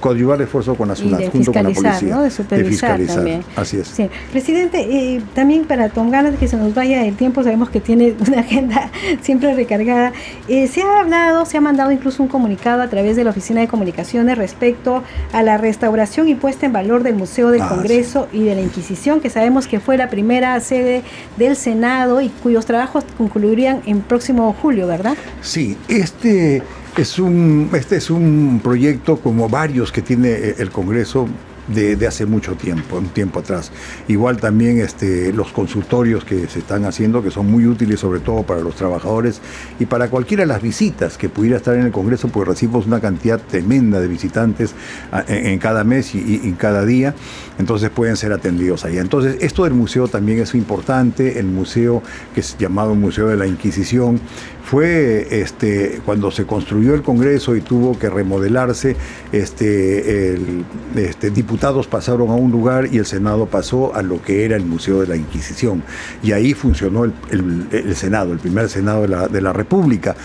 coadyuvar 0.00 0.40
esfuerzo 0.42 0.74
con 0.74 0.88
la 0.88 0.96
SUNAT, 0.96 1.30
junto 1.30 1.52
con 1.52 1.62
la 1.62 1.70
policía. 1.70 2.14
¿no? 2.14 2.22
De 2.22 2.30
supervisar 2.30 3.00
también. 3.06 3.42
Así 3.56 3.78
es. 3.78 3.88
Sí. 3.88 4.08
Presidente, 4.32 4.80
eh, 4.80 5.22
también 5.34 5.64
para 5.64 5.88
de 5.88 6.36
que 6.36 6.48
se 6.48 6.56
nos 6.56 6.74
vaya 6.74 7.04
el 7.04 7.16
tiempo, 7.16 7.42
sabemos 7.42 7.70
que 7.70 7.80
tiene 7.80 8.14
una 8.26 8.40
agenda 8.40 8.90
siempre 9.22 9.54
recargada. 9.54 10.12
Eh, 10.48 10.68
se 10.68 10.82
ha 10.82 11.00
hablado, 11.00 11.46
se 11.46 11.56
ha 11.56 11.60
mandado 11.60 11.90
incluso 11.90 12.22
un 12.22 12.28
comunicado 12.28 12.82
a 12.82 12.88
través 12.88 13.16
de 13.16 13.24
la 13.24 13.30
Oficina 13.30 13.60
de 13.60 13.68
Comunicaciones 13.68 14.38
respecto 14.38 15.02
a 15.32 15.42
la 15.42 15.58
restauración 15.58 16.28
y 16.28 16.34
puesta 16.34 16.66
en 16.66 16.72
valor 16.72 17.02
del 17.02 17.14
Museo 17.14 17.50
del 17.50 17.62
ah, 17.62 17.68
Congreso 17.68 18.28
y 18.32 18.44
de 18.44 18.54
la 18.54 18.60
Inquisición, 18.60 19.20
que 19.20 19.30
sabemos 19.30 19.66
que 19.66 19.80
fue 19.80 19.96
la 19.96 20.08
primera 20.10 20.58
sede 20.60 21.02
del 21.36 21.56
Senado 21.56 22.20
y 22.20 22.28
cuyos 22.28 22.66
trabajos 22.66 23.04
concluirían 23.16 23.82
en 23.86 24.00
próximo 24.00 24.54
julio, 24.60 24.86
¿verdad? 24.86 25.16
Sí, 25.40 25.76
este 25.88 26.62
es 26.96 27.18
un, 27.18 27.70
este 27.74 27.96
es 27.96 28.10
un 28.10 28.60
proyecto 28.62 29.18
como 29.18 29.48
varios 29.48 29.92
que 29.92 30.02
tiene 30.02 30.30
eh, 30.30 30.54
el 30.58 30.70
Congreso 30.70 31.28
de, 31.68 32.06
hace 32.06 32.26
mucho 32.26 32.54
tiempo, 32.54 32.96
un 32.96 33.08
tiempo 33.08 33.40
atrás. 33.40 33.72
Igual 34.08 34.38
también 34.38 34.78
este, 34.78 35.32
los 35.32 35.52
consultorios 35.52 36.24
que 36.24 36.46
se 36.48 36.60
están 36.60 36.84
haciendo, 36.84 37.22
que 37.22 37.30
son 37.30 37.50
muy 37.50 37.66
útiles 37.66 38.00
sobre 38.00 38.20
todo 38.20 38.42
para 38.42 38.60
los 38.60 38.76
trabajadores 38.76 39.40
y 39.78 39.86
para 39.86 40.08
cualquiera 40.08 40.42
de 40.42 40.46
las 40.46 40.62
visitas 40.62 41.18
que 41.18 41.28
pudiera 41.28 41.56
estar 41.56 41.74
en 41.74 41.86
el 41.86 41.92
Congreso, 41.92 42.28
pues 42.28 42.46
recibimos 42.46 42.86
una 42.86 43.00
cantidad 43.00 43.40
tremenda 43.40 44.00
de 44.00 44.08
visitantes 44.08 44.74
ah, 45.12 45.24
en, 45.26 45.58
cada 45.58 45.84
mes 45.84 46.14
y, 46.14 46.40
en 46.44 46.54
cada 46.54 46.84
día, 46.84 47.14
entonces 47.58 47.90
pueden 47.90 48.16
ser 48.16 48.32
atendidos 48.32 48.84
allá. 48.84 49.00
Entonces, 49.00 49.36
esto 49.40 49.64
del 49.64 49.74
museo 49.74 50.08
también 50.08 50.40
es 50.40 50.54
importante, 50.54 51.38
el 51.38 51.46
museo 51.46 52.02
que 52.34 52.40
es 52.40 52.56
llamado 52.58 52.94
Museo 52.94 53.28
de 53.28 53.36
la 53.36 53.46
Inquisición, 53.46 54.20
fue 54.66 55.28
este, 55.30 56.00
cuando 56.04 56.32
se 56.32 56.44
construyó 56.44 56.94
el 56.94 57.02
Congreso 57.02 57.54
y 57.54 57.60
tuvo 57.60 57.96
que 57.96 58.10
remodelarse, 58.10 58.96
este, 59.30 60.34
el, 60.34 60.64
este, 60.96 61.30
diputados 61.30 61.86
pasaron 61.86 62.30
a 62.30 62.34
un 62.34 62.50
lugar 62.50 62.88
y 62.92 62.98
el 62.98 63.06
Senado 63.06 63.46
pasó 63.46 63.94
a 63.94 64.02
lo 64.02 64.20
que 64.20 64.44
era 64.44 64.56
el 64.56 64.64
Museo 64.64 65.02
de 65.02 65.06
la 65.06 65.14
Inquisición. 65.14 65.84
Y 66.20 66.32
ahí 66.32 66.52
funcionó 66.52 67.04
el, 67.04 67.94
Senado, 67.94 68.32
el 68.32 68.40
primer 68.40 68.68
Senado 68.68 69.02
de 69.02 69.08
la, 69.08 69.28
de 69.28 69.40
la 69.40 69.52
República. 69.52 70.16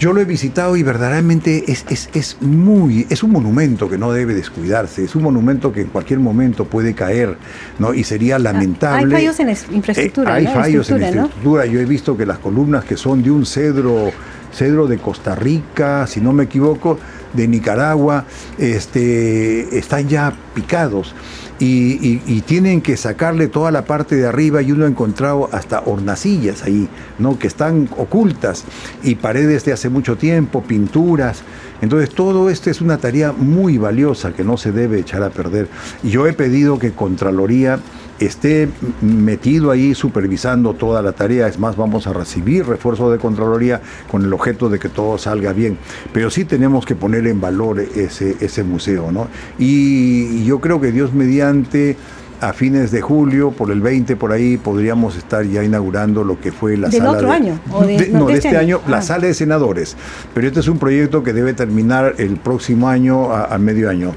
Yo 0.00 0.14
lo 0.14 0.20
he 0.22 0.24
visitado 0.24 0.76
y 0.76 0.82
verdaderamente 0.82 1.70
es, 1.70 1.84
es, 2.14 2.38
muy, 2.40 3.06
es 3.10 3.22
un 3.22 3.32
monumento 3.32 3.86
que 3.90 3.98
no 3.98 4.12
debe 4.12 4.32
descuidarse, 4.32 5.04
es 5.04 5.14
un 5.14 5.24
monumento 5.24 5.74
que 5.74 5.82
en 5.82 5.88
cualquier 5.88 6.20
momento 6.20 6.64
puede 6.64 6.94
caer, 6.94 7.36
¿no? 7.78 7.92
Y 7.92 8.02
sería 8.02 8.36
ah, 8.36 8.38
lamentable. 8.38 9.14
Hay 9.14 9.22
fallos 9.22 9.40
en 9.40 9.46
la 9.48 9.56
infraestructura. 9.76 10.34
hay 10.34 10.46
fallos 10.46 10.88
en 10.88 11.02
infraestructura. 11.02 11.66
Yo 11.66 11.80
he 11.80 11.84
visto 11.84 12.16
que 12.16 12.24
las 12.24 12.38
columnas 12.38 12.86
que 12.86 12.96
son 12.96 13.22
de 13.22 13.30
un 13.30 13.44
cedro, 13.44 14.10
cedro 14.54 14.86
de 14.86 14.96
Costa 14.96 15.34
Rica, 15.34 16.06
si 16.06 16.22
no 16.22 16.32
me 16.32 16.44
equivoco, 16.44 16.98
de 17.34 17.46
Nicaragua, 17.46 18.24
este, 18.56 19.76
están 19.78 20.08
ya 20.08 20.32
picados 20.54 21.14
y, 21.60 22.40
tienen 22.46 22.80
que 22.80 22.96
sacarle 22.96 23.48
toda 23.48 23.70
la 23.70 23.84
parte 23.84 24.16
de 24.16 24.26
arriba 24.26 24.62
y 24.62 24.72
uno 24.72 24.86
ha 24.86 24.88
encontrado 24.88 25.48
hasta 25.52 25.82
hornacillas 25.84 26.64
ahí, 26.64 26.88
¿no? 27.18 27.38
que 27.38 27.46
están 27.46 27.88
ocultas 27.96 28.64
y 29.02 29.16
paredes 29.16 29.64
de 29.64 29.72
hace 29.72 29.88
mucho 29.88 30.16
tiempo, 30.16 30.62
pinturas. 30.62 31.42
Entonces 31.82 32.10
todo 32.10 32.50
esto 32.50 32.70
es 32.70 32.80
una 32.80 32.98
tarea 32.98 33.32
muy 33.32 33.78
valiosa 33.78 34.32
que 34.32 34.42
no 34.42 34.56
se 34.56 34.72
debe 34.72 35.00
echar 35.00 35.22
a 35.22 35.30
perder. 35.30 35.68
Y 36.02 36.10
yo 36.10 36.26
he 36.26 36.32
pedido 36.32 36.78
que 36.78 36.92
Contraloría 36.92 37.78
esté 38.20 38.68
metido 39.00 39.70
ahí 39.70 39.94
supervisando 39.94 40.74
toda 40.74 41.02
la 41.02 41.12
tarea. 41.12 41.48
Es 41.48 41.58
más, 41.58 41.76
vamos 41.76 42.06
a 42.06 42.12
recibir 42.12 42.66
refuerzo 42.66 43.10
de 43.10 43.18
Contraloría 43.18 43.80
con 44.10 44.24
el 44.24 44.32
objeto 44.32 44.68
de 44.68 44.78
que 44.78 44.88
todo 44.88 45.18
salga 45.18 45.52
bien. 45.52 45.78
Pero 46.12 46.30
sí 46.30 46.44
tenemos 46.44 46.84
que 46.84 46.94
poner 46.94 47.26
en 47.26 47.40
valor 47.40 47.80
ese, 47.80 48.36
ese 48.40 48.62
museo. 48.62 49.10
¿no? 49.10 49.28
Y 49.58 50.44
yo 50.44 50.60
creo 50.60 50.80
que 50.80 50.92
Dios 50.92 51.12
mediante 51.12 51.96
a 52.40 52.54
fines 52.54 52.90
de 52.90 53.02
julio, 53.02 53.50
por 53.50 53.70
el 53.70 53.80
20 53.80 54.16
por 54.16 54.32
ahí, 54.32 54.56
podríamos 54.56 55.16
estar 55.16 55.44
ya 55.44 55.62
inaugurando 55.62 56.24
lo 56.24 56.40
que 56.40 56.52
fue 56.52 56.76
la 56.76 56.88
¿Del 56.88 57.00
sala 57.00 57.10
otro 57.10 57.28
de, 57.28 57.34
año? 57.34 57.60
no, 57.68 57.80
de, 57.82 57.96
este, 57.96 58.48
este 58.48 58.56
año, 58.56 58.80
la 58.88 58.98
ah. 58.98 59.02
sala 59.02 59.26
de 59.26 59.34
senadores. 59.34 59.96
Pero 60.32 60.46
este 60.46 60.60
es 60.60 60.68
un 60.68 60.78
proyecto 60.78 61.22
que 61.22 61.34
debe 61.34 61.52
terminar 61.52 62.14
el 62.16 62.36
próximo 62.36 62.88
año 62.88 63.32
a 63.34 63.58
medio 63.58 63.90
año. 63.90 64.14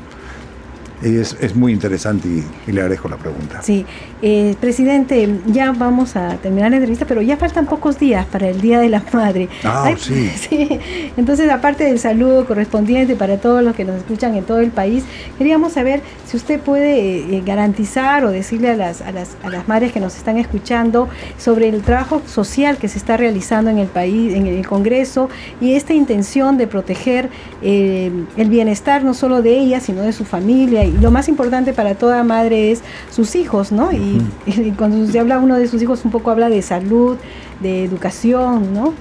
Es, 1.04 1.36
es 1.39 1.56
muy 1.56 1.74
interesante 1.74 2.28
y, 2.28 2.72
le 2.72 2.82
agradezco 2.82 3.10
la 3.10 3.18
pregunta. 3.18 3.62
Sí, 3.62 3.86
eh, 4.22 4.56
presidente, 4.60 5.39
ya 5.47 5.72
vamos 5.72 6.16
a 6.16 6.38
terminar 6.38 6.72
la 6.72 6.78
entrevista, 6.78 7.06
pero 7.06 7.22
ya 7.22 7.38
faltan 7.38 7.66
pocos 7.66 7.99
días 7.99 8.26
para 8.26 8.47
el 8.47 8.62
Día 8.62 8.80
de 8.80 8.89
la 8.89 9.04
Madre. 9.12 9.49
Ah, 9.64 9.93
sí. 9.97 10.30
sí. 10.36 10.80
Entonces, 11.18 11.49
aparte 11.49 11.84
del 11.84 11.99
saludo 11.99 12.45
correspondiente 12.45 13.16
para 13.16 13.38
todos 13.38 13.64
los 13.64 13.76
que 13.76 13.84
nos 13.84 13.97
escuchan 13.97 14.36
en 14.36 14.43
todo 14.43 14.60
el 14.60 14.72
país, 14.72 15.04
queríamos 15.38 15.74
saber 15.74 16.01
si 16.26 16.38
usted 16.38 16.60
puede 16.60 17.36
eh, 17.36 17.43
garantizar 17.45 18.26
o 18.26 18.32
decirle 18.32 18.70
a 18.70 18.76
las, 18.76 19.01
a, 19.01 19.12
las, 19.12 19.38
a 19.43 19.49
las 19.49 19.68
madres 19.68 19.91
que 19.91 19.99
nos 19.99 20.16
están 20.16 20.38
escuchando 20.38 21.10
sobre 21.38 21.68
el 21.70 21.82
trabajo 21.82 22.22
social 22.26 22.78
que 22.78 22.88
se 22.88 22.97
está 22.97 23.18
realizando 23.18 23.70
en 23.70 23.78
el 23.78 23.88
país, 23.88 24.34
en 24.34 24.47
el 24.47 24.66
Congreso, 24.66 25.30
y 25.60 25.74
esta 25.74 25.93
intención 25.93 26.58
de 26.58 26.68
proteger 26.68 27.30
eh, 27.62 28.12
el 28.38 28.49
bienestar 28.49 29.04
no 29.04 29.14
solo 29.14 29.41
de 29.41 29.58
ella, 29.58 29.80
sino 29.80 30.01
de 30.01 30.14
su 30.14 30.26
familia 30.26 30.84
lo 31.01 31.11
más 31.11 31.27
importante 31.27 31.73
para 31.73 31.95
toda 31.95 32.23
madre 32.23 32.71
es 32.71 32.81
sus 33.11 33.35
hijos, 33.35 33.71
¿no? 33.71 33.89
Y, 34.45 34.71
cuando 34.77 35.05
se 35.11 35.19
habla 35.19 35.39
uno 35.39 35.57
de 35.57 35.67
sus 35.67 35.81
hijos, 35.81 36.03
un 36.05 36.11
poco 36.11 36.31
habla 36.31 36.49
de 36.49 36.61
salud, 36.61 37.17
de 37.61 37.83
educación, 37.83 38.73
¿no? 38.73 38.93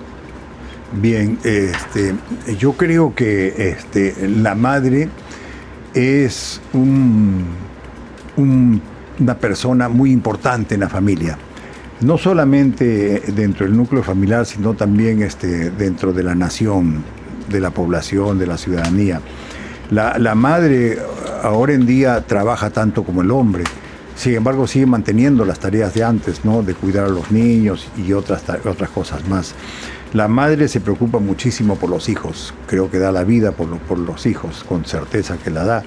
Bien, 0.93 1.39
este, 1.43 2.15
yo 2.59 2.73
creo 2.75 3.15
que 3.15 3.71
este, 3.71 4.15
la 4.29 4.55
madre 4.55 5.09
es 5.95 6.61
una 8.37 9.35
persona 9.41 9.89
muy 9.89 10.13
importante 10.13 10.75
en 10.75 10.81
la 10.81 10.89
familia, 10.89 11.39
no 12.01 12.19
solamente 12.19 13.23
dentro 13.35 13.67
del 13.67 13.77
núcleo 13.77 14.03
familiar, 14.03 14.45
sino 14.45 14.75
también 14.75 15.23
este, 15.23 15.71
dentro 15.71 16.13
de 16.13 16.25
la 16.25 16.35
nación, 16.35 17.03
de 17.49 17.61
la 17.61 17.71
población, 17.71 18.39
de 18.39 18.47
la 18.47 18.59
ciudadanía. 18.59 19.21
La, 19.91 20.19
la 20.19 20.35
madre 20.35 20.99
ahora 21.43 21.75
en 21.75 21.87
día 21.87 22.21
trabaja 22.27 22.71
tanto 22.71 23.05
como 23.05 23.23
el 23.23 23.31
hombre, 23.31 23.65
sin 24.17 24.35
embargo 24.35 24.67
sigue 24.67 24.87
manteniendo 24.87 25.45
las 25.45 25.59
tareas 25.59 25.95
de 25.95 26.05
antes, 26.05 26.45
¿no? 26.45 26.63
De 26.63 26.75
cuidar 26.75 27.07
a 27.07 27.09
los 27.09 27.31
niños 27.31 27.89
y 27.97 28.13
otras, 28.13 28.43
otras 28.65 28.91
cosas 28.91 29.29
más. 29.29 29.55
La 30.13 30.29
madre 30.29 30.69
se 30.69 30.81
preocupa 30.81 31.19
muchísimo 31.19 31.77
por 31.77 31.91
los 31.91 32.09
hijos, 32.09 32.55
creo 32.67 32.91
que 32.91 32.99
da 32.99 33.13
la 33.13 33.25
vida 33.25 33.53
por, 33.53 33.79
por 33.79 33.99
los 33.99 34.27
hijos, 34.27 34.65
con 34.65 34.85
certeza 34.85 35.37
que 35.39 35.51
la 35.51 35.65
da. 35.65 35.85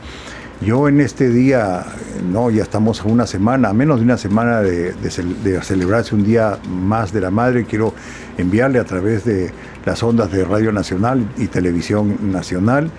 Yo 0.61 0.87
en 0.87 1.01
este 1.01 1.29
día, 1.29 1.85
no, 2.31 2.49
ya 2.49 2.63
estamos 2.63 3.01
a 3.01 3.03
una 3.05 3.27
semana, 3.27 3.69
a 3.69 3.73
menos 3.73 3.99
de 3.99 4.05
una 4.05 4.17
semana 4.17 4.61
de, 4.61 4.93
celebrarse 5.61 6.15
un 6.15 6.23
día 6.23 6.57
más 6.69 7.11
de 7.11 7.19
la 7.19 7.29
madre, 7.29 7.65
quiero 7.65 7.93
enviarle 8.37 8.79
a 8.79 8.85
través 8.85 9.25
de 9.25 9.51
las 9.85 10.01
ondas 10.01 10.31
de 10.31 10.45
Radio 10.45 10.71
Nacional 10.71 11.27
y 11.37 11.47
Televisión 11.47 12.31
Nacional, 12.31 12.89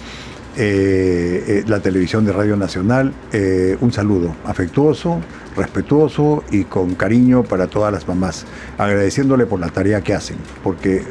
eh, 0.59 1.45
eh, 1.47 1.65
la 1.67 1.81
televisión 1.81 2.25
de 2.25 2.33
Radio 2.33 2.57
Nacional, 2.57 3.13
eh, 3.33 3.77
un 3.81 3.93
saludo 3.93 4.35
afectuoso, 4.45 5.21
respetuoso 5.55 6.45
y 6.51 6.65
con 6.65 6.95
cariño 6.95 7.43
para 7.43 7.67
todas 7.67 7.93
las 7.93 8.09
mamás, 8.09 8.47
agradeciéndole 8.79 9.45
por 9.45 9.61
la 9.61 9.69
tarea 9.69 10.01
que 10.01 10.15
hacen, 10.15 10.39
porque 10.63 11.03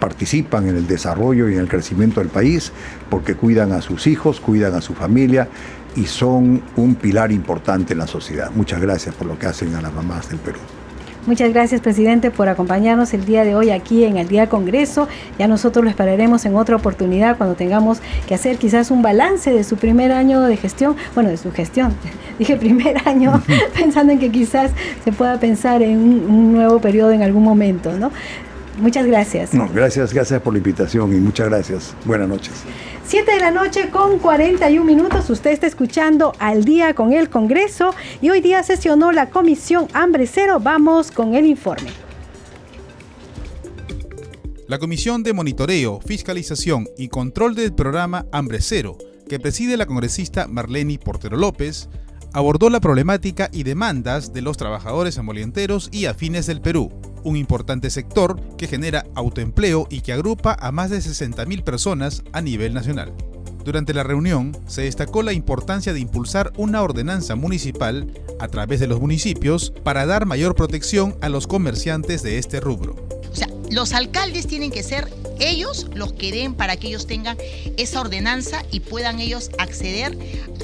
participan 0.00 0.68
en 0.68 0.76
el 0.76 0.86
desarrollo 0.86 1.48
y 1.50 1.54
en 1.54 1.60
el 1.60 1.68
crecimiento 1.68 2.20
del 2.20 2.28
país 2.30 2.72
porque 3.10 3.34
cuidan 3.34 3.72
a 3.72 3.82
sus 3.82 4.06
hijos, 4.06 4.40
cuidan 4.40 4.74
a 4.74 4.80
su 4.80 4.94
familia 4.94 5.48
y 5.94 6.06
son 6.06 6.62
un 6.76 6.94
pilar 6.94 7.32
importante 7.32 7.92
en 7.92 7.98
la 7.98 8.06
sociedad. 8.06 8.50
Muchas 8.54 8.80
gracias 8.80 9.14
por 9.14 9.26
lo 9.26 9.38
que 9.38 9.46
hacen 9.46 9.74
a 9.74 9.82
las 9.82 9.92
mamás 9.92 10.28
del 10.28 10.38
Perú. 10.38 10.60
Muchas 11.26 11.52
gracias, 11.52 11.80
presidente, 11.80 12.30
por 12.30 12.48
acompañarnos 12.48 13.12
el 13.12 13.24
día 13.24 13.42
de 13.42 13.56
hoy 13.56 13.70
aquí 13.70 14.04
en 14.04 14.16
el 14.16 14.28
Día 14.28 14.42
del 14.42 14.48
Congreso. 14.48 15.08
Ya 15.40 15.48
nosotros 15.48 15.84
lo 15.84 15.90
esperaremos 15.90 16.44
en 16.44 16.54
otra 16.54 16.76
oportunidad 16.76 17.36
cuando 17.36 17.56
tengamos 17.56 17.98
que 18.28 18.34
hacer 18.36 18.58
quizás 18.58 18.92
un 18.92 19.02
balance 19.02 19.50
de 19.50 19.64
su 19.64 19.76
primer 19.76 20.12
año 20.12 20.40
de 20.42 20.56
gestión, 20.56 20.94
bueno, 21.16 21.28
de 21.28 21.36
su 21.36 21.50
gestión. 21.50 21.92
Dije 22.38 22.56
primer 22.56 23.08
año, 23.08 23.42
pensando 23.76 24.12
en 24.12 24.20
que 24.20 24.30
quizás 24.30 24.70
se 25.02 25.10
pueda 25.10 25.40
pensar 25.40 25.82
en 25.82 25.98
un, 25.98 26.30
un 26.30 26.52
nuevo 26.52 26.80
periodo 26.80 27.10
en 27.10 27.22
algún 27.22 27.42
momento, 27.42 27.92
¿no? 27.98 28.12
Muchas 28.78 29.06
gracias. 29.06 29.52
No, 29.52 29.68
gracias, 29.68 30.12
gracias 30.12 30.40
por 30.40 30.52
la 30.52 30.58
invitación 30.58 31.12
y 31.12 31.18
muchas 31.18 31.48
gracias. 31.48 31.94
Buenas 32.04 32.28
noches. 32.28 32.52
Siete 33.08 33.34
de 33.34 33.38
la 33.38 33.52
noche 33.52 33.88
con 33.90 34.18
41 34.18 34.84
minutos. 34.84 35.30
Usted 35.30 35.52
está 35.52 35.68
escuchando 35.68 36.32
al 36.40 36.64
día 36.64 36.92
con 36.92 37.12
el 37.12 37.30
Congreso 37.30 37.94
y 38.20 38.30
hoy 38.30 38.40
día 38.40 38.64
sesionó 38.64 39.12
la 39.12 39.30
Comisión 39.30 39.86
Hambre 39.92 40.26
Cero. 40.26 40.58
Vamos 40.60 41.12
con 41.12 41.36
el 41.36 41.46
informe. 41.46 41.90
La 44.66 44.80
Comisión 44.80 45.22
de 45.22 45.32
Monitoreo, 45.32 46.00
Fiscalización 46.00 46.88
y 46.98 47.06
Control 47.06 47.54
del 47.54 47.72
programa 47.72 48.26
Hambre 48.32 48.58
Cero, 48.60 48.98
que 49.28 49.38
preside 49.38 49.76
la 49.76 49.86
congresista 49.86 50.48
Marlene 50.48 50.98
Portero 50.98 51.36
López, 51.36 51.88
abordó 52.36 52.68
la 52.68 52.80
problemática 52.80 53.48
y 53.50 53.62
demandas 53.62 54.34
de 54.34 54.42
los 54.42 54.58
trabajadores 54.58 55.16
amolienteros 55.16 55.88
y 55.90 56.04
afines 56.04 56.44
del 56.44 56.60
Perú, 56.60 56.92
un 57.24 57.34
importante 57.34 57.88
sector 57.88 58.38
que 58.58 58.66
genera 58.66 59.06
autoempleo 59.14 59.86
y 59.88 60.02
que 60.02 60.12
agrupa 60.12 60.54
a 60.60 60.70
más 60.70 60.90
de 60.90 60.98
60.000 60.98 61.64
personas 61.64 62.22
a 62.34 62.42
nivel 62.42 62.74
nacional. 62.74 63.14
Durante 63.64 63.94
la 63.94 64.02
reunión 64.02 64.54
se 64.66 64.82
destacó 64.82 65.22
la 65.22 65.32
importancia 65.32 65.94
de 65.94 66.00
impulsar 66.00 66.52
una 66.58 66.82
ordenanza 66.82 67.36
municipal 67.36 68.12
a 68.38 68.48
través 68.48 68.80
de 68.80 68.86
los 68.86 69.00
municipios 69.00 69.72
para 69.82 70.04
dar 70.04 70.26
mayor 70.26 70.54
protección 70.54 71.16
a 71.22 71.30
los 71.30 71.46
comerciantes 71.46 72.22
de 72.22 72.36
este 72.36 72.60
rubro. 72.60 72.96
Los 73.70 73.92
alcaldes 73.92 74.46
tienen 74.46 74.70
que 74.70 74.82
ser 74.82 75.08
ellos 75.38 75.86
los 75.94 76.12
que 76.12 76.32
den 76.32 76.54
para 76.54 76.76
que 76.76 76.88
ellos 76.88 77.06
tengan 77.06 77.36
esa 77.76 78.00
ordenanza 78.00 78.64
y 78.70 78.80
puedan 78.80 79.20
ellos 79.20 79.50
acceder 79.58 80.16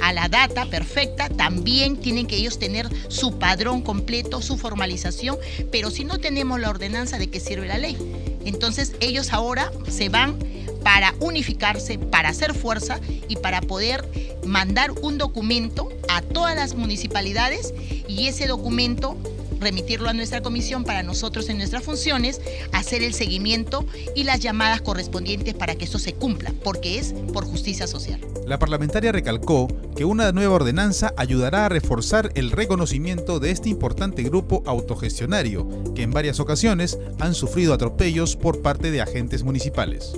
a 0.02 0.12
la 0.12 0.28
data 0.28 0.66
perfecta. 0.66 1.28
También 1.28 1.96
tienen 1.96 2.26
que 2.26 2.36
ellos 2.36 2.58
tener 2.58 2.88
su 3.08 3.38
padrón 3.38 3.82
completo, 3.82 4.40
su 4.40 4.56
formalización, 4.56 5.36
pero 5.70 5.90
si 5.90 6.04
no 6.04 6.18
tenemos 6.18 6.60
la 6.60 6.70
ordenanza, 6.70 7.18
¿de 7.18 7.28
qué 7.28 7.40
sirve 7.40 7.66
la 7.66 7.78
ley? 7.78 7.96
Entonces 8.44 8.92
ellos 9.00 9.32
ahora 9.32 9.70
se 9.88 10.08
van 10.08 10.38
para 10.82 11.14
unificarse, 11.20 11.98
para 11.98 12.30
hacer 12.30 12.54
fuerza 12.54 13.00
y 13.28 13.36
para 13.36 13.60
poder 13.60 14.04
mandar 14.44 14.90
un 14.90 15.18
documento 15.18 15.88
a 16.08 16.22
todas 16.22 16.56
las 16.56 16.74
municipalidades 16.74 17.72
y 18.08 18.26
ese 18.26 18.46
documento 18.46 19.16
remitirlo 19.62 20.08
a 20.08 20.12
nuestra 20.12 20.42
comisión 20.42 20.84
para 20.84 21.02
nosotros 21.02 21.48
en 21.48 21.58
nuestras 21.58 21.82
funciones 21.82 22.40
hacer 22.72 23.02
el 23.02 23.14
seguimiento 23.14 23.86
y 24.14 24.24
las 24.24 24.40
llamadas 24.40 24.82
correspondientes 24.82 25.54
para 25.54 25.74
que 25.74 25.84
eso 25.84 25.98
se 25.98 26.12
cumpla, 26.12 26.52
porque 26.62 26.98
es 26.98 27.14
por 27.32 27.44
justicia 27.44 27.86
social. 27.86 28.20
La 28.46 28.58
parlamentaria 28.58 29.12
recalcó 29.12 29.68
que 29.96 30.04
una 30.04 30.32
nueva 30.32 30.54
ordenanza 30.54 31.14
ayudará 31.16 31.66
a 31.66 31.68
reforzar 31.68 32.32
el 32.34 32.50
reconocimiento 32.50 33.40
de 33.40 33.50
este 33.50 33.68
importante 33.68 34.22
grupo 34.22 34.62
autogestionario, 34.66 35.68
que 35.94 36.02
en 36.02 36.10
varias 36.10 36.40
ocasiones 36.40 36.98
han 37.20 37.34
sufrido 37.34 37.72
atropellos 37.72 38.36
por 38.36 38.62
parte 38.62 38.90
de 38.90 39.00
agentes 39.00 39.42
municipales. 39.44 40.12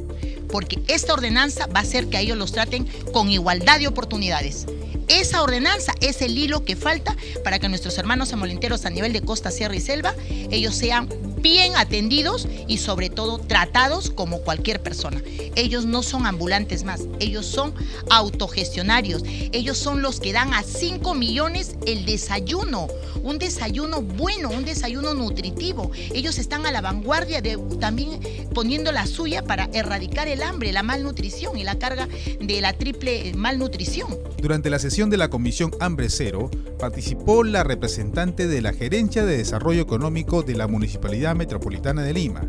Porque 0.54 0.80
esta 0.86 1.12
ordenanza 1.12 1.66
va 1.66 1.80
a 1.80 1.82
hacer 1.82 2.06
que 2.06 2.16
a 2.16 2.20
ellos 2.20 2.38
los 2.38 2.52
traten 2.52 2.86
con 3.12 3.28
igualdad 3.28 3.80
de 3.80 3.88
oportunidades 3.88 4.66
esa 5.08 5.42
ordenanza 5.42 5.92
es 6.00 6.22
el 6.22 6.36
hilo 6.36 6.64
que 6.64 6.76
falta 6.76 7.14
para 7.42 7.58
que 7.58 7.68
nuestros 7.68 7.98
hermanos 7.98 8.32
amolenteros 8.32 8.86
a 8.86 8.90
nivel 8.90 9.12
de 9.12 9.20
costa, 9.20 9.50
sierra 9.50 9.76
y 9.76 9.80
selva, 9.80 10.14
ellos 10.50 10.74
sean 10.74 11.08
bien 11.40 11.76
atendidos 11.76 12.48
y 12.68 12.78
sobre 12.78 13.10
todo 13.10 13.38
tratados 13.38 14.10
como 14.10 14.40
cualquier 14.40 14.82
persona. 14.82 15.22
Ellos 15.56 15.84
no 15.84 16.02
son 16.02 16.26
ambulantes 16.26 16.84
más, 16.84 17.02
ellos 17.20 17.44
son 17.44 17.74
autogestionarios, 18.08 19.22
ellos 19.52 19.76
son 19.76 20.00
los 20.00 20.20
que 20.20 20.32
dan 20.32 20.54
a 20.54 20.62
5 20.62 21.14
millones 21.14 21.76
el 21.86 22.06
desayuno, 22.06 22.88
un 23.22 23.38
desayuno 23.38 24.00
bueno, 24.00 24.48
un 24.48 24.64
desayuno 24.64 25.12
nutritivo. 25.12 25.90
Ellos 26.14 26.38
están 26.38 26.64
a 26.64 26.72
la 26.72 26.80
vanguardia 26.80 27.42
de 27.42 27.58
también 27.78 28.20
poniendo 28.54 28.90
la 28.90 29.06
suya 29.06 29.42
para 29.42 29.68
erradicar 29.74 30.28
el 30.28 30.42
hambre, 30.44 30.72
la 30.72 30.82
malnutrición 30.82 31.58
y 31.58 31.64
la 31.64 31.78
carga 31.78 32.08
de 32.40 32.60
la 32.60 32.72
triple 32.72 33.32
malnutrición. 33.34 34.08
Durante 34.40 34.70
la 34.70 34.78
sesión 34.78 35.10
de 35.10 35.16
la 35.16 35.30
Comisión 35.30 35.72
Hambre 35.80 36.08
Cero, 36.10 36.50
participó 36.78 37.44
la 37.44 37.64
representante 37.64 38.46
de 38.46 38.60
la 38.60 38.72
Gerencia 38.72 39.24
de 39.24 39.36
Desarrollo 39.36 39.82
Económico 39.82 40.42
de 40.42 40.54
la 40.54 40.68
Municipalidad 40.68 41.34
Metropolitana 41.34 42.02
de 42.02 42.12
Lima, 42.12 42.48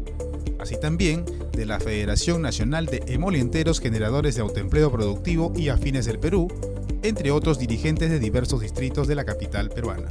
así 0.59 0.79
también 0.79 1.25
de 1.53 1.65
la 1.65 1.79
Federación 1.79 2.41
Nacional 2.41 2.85
de 2.85 3.03
Emolienteros 3.07 3.79
Generadores 3.79 4.35
de 4.35 4.41
Autoempleo 4.41 4.91
Productivo 4.91 5.53
y 5.55 5.69
Afines 5.69 6.05
del 6.05 6.19
Perú, 6.19 6.47
entre 7.01 7.31
otros 7.31 7.59
dirigentes 7.59 8.09
de 8.09 8.19
diversos 8.19 8.61
distritos 8.61 9.07
de 9.07 9.15
la 9.15 9.25
capital 9.25 9.69
peruana. 9.69 10.07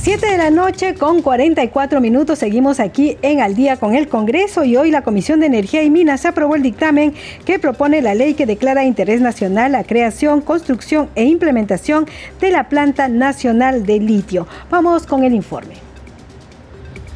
7 0.00 0.24
de 0.24 0.38
la 0.38 0.50
noche 0.50 0.94
con 0.94 1.22
44 1.22 2.00
minutos 2.00 2.38
seguimos 2.38 2.78
aquí 2.78 3.18
en 3.20 3.40
Al 3.40 3.56
día 3.56 3.78
con 3.78 3.96
el 3.96 4.08
Congreso 4.08 4.62
y 4.62 4.76
hoy 4.76 4.92
la 4.92 5.02
Comisión 5.02 5.40
de 5.40 5.46
Energía 5.46 5.82
y 5.82 5.90
Minas 5.90 6.24
aprobó 6.24 6.54
el 6.54 6.62
dictamen 6.62 7.14
que 7.44 7.58
propone 7.58 8.00
la 8.00 8.14
ley 8.14 8.34
que 8.34 8.46
declara 8.46 8.84
interés 8.84 9.20
nacional 9.20 9.72
la 9.72 9.82
creación, 9.82 10.40
construcción 10.40 11.10
e 11.16 11.24
implementación 11.24 12.06
de 12.40 12.50
la 12.52 12.68
planta 12.68 13.08
nacional 13.08 13.84
de 13.84 13.98
litio. 13.98 14.46
Vamos 14.70 15.04
con 15.04 15.24
el 15.24 15.34
informe. 15.34 15.74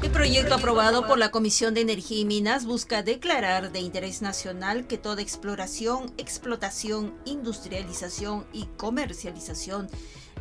El 0.02 0.10
proyecto 0.10 0.56
aprobado 0.56 1.06
por 1.06 1.18
la 1.18 1.30
Comisión 1.30 1.74
de 1.74 1.82
Energía 1.82 2.18
y 2.18 2.24
Minas 2.24 2.66
busca 2.66 3.04
declarar 3.04 3.70
de 3.70 3.78
interés 3.78 4.20
nacional 4.22 4.88
que 4.88 4.98
toda 4.98 5.22
exploración, 5.22 6.12
explotación, 6.18 7.14
industrialización 7.24 8.44
y 8.52 8.66
comercialización 8.76 9.88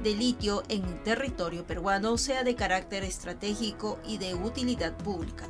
de 0.02 0.16
litio 0.16 0.64
en 0.70 1.04
territorio 1.04 1.66
peruano 1.66 2.18
sea 2.18 2.44
de 2.44 2.56
carácter 2.56 3.04
estratégico 3.04 4.00
y 4.06 4.18
de 4.18 4.34
utilidad 4.34 4.98
pública. 4.98 5.48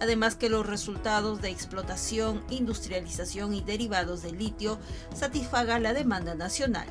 Además 0.00 0.34
que 0.36 0.48
los 0.48 0.66
resultados 0.66 1.42
de 1.42 1.50
explotación, 1.50 2.42
industrialización 2.48 3.52
y 3.52 3.60
derivados 3.60 4.22
de 4.22 4.32
litio 4.32 4.78
satisfagan 5.14 5.82
la 5.82 5.92
demanda 5.92 6.34
nacional. 6.34 6.86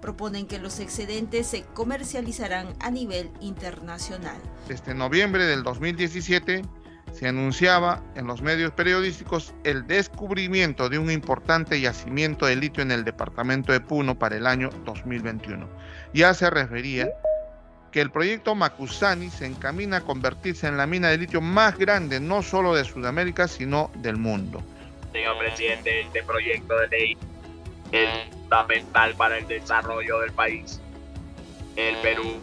Proponen 0.00 0.46
que 0.46 0.60
los 0.60 0.78
excedentes 0.78 1.48
se 1.48 1.62
comercializarán 1.62 2.68
a 2.78 2.90
nivel 2.90 3.30
internacional. 3.40 4.40
Desde 4.68 4.94
noviembre 4.94 5.46
del 5.46 5.64
2017 5.64 6.62
se 7.12 7.28
anunciaba 7.28 8.02
en 8.16 8.26
los 8.26 8.42
medios 8.42 8.72
periodísticos 8.72 9.54
el 9.64 9.86
descubrimiento 9.86 10.88
de 10.88 10.98
un 10.98 11.10
importante 11.10 11.80
yacimiento 11.80 12.46
de 12.46 12.56
litio 12.56 12.82
en 12.82 12.90
el 12.90 13.04
departamento 13.04 13.72
de 13.72 13.80
Puno 13.80 14.18
para 14.18 14.36
el 14.36 14.46
año 14.46 14.70
2021. 14.84 15.68
Ya 16.14 16.32
se 16.32 16.48
refería 16.48 17.10
que 17.92 18.00
el 18.00 18.10
proyecto 18.10 18.54
Macusani 18.54 19.30
se 19.30 19.46
encamina 19.46 19.98
a 19.98 20.00
convertirse 20.00 20.66
en 20.66 20.76
la 20.76 20.86
mina 20.86 21.10
de 21.10 21.18
litio 21.18 21.40
más 21.40 21.76
grande 21.76 22.20
no 22.20 22.42
solo 22.42 22.74
de 22.74 22.84
Sudamérica, 22.84 23.46
sino 23.46 23.90
del 23.96 24.16
mundo. 24.16 24.62
Señor 25.12 25.38
presidente, 25.38 26.00
este 26.00 26.22
proyecto 26.22 26.74
de 26.78 26.88
ley 26.88 27.18
es 27.92 28.08
fundamental 28.30 29.14
para 29.14 29.38
el 29.38 29.46
desarrollo 29.46 30.20
del 30.20 30.32
país. 30.32 30.80
El 31.76 31.96
Perú 31.96 32.40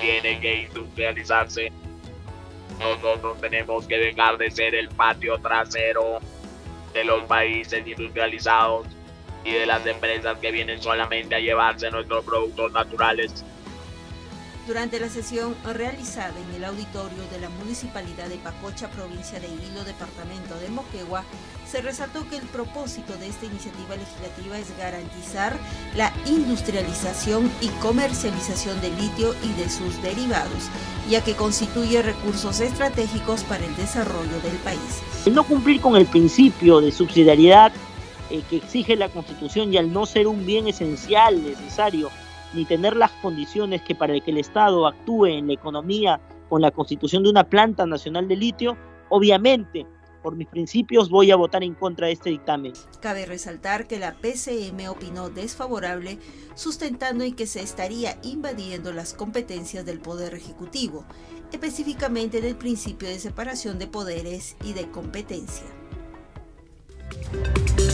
tiene 0.00 0.40
que 0.40 0.62
industrializarse 0.62 1.70
nosotros 2.78 3.40
tenemos 3.40 3.86
que 3.86 3.96
dejar 3.96 4.38
de 4.38 4.50
ser 4.50 4.74
el 4.74 4.88
patio 4.88 5.38
trasero 5.38 6.18
de 6.92 7.04
los 7.04 7.24
países 7.24 7.86
industrializados 7.86 8.86
y 9.48 9.54
de 9.54 9.66
las 9.66 9.84
empresas 9.86 10.38
que 10.38 10.52
vienen 10.52 10.80
solamente 10.82 11.34
a 11.34 11.40
llevarse 11.40 11.90
nuestros 11.90 12.24
productos 12.24 12.72
naturales. 12.72 13.44
Durante 14.68 15.00
la 15.00 15.08
sesión 15.08 15.56
realizada 15.64 16.34
en 16.38 16.54
el 16.54 16.62
auditorio 16.62 17.22
de 17.32 17.40
la 17.40 17.48
Municipalidad 17.48 18.26
de 18.26 18.36
Pacocha, 18.36 18.90
provincia 18.90 19.40
de 19.40 19.46
Hilo, 19.46 19.82
departamento 19.82 20.58
de 20.58 20.68
Moquegua, 20.68 21.24
se 21.66 21.80
resaltó 21.80 22.28
que 22.28 22.36
el 22.36 22.42
propósito 22.42 23.16
de 23.16 23.28
esta 23.28 23.46
iniciativa 23.46 23.96
legislativa 23.96 24.58
es 24.58 24.76
garantizar 24.76 25.56
la 25.96 26.12
industrialización 26.26 27.50
y 27.62 27.68
comercialización 27.80 28.78
del 28.82 28.94
litio 28.98 29.34
y 29.42 29.58
de 29.58 29.70
sus 29.70 30.02
derivados, 30.02 30.68
ya 31.08 31.24
que 31.24 31.34
constituye 31.34 32.02
recursos 32.02 32.60
estratégicos 32.60 33.44
para 33.44 33.64
el 33.64 33.74
desarrollo 33.74 34.38
del 34.42 34.56
país. 34.58 35.00
El 35.24 35.34
no 35.34 35.44
cumplir 35.44 35.80
con 35.80 35.96
el 35.96 36.04
principio 36.04 36.82
de 36.82 36.92
subsidiariedad 36.92 37.72
eh, 38.30 38.42
que 38.48 38.56
exige 38.56 38.96
la 38.96 39.08
Constitución 39.08 39.72
y 39.72 39.78
al 39.78 39.92
no 39.92 40.06
ser 40.06 40.26
un 40.26 40.44
bien 40.44 40.68
esencial, 40.68 41.42
necesario, 41.42 42.10
ni 42.54 42.64
tener 42.64 42.96
las 42.96 43.10
condiciones 43.22 43.82
que 43.82 43.94
para 43.94 44.18
que 44.20 44.30
el 44.30 44.38
Estado 44.38 44.86
actúe 44.86 45.26
en 45.26 45.46
la 45.48 45.52
economía 45.54 46.20
con 46.48 46.62
la 46.62 46.70
constitución 46.70 47.22
de 47.22 47.30
una 47.30 47.44
planta 47.44 47.86
nacional 47.86 48.26
de 48.26 48.36
litio, 48.36 48.76
obviamente, 49.10 49.86
por 50.22 50.36
mis 50.36 50.48
principios, 50.48 51.10
voy 51.10 51.30
a 51.30 51.36
votar 51.36 51.62
en 51.62 51.74
contra 51.74 52.06
de 52.06 52.14
este 52.14 52.30
dictamen. 52.30 52.72
Cabe 53.00 53.24
resaltar 53.26 53.86
que 53.86 53.98
la 53.98 54.14
PCM 54.14 54.88
opinó 54.88 55.30
desfavorable, 55.30 56.18
sustentando 56.54 57.24
en 57.24 57.34
que 57.34 57.46
se 57.46 57.60
estaría 57.60 58.18
invadiendo 58.22 58.92
las 58.92 59.14
competencias 59.14 59.86
del 59.86 60.00
Poder 60.00 60.34
Ejecutivo, 60.34 61.04
específicamente 61.52 62.40
del 62.40 62.56
principio 62.56 63.08
de 63.08 63.18
separación 63.18 63.78
de 63.78 63.86
poderes 63.86 64.56
y 64.64 64.72
de 64.72 64.90
competencia. 64.90 65.77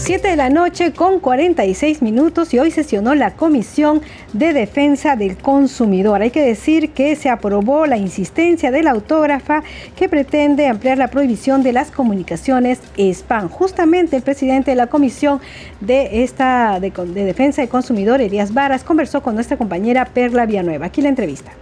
7 0.05 0.29
de 0.29 0.37
la 0.37 0.51
noche 0.51 0.93
con 0.93 1.19
46 1.19 2.03
minutos 2.03 2.53
y 2.53 2.59
hoy 2.59 2.71
sesionó 2.71 3.15
la 3.15 3.37
Comisión 3.37 4.03
de 4.35 4.53
Defensa 4.53 5.17
del 5.17 5.39
Consumidor. 5.39 6.21
Hay 6.21 6.31
que 6.31 6.43
decir 6.43 6.91
que 6.91 7.17
se 7.17 7.31
aprobó 7.31 7.87
la 7.87 7.97
insistencia 7.97 8.71
de 8.71 8.83
la 8.83 8.91
autógrafa 8.91 9.63
que 9.97 10.11
pretende 10.11 10.67
ampliar 10.67 10.99
la 10.99 11.09
prohibición 11.09 11.63
de 11.63 11.73
las 11.73 11.91
comunicaciones 11.91 12.81
spam. 12.99 13.49
Justamente 13.49 14.17
el 14.17 14.23
presidente 14.23 14.73
de 14.73 14.77
la 14.77 14.89
Comisión 14.89 15.41
de, 15.81 16.23
esta, 16.23 16.81
de, 16.81 16.91
de 16.91 17.25
Defensa 17.25 17.63
del 17.63 17.71
Consumidor, 17.71 18.21
Elías 18.21 18.53
Varas, 18.53 18.85
conversó 18.85 19.23
con 19.23 19.35
nuestra 19.35 19.57
compañera 19.57 20.05
Perla 20.05 20.45
Villanueva. 20.45 20.85
Aquí 20.85 21.01
la 21.01 21.09
entrevista. 21.09 21.53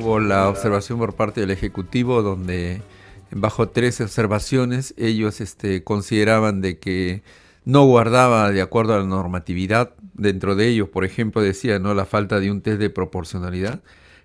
Hubo 0.00 0.18
la 0.18 0.48
observación 0.48 0.98
por 0.98 1.14
parte 1.14 1.42
del 1.42 1.50
Ejecutivo 1.50 2.22
donde 2.22 2.80
bajo 3.30 3.68
tres 3.68 4.00
observaciones 4.00 4.94
ellos 4.96 5.40
este, 5.40 5.82
consideraban 5.84 6.60
de 6.60 6.78
que 6.78 7.22
no 7.64 7.84
guardaba 7.84 8.50
de 8.52 8.62
acuerdo 8.62 8.94
a 8.94 8.98
la 8.98 9.04
normatividad. 9.04 9.94
Dentro 10.14 10.54
de 10.54 10.68
ellos, 10.68 10.88
por 10.88 11.04
ejemplo, 11.04 11.42
decía 11.42 11.78
no 11.78 11.92
la 11.94 12.06
falta 12.06 12.40
de 12.40 12.50
un 12.50 12.62
test 12.62 12.78
de 12.78 12.90
proporcionalidad, 12.90 13.82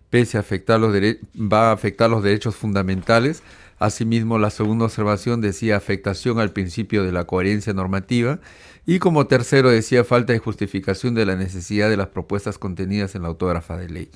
pese 0.10 0.38
a 0.38 0.42
afectar 0.42 0.80
los 0.80 0.94
va 0.94 1.70
a 1.70 1.74
afectar 1.74 2.10
los 2.10 2.24
derechos 2.24 2.56
fundamentales. 2.56 3.44
Asimismo, 3.80 4.38
la 4.38 4.52
segunda 4.52 4.86
observación 4.86 5.42
decía 5.42 5.76
afectación 5.76 6.40
al 6.40 6.52
principio 6.52 7.04
de 7.04 7.12
la 7.12 7.26
coherencia 7.26 7.74
normativa. 7.74 8.40
Y 8.86 9.00
como 9.00 9.26
tercero 9.28 9.70
decía 9.70 10.04
falta 10.04 10.34
de 10.34 10.40
justificación 10.40 11.16
de 11.16 11.26
la 11.26 11.36
necesidad 11.36 11.90
de 11.90 11.98
las 11.98 12.08
propuestas 12.10 12.58
contenidas 12.60 13.16
en 13.16 13.24
la 13.24 13.30
autógrafa 13.30 13.78
de 13.78 13.90
ley 13.90 14.12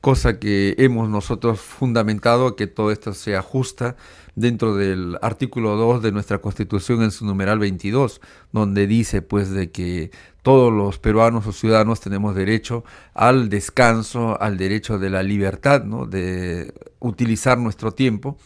cosa 0.00 0.38
que 0.38 0.74
hemos 0.78 1.08
nosotros 1.08 1.60
fundamentado 1.60 2.56
que 2.56 2.66
todo 2.66 2.90
esto 2.92 3.14
se 3.14 3.36
ajusta 3.36 3.96
dentro 4.36 4.76
del 4.76 5.18
artículo 5.20 5.76
2 5.76 6.02
de 6.02 6.12
nuestra 6.12 6.38
Constitución 6.38 7.02
en 7.02 7.10
su 7.10 7.26
numeral 7.26 7.58
22, 7.58 8.20
donde 8.52 8.86
dice 8.86 9.22
pues 9.22 9.50
de 9.50 9.70
que 9.70 10.10
todos 10.42 10.72
los 10.72 10.98
peruanos 10.98 11.46
o 11.46 11.52
ciudadanos 11.52 12.00
tenemos 12.00 12.34
derecho 12.34 12.84
al 13.14 13.48
descanso, 13.48 14.40
al 14.40 14.56
derecho 14.56 14.98
de 14.98 15.10
la 15.10 15.22
libertad, 15.22 15.84
¿no? 15.84 16.06
de 16.06 16.72
utilizar 17.00 17.58
nuestro 17.58 17.92
tiempo 17.92 18.38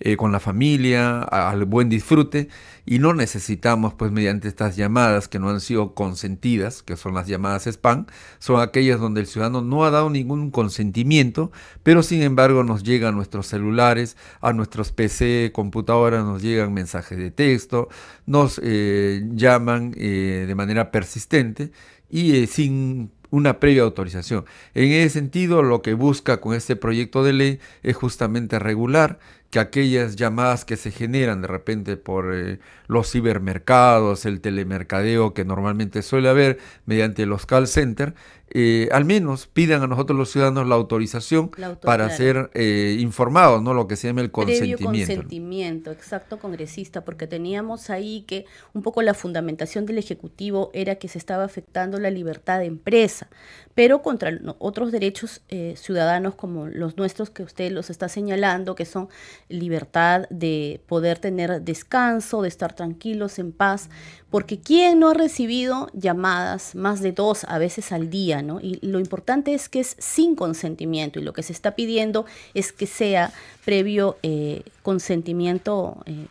eh, 0.00 0.16
con 0.16 0.32
la 0.32 0.40
familia, 0.40 1.20
al 1.22 1.64
buen 1.66 1.88
disfrute, 1.88 2.48
y 2.86 2.98
no 2.98 3.14
necesitamos, 3.14 3.94
pues, 3.94 4.10
mediante 4.10 4.48
estas 4.48 4.76
llamadas 4.76 5.28
que 5.28 5.38
no 5.38 5.50
han 5.50 5.60
sido 5.60 5.94
consentidas, 5.94 6.82
que 6.82 6.96
son 6.96 7.14
las 7.14 7.26
llamadas 7.26 7.66
spam, 7.66 8.06
son 8.38 8.60
aquellas 8.60 8.98
donde 8.98 9.20
el 9.20 9.26
ciudadano 9.26 9.62
no 9.62 9.84
ha 9.84 9.90
dado 9.90 10.10
ningún 10.10 10.50
consentimiento, 10.50 11.52
pero 11.82 12.02
sin 12.02 12.22
embargo 12.22 12.64
nos 12.64 12.82
llegan 12.82 13.14
a 13.14 13.16
nuestros 13.16 13.46
celulares, 13.46 14.16
a 14.40 14.52
nuestros 14.52 14.90
PC, 14.90 15.52
computadoras, 15.54 16.24
nos 16.24 16.42
llegan 16.42 16.72
mensajes 16.72 17.18
de 17.18 17.30
texto, 17.30 17.88
nos 18.26 18.60
eh, 18.62 19.22
llaman 19.32 19.94
eh, 19.96 20.44
de 20.48 20.54
manera 20.54 20.90
persistente 20.90 21.70
y 22.08 22.46
sin 22.46 23.10
una 23.30 23.60
previa 23.60 23.82
autorización. 23.82 24.44
En 24.74 24.90
ese 24.92 25.10
sentido, 25.10 25.62
lo 25.62 25.82
que 25.82 25.94
busca 25.94 26.40
con 26.40 26.54
este 26.54 26.76
proyecto 26.76 27.22
de 27.24 27.32
ley 27.32 27.60
es 27.82 27.96
justamente 27.96 28.58
regular 28.58 29.18
que 29.50 29.58
aquellas 29.58 30.16
llamadas 30.16 30.64
que 30.64 30.76
se 30.76 30.92
generan 30.92 31.42
de 31.42 31.48
repente 31.48 31.96
por 31.96 32.34
eh, 32.34 32.60
los 32.86 33.10
cibermercados, 33.10 34.24
el 34.24 34.40
telemercadeo 34.40 35.34
que 35.34 35.44
normalmente 35.44 36.02
suele 36.02 36.28
haber 36.28 36.58
mediante 36.86 37.26
los 37.26 37.46
call 37.46 37.66
centers, 37.66 38.14
eh, 38.52 38.88
al 38.90 39.04
menos 39.04 39.46
pidan 39.46 39.82
a 39.82 39.86
nosotros 39.86 40.18
los 40.18 40.30
ciudadanos 40.30 40.66
la 40.66 40.74
autorización 40.74 41.50
para 41.82 42.10
ser 42.10 42.50
eh, 42.54 42.96
informados, 42.98 43.62
¿no? 43.62 43.74
Lo 43.74 43.86
que 43.86 43.94
se 43.96 44.08
llama 44.08 44.22
el 44.22 44.30
consentimiento. 44.32 44.76
Previo 44.76 45.16
consentimiento, 45.16 45.92
exacto, 45.92 46.38
congresista, 46.38 47.04
porque 47.04 47.26
teníamos 47.26 47.90
ahí 47.90 48.22
que 48.26 48.46
un 48.72 48.82
poco 48.82 49.02
la 49.02 49.14
fundamentación 49.14 49.86
del 49.86 49.98
Ejecutivo 49.98 50.70
era 50.74 50.96
que 50.96 51.06
se 51.06 51.18
estaba 51.18 51.44
afectando 51.44 52.00
la 52.00 52.10
libertad 52.10 52.58
de 52.58 52.66
empresa, 52.66 53.28
pero 53.74 54.02
contra 54.02 54.36
otros 54.58 54.90
derechos 54.90 55.42
eh, 55.48 55.74
ciudadanos 55.76 56.34
como 56.34 56.66
los 56.66 56.96
nuestros 56.96 57.30
que 57.30 57.44
usted 57.44 57.70
los 57.70 57.88
está 57.88 58.08
señalando, 58.08 58.74
que 58.74 58.84
son 58.84 59.08
libertad 59.48 60.26
de 60.30 60.80
poder 60.86 61.18
tener 61.18 61.62
descanso, 61.62 62.42
de 62.42 62.48
estar 62.48 62.74
tranquilos, 62.74 63.38
en 63.38 63.52
paz, 63.52 63.90
porque 64.28 64.60
¿quién 64.60 65.00
no 65.00 65.10
ha 65.10 65.14
recibido 65.14 65.88
llamadas 65.92 66.74
más 66.74 67.00
de 67.00 67.12
dos 67.12 67.44
a 67.44 67.58
veces 67.58 67.92
al 67.92 68.10
día? 68.10 68.39
¿No? 68.42 68.60
Y 68.60 68.78
lo 68.82 68.98
importante 69.00 69.54
es 69.54 69.68
que 69.68 69.80
es 69.80 69.96
sin 69.98 70.34
consentimiento 70.34 71.18
y 71.18 71.22
lo 71.22 71.32
que 71.32 71.42
se 71.42 71.52
está 71.52 71.74
pidiendo 71.74 72.26
es 72.54 72.72
que 72.72 72.86
sea 72.86 73.32
previo 73.64 74.18
eh, 74.22 74.62
consentimiento. 74.82 75.98
Eh, 76.06 76.26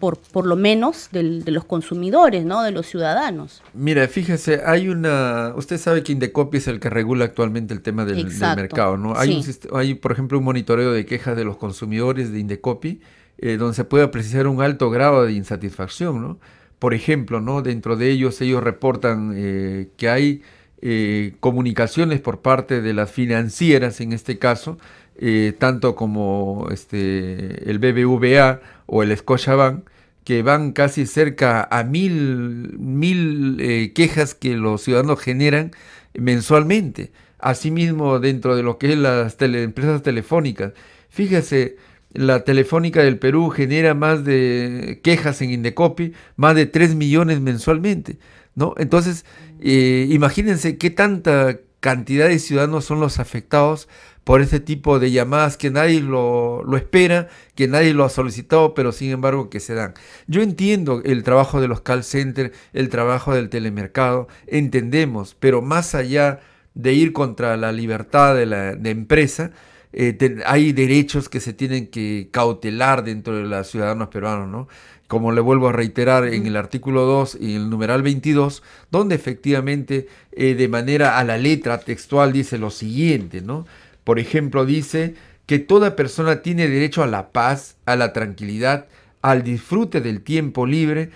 por, 0.00 0.18
por 0.18 0.44
lo 0.44 0.56
menos 0.56 1.08
de 1.12 1.22
los 1.52 1.64
consumidores, 1.64 2.44
¿no? 2.44 2.62
De 2.62 2.72
los 2.72 2.86
ciudadanos. 2.86 3.62
Mira, 3.74 4.08
fíjese, 4.08 4.62
hay 4.66 4.88
una... 4.88 5.52
Usted 5.54 5.78
sabe 5.78 6.02
que 6.02 6.10
Indecopi 6.10 6.58
es 6.58 6.66
el 6.66 6.80
que 6.80 6.90
regula 6.90 7.26
actualmente 7.26 7.74
el 7.74 7.80
tema 7.80 8.04
del, 8.04 8.26
mercado, 8.56 8.96
¿no? 8.96 9.16
Hay, 9.16 9.40
hay, 9.72 9.94
por 9.94 10.10
ejemplo, 10.10 10.38
un 10.38 10.44
monitoreo 10.44 10.92
de 10.92 11.06
quejas 11.06 11.36
de 11.36 11.44
los 11.44 11.56
consumidores 11.58 12.32
de 12.32 12.40
Indecopi, 12.40 13.00
eh, 13.38 13.56
donde 13.56 13.76
se 13.76 13.84
puede 13.84 14.02
apreciar 14.02 14.48
un 14.48 14.62
alto 14.62 14.90
grado 14.90 15.24
de 15.24 15.32
insatisfacción, 15.32 16.20
¿no? 16.20 16.38
Por 16.78 16.94
ejemplo, 16.94 17.40
¿no? 17.40 17.62
dentro 17.62 17.96
de 17.96 18.10
ellos 18.10 18.40
ellos 18.40 18.62
reportan 18.62 19.32
eh, 19.34 19.90
que 19.96 20.08
hay 20.08 20.42
eh, 20.82 21.34
comunicaciones 21.40 22.20
por 22.20 22.40
parte 22.40 22.80
de 22.80 22.94
las 22.94 23.10
financieras, 23.10 24.00
en 24.00 24.12
este 24.12 24.38
caso, 24.38 24.78
eh, 25.16 25.54
tanto 25.58 25.94
como 25.94 26.68
este, 26.70 27.70
el 27.70 27.78
BBVA 27.78 28.60
o 28.86 29.02
el 29.02 29.16
Scotiabank, 29.16 29.88
que 30.24 30.42
van 30.42 30.72
casi 30.72 31.06
cerca 31.06 31.66
a 31.70 31.84
mil, 31.84 32.78
mil 32.78 33.92
quejas 33.94 34.34
que 34.34 34.56
los 34.56 34.82
ciudadanos 34.82 35.20
generan 35.20 35.72
mensualmente. 36.14 37.12
Asimismo, 37.38 38.18
dentro 38.18 38.56
de 38.56 38.62
lo 38.62 38.78
que 38.78 38.92
es 38.92 38.98
las 38.98 39.40
empresas 39.40 40.02
telefónicas. 40.02 40.72
Fíjese, 41.08 41.76
la 42.12 42.44
Telefónica 42.44 43.02
del 43.02 43.18
Perú 43.18 43.50
genera 43.50 43.94
más 43.94 44.24
de 44.24 45.00
quejas 45.02 45.42
en 45.42 45.50
Indecopi, 45.50 46.12
más 46.36 46.54
de 46.54 46.66
3 46.66 46.94
millones 46.94 47.40
mensualmente, 47.40 48.18
¿no? 48.54 48.74
Entonces, 48.78 49.24
eh, 49.60 50.06
imagínense 50.10 50.78
qué 50.78 50.90
tanta 50.90 51.58
cantidad 51.80 52.28
de 52.28 52.38
ciudadanos 52.38 52.84
son 52.84 53.00
los 53.00 53.18
afectados 53.18 53.88
por 54.24 54.42
este 54.42 54.60
tipo 54.60 54.98
de 54.98 55.10
llamadas 55.10 55.56
que 55.56 55.70
nadie 55.70 56.00
lo, 56.00 56.64
espera, 56.76 57.28
que 57.54 57.66
nadie 57.66 57.94
lo 57.94 58.04
ha 58.04 58.10
solicitado, 58.10 58.74
pero 58.74 58.92
sin 58.92 59.10
embargo 59.10 59.48
que 59.48 59.58
se 59.58 59.74
dan. 59.74 59.94
Yo 60.26 60.42
entiendo 60.42 61.00
el 61.04 61.22
trabajo 61.22 61.60
de 61.60 61.68
los 61.68 61.80
call 61.80 62.04
centers, 62.04 62.54
el 62.74 62.90
trabajo 62.90 63.34
del 63.34 63.48
telemercado, 63.48 64.28
entendemos, 64.46 65.34
pero 65.38 65.62
más 65.62 65.94
allá 65.94 66.40
de 66.74 66.92
ir 66.92 67.12
contra 67.12 67.56
la 67.56 67.72
libertad 67.72 68.34
de 68.34 68.46
la 68.46 68.72
empresa, 68.84 69.52
eh, 69.92 70.42
hay 70.44 70.72
derechos 70.72 71.28
que 71.28 71.40
se 71.40 71.52
tienen 71.52 71.86
que 71.86 72.28
cautelar 72.30 73.04
dentro 73.04 73.34
de 73.34 73.44
los 73.44 73.66
ciudadanos 73.68 74.08
peruanos, 74.08 74.48
¿no? 74.48 74.68
Como 75.08 75.32
le 75.32 75.40
vuelvo 75.40 75.68
a 75.68 75.72
reiterar 75.72 76.28
en 76.28 76.46
el 76.46 76.56
artículo 76.56 77.04
2 77.06 77.38
y 77.40 77.56
el 77.56 77.70
numeral 77.70 78.02
22, 78.02 78.62
donde 78.90 79.16
efectivamente 79.16 80.06
eh, 80.32 80.54
de 80.54 80.68
manera 80.68 81.18
a 81.18 81.24
la 81.24 81.36
letra 81.38 81.80
textual 81.80 82.32
dice 82.32 82.58
lo 82.58 82.70
siguiente, 82.70 83.40
¿no? 83.40 83.66
Por 84.04 84.20
ejemplo, 84.20 84.64
dice 84.64 85.14
que 85.46 85.58
toda 85.58 85.96
persona 85.96 86.42
tiene 86.42 86.68
derecho 86.68 87.02
a 87.02 87.06
la 87.06 87.30
paz, 87.30 87.76
a 87.86 87.96
la 87.96 88.12
tranquilidad, 88.12 88.86
al 89.20 89.42
disfrute 89.42 90.00
del 90.00 90.20
tiempo 90.22 90.66
libre, 90.66 91.10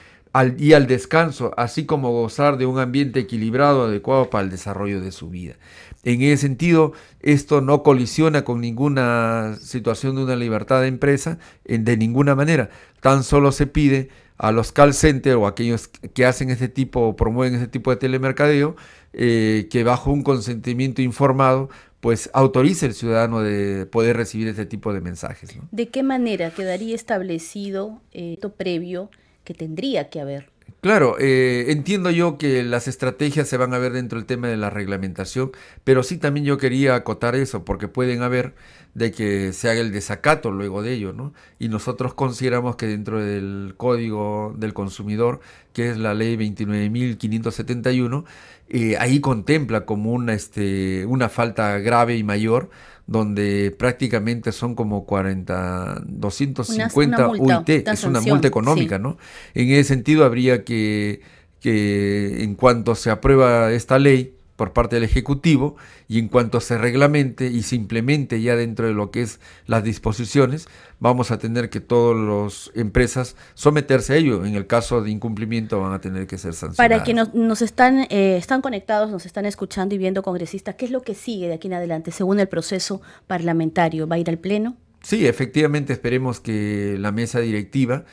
y 0.58 0.72
al 0.72 0.86
descanso, 0.86 1.52
así 1.58 1.84
como 1.84 2.10
gozar 2.10 2.56
de 2.56 2.64
un 2.64 2.78
ambiente 2.78 3.20
equilibrado 3.20 3.84
adecuado 3.84 4.30
para 4.30 4.44
el 4.44 4.50
desarrollo 4.50 5.00
de 5.00 5.12
su 5.12 5.28
vida. 5.28 5.56
En 6.04 6.20
ese 6.22 6.42
sentido, 6.42 6.92
esto 7.20 7.60
no 7.60 7.82
colisiona 7.82 8.44
con 8.44 8.60
ninguna 8.60 9.56
situación 9.60 10.16
de 10.16 10.24
una 10.24 10.36
libertad 10.36 10.80
de 10.80 10.88
empresa 10.88 11.38
de 11.64 11.96
ninguna 11.96 12.34
manera. 12.34 12.70
Tan 13.00 13.22
solo 13.22 13.52
se 13.52 13.66
pide 13.66 14.08
a 14.36 14.50
los 14.50 14.72
call 14.72 14.94
centers 14.94 15.36
o 15.36 15.46
aquellos 15.46 15.88
que 15.88 16.26
hacen 16.26 16.50
este 16.50 16.68
tipo 16.68 17.00
o 17.00 17.16
promueven 17.16 17.54
este 17.54 17.68
tipo 17.68 17.90
de 17.90 17.96
telemercadeo 17.96 18.74
eh, 19.12 19.68
que 19.70 19.84
bajo 19.84 20.10
un 20.10 20.22
consentimiento 20.24 21.02
informado 21.02 21.68
pues 22.00 22.28
autorice 22.32 22.86
el 22.86 22.94
ciudadano 22.94 23.42
de 23.42 23.86
poder 23.86 24.16
recibir 24.16 24.48
este 24.48 24.66
tipo 24.66 24.92
de 24.92 25.00
mensajes. 25.00 25.56
¿De 25.70 25.86
qué 25.86 26.02
manera 26.02 26.50
quedaría 26.50 26.96
establecido 26.96 28.00
eh, 28.10 28.32
esto 28.34 28.54
previo 28.54 29.08
que 29.44 29.54
tendría 29.54 30.10
que 30.10 30.20
haber? 30.20 30.51
Claro, 30.82 31.14
eh, 31.20 31.66
entiendo 31.68 32.10
yo 32.10 32.38
que 32.38 32.64
las 32.64 32.88
estrategias 32.88 33.48
se 33.48 33.56
van 33.56 33.72
a 33.72 33.78
ver 33.78 33.92
dentro 33.92 34.18
del 34.18 34.26
tema 34.26 34.48
de 34.48 34.56
la 34.56 34.68
reglamentación, 34.68 35.52
pero 35.84 36.02
sí 36.02 36.16
también 36.18 36.44
yo 36.44 36.58
quería 36.58 36.96
acotar 36.96 37.36
eso, 37.36 37.64
porque 37.64 37.86
pueden 37.86 38.22
haber 38.22 38.56
de 38.94 39.12
que 39.12 39.52
se 39.52 39.70
haga 39.70 39.80
el 39.80 39.92
desacato 39.92 40.50
luego 40.50 40.82
de 40.82 40.94
ello, 40.94 41.12
¿no? 41.12 41.34
Y 41.60 41.68
nosotros 41.68 42.14
consideramos 42.14 42.74
que 42.74 42.88
dentro 42.88 43.20
del 43.24 43.74
Código 43.76 44.54
del 44.58 44.74
Consumidor, 44.74 45.38
que 45.72 45.88
es 45.90 45.98
la 45.98 46.14
ley 46.14 46.36
29.571, 46.36 48.24
eh, 48.68 48.96
ahí 48.98 49.20
contempla 49.20 49.86
como 49.86 50.10
una, 50.12 50.34
este, 50.34 51.06
una 51.06 51.28
falta 51.28 51.78
grave 51.78 52.16
y 52.16 52.24
mayor 52.24 52.70
donde 53.06 53.74
prácticamente 53.76 54.52
son 54.52 54.74
como 54.74 55.04
40, 55.04 56.02
250 56.06 57.28
UIT, 57.28 57.88
es 57.88 58.04
una 58.04 58.20
multa 58.20 58.48
económica, 58.48 58.98
¿no? 58.98 59.18
En 59.54 59.70
ese 59.70 59.84
sentido 59.84 60.24
habría 60.24 60.64
que, 60.64 61.20
que 61.60 62.42
en 62.42 62.54
cuanto 62.54 62.94
se 62.94 63.10
aprueba 63.10 63.72
esta 63.72 63.98
ley, 63.98 64.34
por 64.62 64.72
parte 64.72 64.94
del 64.94 65.02
Ejecutivo 65.02 65.74
y 66.06 66.20
en 66.20 66.28
cuanto 66.28 66.60
se 66.60 66.78
reglamente 66.78 67.48
y 67.48 67.64
se 67.64 67.74
implemente 67.74 68.40
ya 68.40 68.54
dentro 68.54 68.86
de 68.86 68.94
lo 68.94 69.10
que 69.10 69.22
es 69.22 69.40
las 69.66 69.82
disposiciones, 69.82 70.68
vamos 71.00 71.32
a 71.32 71.38
tener 71.40 71.68
que 71.68 71.80
todas 71.80 72.16
las 72.16 72.70
empresas 72.76 73.34
someterse 73.54 74.12
a 74.12 74.16
ello. 74.18 74.44
En 74.44 74.54
el 74.54 74.68
caso 74.68 75.02
de 75.02 75.10
incumplimiento 75.10 75.80
van 75.80 75.94
a 75.94 76.00
tener 76.00 76.28
que 76.28 76.38
ser 76.38 76.54
sancionadas. 76.54 76.76
Para 76.76 77.02
que 77.02 77.12
nos, 77.12 77.60
están, 77.60 78.06
eh, 78.08 78.36
están 78.36 78.62
conectados, 78.62 79.10
nos 79.10 79.26
están 79.26 79.46
escuchando 79.46 79.96
y 79.96 79.98
viendo 79.98 80.22
congresistas, 80.22 80.76
¿qué 80.76 80.84
es 80.84 80.92
lo 80.92 81.02
que 81.02 81.16
sigue 81.16 81.48
de 81.48 81.54
aquí 81.54 81.66
en 81.66 81.74
adelante 81.74 82.12
según 82.12 82.38
el 82.38 82.46
proceso 82.46 83.02
parlamentario? 83.26 84.06
¿Va 84.06 84.14
a 84.14 84.18
ir 84.20 84.30
al 84.30 84.38
Pleno? 84.38 84.76
Sí, 85.02 85.26
efectivamente 85.26 85.92
esperemos 85.92 86.38
que 86.38 86.94
la 87.00 87.10
mesa 87.10 87.40
directiva 87.40 88.04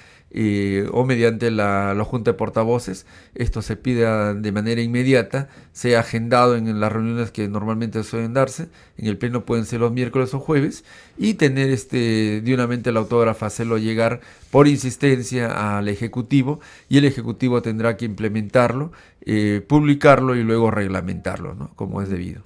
o 0.92 1.06
mediante 1.06 1.52
la, 1.52 1.96
Junta 2.06 2.32
de 2.32 2.38
Portavoces, 2.38 3.06
esto 3.36 3.62
se 3.62 3.76
pida 3.76 4.34
de 4.34 4.52
manera 4.52 4.82
inmediata, 4.82 5.50
sea 5.72 6.02
agendado 6.02 6.56
en 6.56 6.80
las 6.80 6.92
reuniones 6.92 7.32
que 7.32 7.48
normalmente 7.48 8.04
suelen 8.04 8.34
darse, 8.34 8.70
en 8.98 9.08
el 9.08 9.18
Pleno 9.18 9.46
pueden 9.46 9.66
ser 9.66 9.80
los 9.80 9.92
miércoles 9.92 10.34
o 10.34 10.40
jueves, 10.40 10.84
y 11.18 11.36
tener 11.36 11.70
este, 11.70 12.42
de 12.42 12.54
una 12.54 12.68
mente 12.68 12.92
el 12.92 12.98
autógrafo, 12.98 13.46
hacerlo 13.46 13.78
llegar 13.78 14.22
por 14.52 14.68
insistencia 14.68 15.78
al 15.78 15.88
Ejecutivo, 15.88 16.60
y 16.90 16.98
el 16.98 17.06
Ejecutivo 17.06 17.62
tendrá 17.62 17.98
que 17.98 18.06
implementarlo, 18.06 18.92
eh, 19.26 19.64
publicarlo 19.68 20.36
y 20.36 20.44
luego 20.44 20.72
reglamentarlo, 20.72 21.56
¿no? 21.56 21.72
como 21.76 22.02
es 22.02 22.10
debido. 22.10 22.44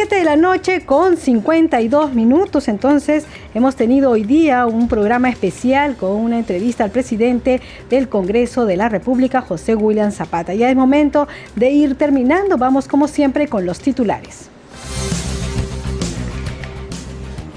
7 0.00 0.16
de 0.16 0.24
la 0.24 0.36
noche 0.36 0.86
con 0.86 1.18
52 1.18 2.14
minutos. 2.14 2.68
Entonces 2.68 3.26
hemos 3.52 3.76
tenido 3.76 4.10
hoy 4.10 4.24
día 4.24 4.64
un 4.64 4.88
programa 4.88 5.28
especial 5.28 5.94
con 5.94 6.12
una 6.12 6.38
entrevista 6.38 6.84
al 6.84 6.90
presidente 6.90 7.60
del 7.90 8.08
Congreso 8.08 8.64
de 8.64 8.78
la 8.78 8.88
República, 8.88 9.42
José 9.42 9.74
William 9.74 10.10
Zapata. 10.10 10.54
Ya 10.54 10.70
es 10.70 10.76
momento 10.76 11.28
de 11.54 11.72
ir 11.72 11.96
terminando. 11.96 12.56
Vamos 12.56 12.88
como 12.88 13.08
siempre 13.08 13.46
con 13.46 13.66
los 13.66 13.78
titulares. 13.80 14.48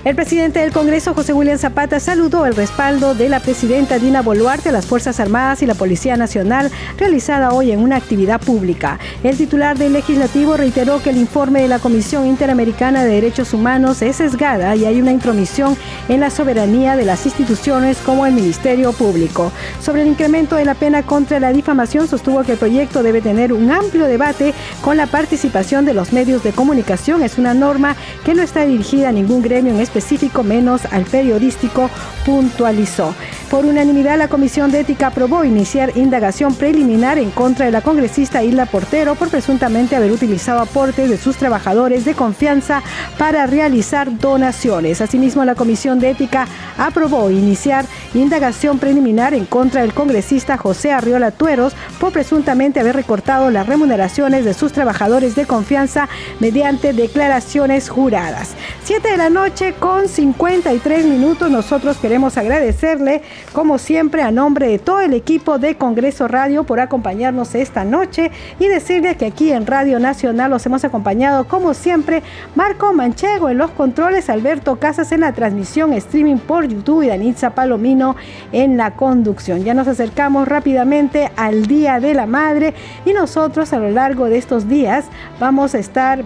El 0.06 0.18
presidente 0.18 0.60
del 0.60 0.74
Congreso, 0.74 1.14
José 1.14 1.32
William 1.32 1.58
Zapata, 1.58 1.98
saludó 1.98 2.46
el 2.46 2.58
respaldo 2.58 3.16
de 3.16 3.30
la 3.30 3.40
presidenta 3.40 4.00
Dina 4.00 4.22
Boluarte 4.22 4.68
a 4.68 4.74
las 4.74 4.86
Fuerzas 4.86 5.22
Armadas 5.22 5.62
y 5.62 5.66
la 5.66 5.76
Policía 5.76 6.18
Nacional 6.18 6.70
realizada 6.98 7.54
hoy 7.54 7.72
en 7.72 7.80
una 7.80 7.96
actividad 7.96 8.42
pública. 8.42 9.00
El 9.24 9.38
titular 9.38 9.78
del 9.78 9.94
legislativo 9.94 10.58
reiteró 10.58 11.02
que 11.02 11.12
el 11.12 11.16
informe 11.16 11.62
de 11.62 11.70
la 11.70 11.80
Comisión 11.80 12.28
Interamericana 12.28 13.06
de 13.06 13.12
Derechos 13.12 13.54
Humanos 13.54 14.02
es 14.02 14.18
sesgada 14.18 14.76
y 14.76 14.84
hay 14.84 15.00
una 15.00 15.14
intromisión 15.14 15.78
en 16.10 16.20
la 16.20 16.30
soberanía 16.30 16.98
de 16.98 17.06
las 17.06 17.26
instituciones 17.26 17.98
como 18.00 18.26
el 18.26 18.34
Ministerio 18.34 18.92
Público. 18.92 19.54
Sobre 19.80 20.02
el 20.02 20.10
incremento 20.10 20.58
de 20.58 20.66
la 20.66 20.76
pena 20.76 21.04
contra 21.04 21.40
la 21.40 21.54
difamación, 21.54 22.10
sostuvo 22.10 22.44
que 22.44 22.52
el 22.52 22.58
proyecto 22.58 23.04
debe 23.04 23.22
tener 23.22 23.54
un 23.54 23.72
amplio 23.72 24.08
debate 24.08 24.54
con 24.82 24.98
la 24.98 25.08
participación 25.08 25.86
de 25.86 25.94
los 25.94 26.12
medios 26.12 26.44
de 26.44 26.52
comunicación. 26.52 27.24
Es 27.24 27.38
una 27.38 27.54
norma 27.54 27.96
que 28.26 28.34
no 28.34 28.44
está 28.44 28.66
dirigida 28.66 29.08
a 29.08 29.14
ningún 29.14 29.42
gremio 29.42 29.74
en 29.74 29.80
específico 29.94 30.42
menos 30.42 30.86
al 30.92 31.04
periodístico, 31.04 31.90
puntualizó. 32.26 33.14
Por 33.52 33.66
unanimidad, 33.66 34.18
la 34.18 34.28
Comisión 34.28 34.72
de 34.72 34.80
Ética 34.80 35.08
aprobó 35.08 35.46
iniciar 35.46 35.96
indagación 35.96 36.56
preliminar 36.56 37.20
en 37.20 37.30
contra 37.30 37.68
de 37.68 37.72
la 37.72 37.82
congresista 37.82 38.44
Hilda 38.44 38.66
Portero 38.66 39.14
por 39.14 39.30
presuntamente 39.30 39.96
haber 39.96 40.12
utilizado 40.12 40.62
aportes 40.62 41.08
de 41.08 41.18
sus 41.18 41.38
trabajadores 41.38 42.06
de 42.06 42.16
confianza 42.16 42.82
para 43.20 43.46
realizar 43.46 44.18
donaciones. 44.18 45.02
Asimismo, 45.02 45.46
la 45.46 45.54
Comisión 45.54 46.00
de 46.00 46.10
Ética 46.10 46.48
aprobó 46.80 47.30
iniciar 47.30 47.86
indagación 48.16 48.80
preliminar 48.80 49.36
en 49.36 49.46
contra 49.46 49.82
del 49.82 49.94
congresista 49.94 50.58
José 50.58 50.92
Arriola 50.92 51.30
Tueros 51.30 51.74
por 52.00 52.12
presuntamente 52.12 52.80
haber 52.80 52.96
recortado 52.96 53.52
las 53.52 53.68
remuneraciones 53.68 54.44
de 54.44 54.56
sus 54.56 54.72
trabajadores 54.72 55.36
de 55.36 55.46
confianza 55.46 56.10
mediante 56.40 56.94
declaraciones 56.94 57.90
juradas. 57.90 58.56
Siete 58.84 59.12
de 59.12 59.18
la 59.18 59.30
noche 59.30 59.76
con 59.84 60.08
53 60.08 61.06
minutos. 61.08 61.52
Nosotros 61.52 61.98
queremos 61.98 62.38
agradecerle, 62.38 63.22
como 63.52 63.78
siempre, 63.78 64.22
a 64.22 64.32
nombre 64.32 64.70
de 64.70 64.80
todo 64.80 65.02
el 65.02 65.12
equipo 65.12 65.60
de 65.60 65.76
Congreso 65.76 66.30
Radio 66.30 66.64
por 66.64 66.80
acompañarnos 66.80 67.54
esta 67.54 67.84
noche 67.84 68.32
y 68.60 68.70
decirle 68.70 69.18
que 69.18 69.26
aquí 69.26 69.52
en 69.52 69.68
Radio 69.68 70.00
Nacional 70.00 70.52
los 70.52 70.66
hemos 70.66 70.86
acompañado, 70.86 71.50
como 71.50 71.74
siempre, 71.74 72.24
Marco 72.56 72.94
Manchego 72.94 73.50
en 73.50 73.58
los 73.58 73.72
controles, 73.72 74.30
Alberto 74.30 74.78
Casas 74.78 75.12
en 75.12 75.20
la 75.20 75.34
transmisión 75.34 75.92
streaming 75.92 76.38
por 76.38 76.66
YouTube 76.66 77.04
y 77.04 77.10
Danitza 77.10 77.50
Palomino 77.50 78.16
en 78.54 78.78
la 78.78 78.92
conducción. 78.92 79.66
Ya 79.66 79.74
nos 79.74 79.90
acercamos 79.90 80.48
rápidamente 80.48 81.30
al 81.36 81.66
Día 81.66 82.00
de 82.00 82.14
la 82.14 82.26
Madre 82.26 82.74
y 83.06 83.12
nosotros 83.12 83.74
a 83.74 83.80
lo 83.80 83.92
largo 83.92 84.28
de 84.28 84.38
estos 84.38 84.70
días 84.70 85.08
vamos 85.42 85.76
a 85.76 85.80
estar 85.80 86.24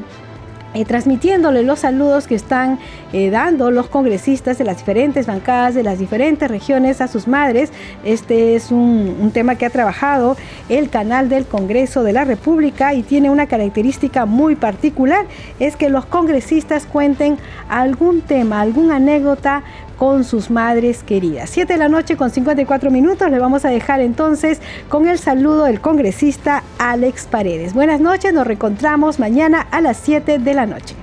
eh, 0.73 0.85
transmitiéndole 0.85 1.63
los 1.63 1.79
saludos 1.79 2.27
que 2.27 2.35
están 2.35 2.79
eh, 3.13 3.29
dando 3.29 3.71
los 3.71 3.87
congresistas 3.87 4.57
de 4.57 4.63
las 4.63 4.77
diferentes 4.77 5.25
bancadas 5.25 5.75
de 5.75 5.83
las 5.83 5.97
diferentes 5.97 6.49
regiones 6.49 7.01
a 7.01 7.07
sus 7.07 7.27
madres. 7.27 7.71
Este 8.03 8.55
es 8.55 8.71
un, 8.71 9.31
tema 9.33 9.55
que 9.55 9.65
ha 9.65 9.69
trabajado 9.69 10.37
el 10.69 10.89
canal 10.89 11.29
del 11.29 11.45
Congreso 11.45 12.03
de 12.03 12.13
la 12.13 12.25
República 12.25 12.93
y 12.93 13.03
tiene 13.03 13.29
una 13.29 13.47
característica 13.47 14.25
muy 14.25 14.55
particular, 14.55 15.25
es 15.59 15.75
que 15.75 15.89
los 15.89 16.05
congresistas 16.05 16.85
cuenten 16.85 17.37
algún 17.69 18.21
tema, 18.21 18.61
alguna 18.61 18.95
anécdota 18.95 19.63
con 19.97 20.23
sus 20.23 20.49
madres 20.49 21.03
queridas. 21.03 21.49
7 21.49 21.73
de 21.73 21.79
la 21.79 21.89
noche 21.89 22.15
con 22.15 22.29
54 22.29 22.91
minutos. 22.91 23.29
Le 23.29 23.39
vamos 23.39 23.65
a 23.65 23.69
dejar 23.69 23.99
entonces 23.99 24.61
con 24.89 25.07
el 25.07 25.17
saludo 25.17 25.65
del 25.65 25.81
congresista 25.81 26.63
Alex 26.77 27.25
Paredes. 27.25 27.73
Buenas 27.73 27.99
noches, 27.99 28.33
nos 28.33 28.45
reencontramos 28.45 29.19
mañana 29.19 29.61
a 29.71 29.81
las 29.81 29.97
7 29.97 30.39
de 30.39 30.53
la 30.53 30.65
noche. 30.65 30.95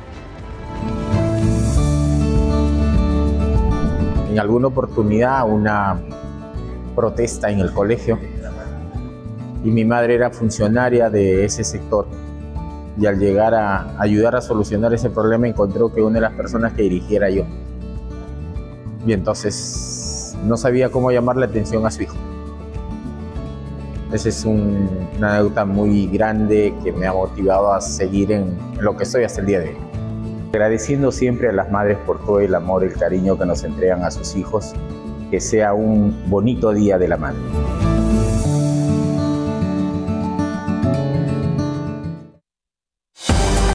En 4.31 4.39
alguna 4.39 4.69
oportunidad 4.69 5.49
una 5.49 6.01
protesta 6.95 7.51
en 7.51 7.61
el 7.61 7.73
colegio 7.73 8.19
y 9.65 9.71
mi 9.71 9.85
madre 9.85 10.15
era 10.15 10.31
funcionaria 10.31 11.11
de 11.11 11.45
ese 11.45 11.65
sector 11.65 12.07
y 12.99 13.07
al 13.07 13.19
llegar 13.19 13.55
a 13.55 14.01
ayudar 14.01 14.37
a 14.37 14.41
solucionar 14.41 14.93
ese 14.93 15.11
problema 15.11 15.49
encontró 15.49 15.93
que 15.93 16.03
una 16.03 16.17
de 16.17 16.21
las 16.21 16.33
personas 16.35 16.73
que 16.75 16.83
dirigiera 16.83 17.31
yo 17.31 17.45
y 19.07 19.13
entonces 19.13 20.37
no 20.45 20.57
sabía 20.57 20.91
cómo 20.91 21.11
llamar 21.11 21.37
la 21.37 21.47
atención 21.47 21.87
a 21.87 21.91
su 21.91 22.03
hijo. 22.03 22.17
Esa 24.13 24.29
es 24.29 24.45
una 24.45 25.35
deuda 25.35 25.65
muy 25.65 26.07
grande 26.07 26.73
que 26.85 26.93
me 26.93 27.07
ha 27.07 27.13
motivado 27.13 27.73
a 27.73 27.81
seguir 27.81 28.31
en, 28.31 28.57
lo 28.79 28.97
que 28.97 29.03
estoy 29.03 29.25
hasta 29.25 29.41
el 29.41 29.47
día 29.47 29.61
de 29.61 29.71
hoy. 29.71 29.77
Agradeciendo 30.51 31.11
siempre 31.11 31.49
a 31.49 31.53
las 31.53 31.71
madres 31.71 31.99
por 32.07 32.25
todo 32.25 32.39
el 32.39 32.55
amor, 32.55 32.85
el 32.85 32.93
cariño 32.93 33.37
que 33.37 33.45
nos 33.45 33.65
entregan 33.65 34.05
a 34.05 34.11
sus 34.13 34.37
hijos. 34.37 34.73
Que 35.31 35.41
sea 35.41 35.75
un 35.75 36.15
bonito 36.29 36.73
día 36.73 36.97
de 36.97 37.09
la 37.09 37.17
madre. 37.17 37.94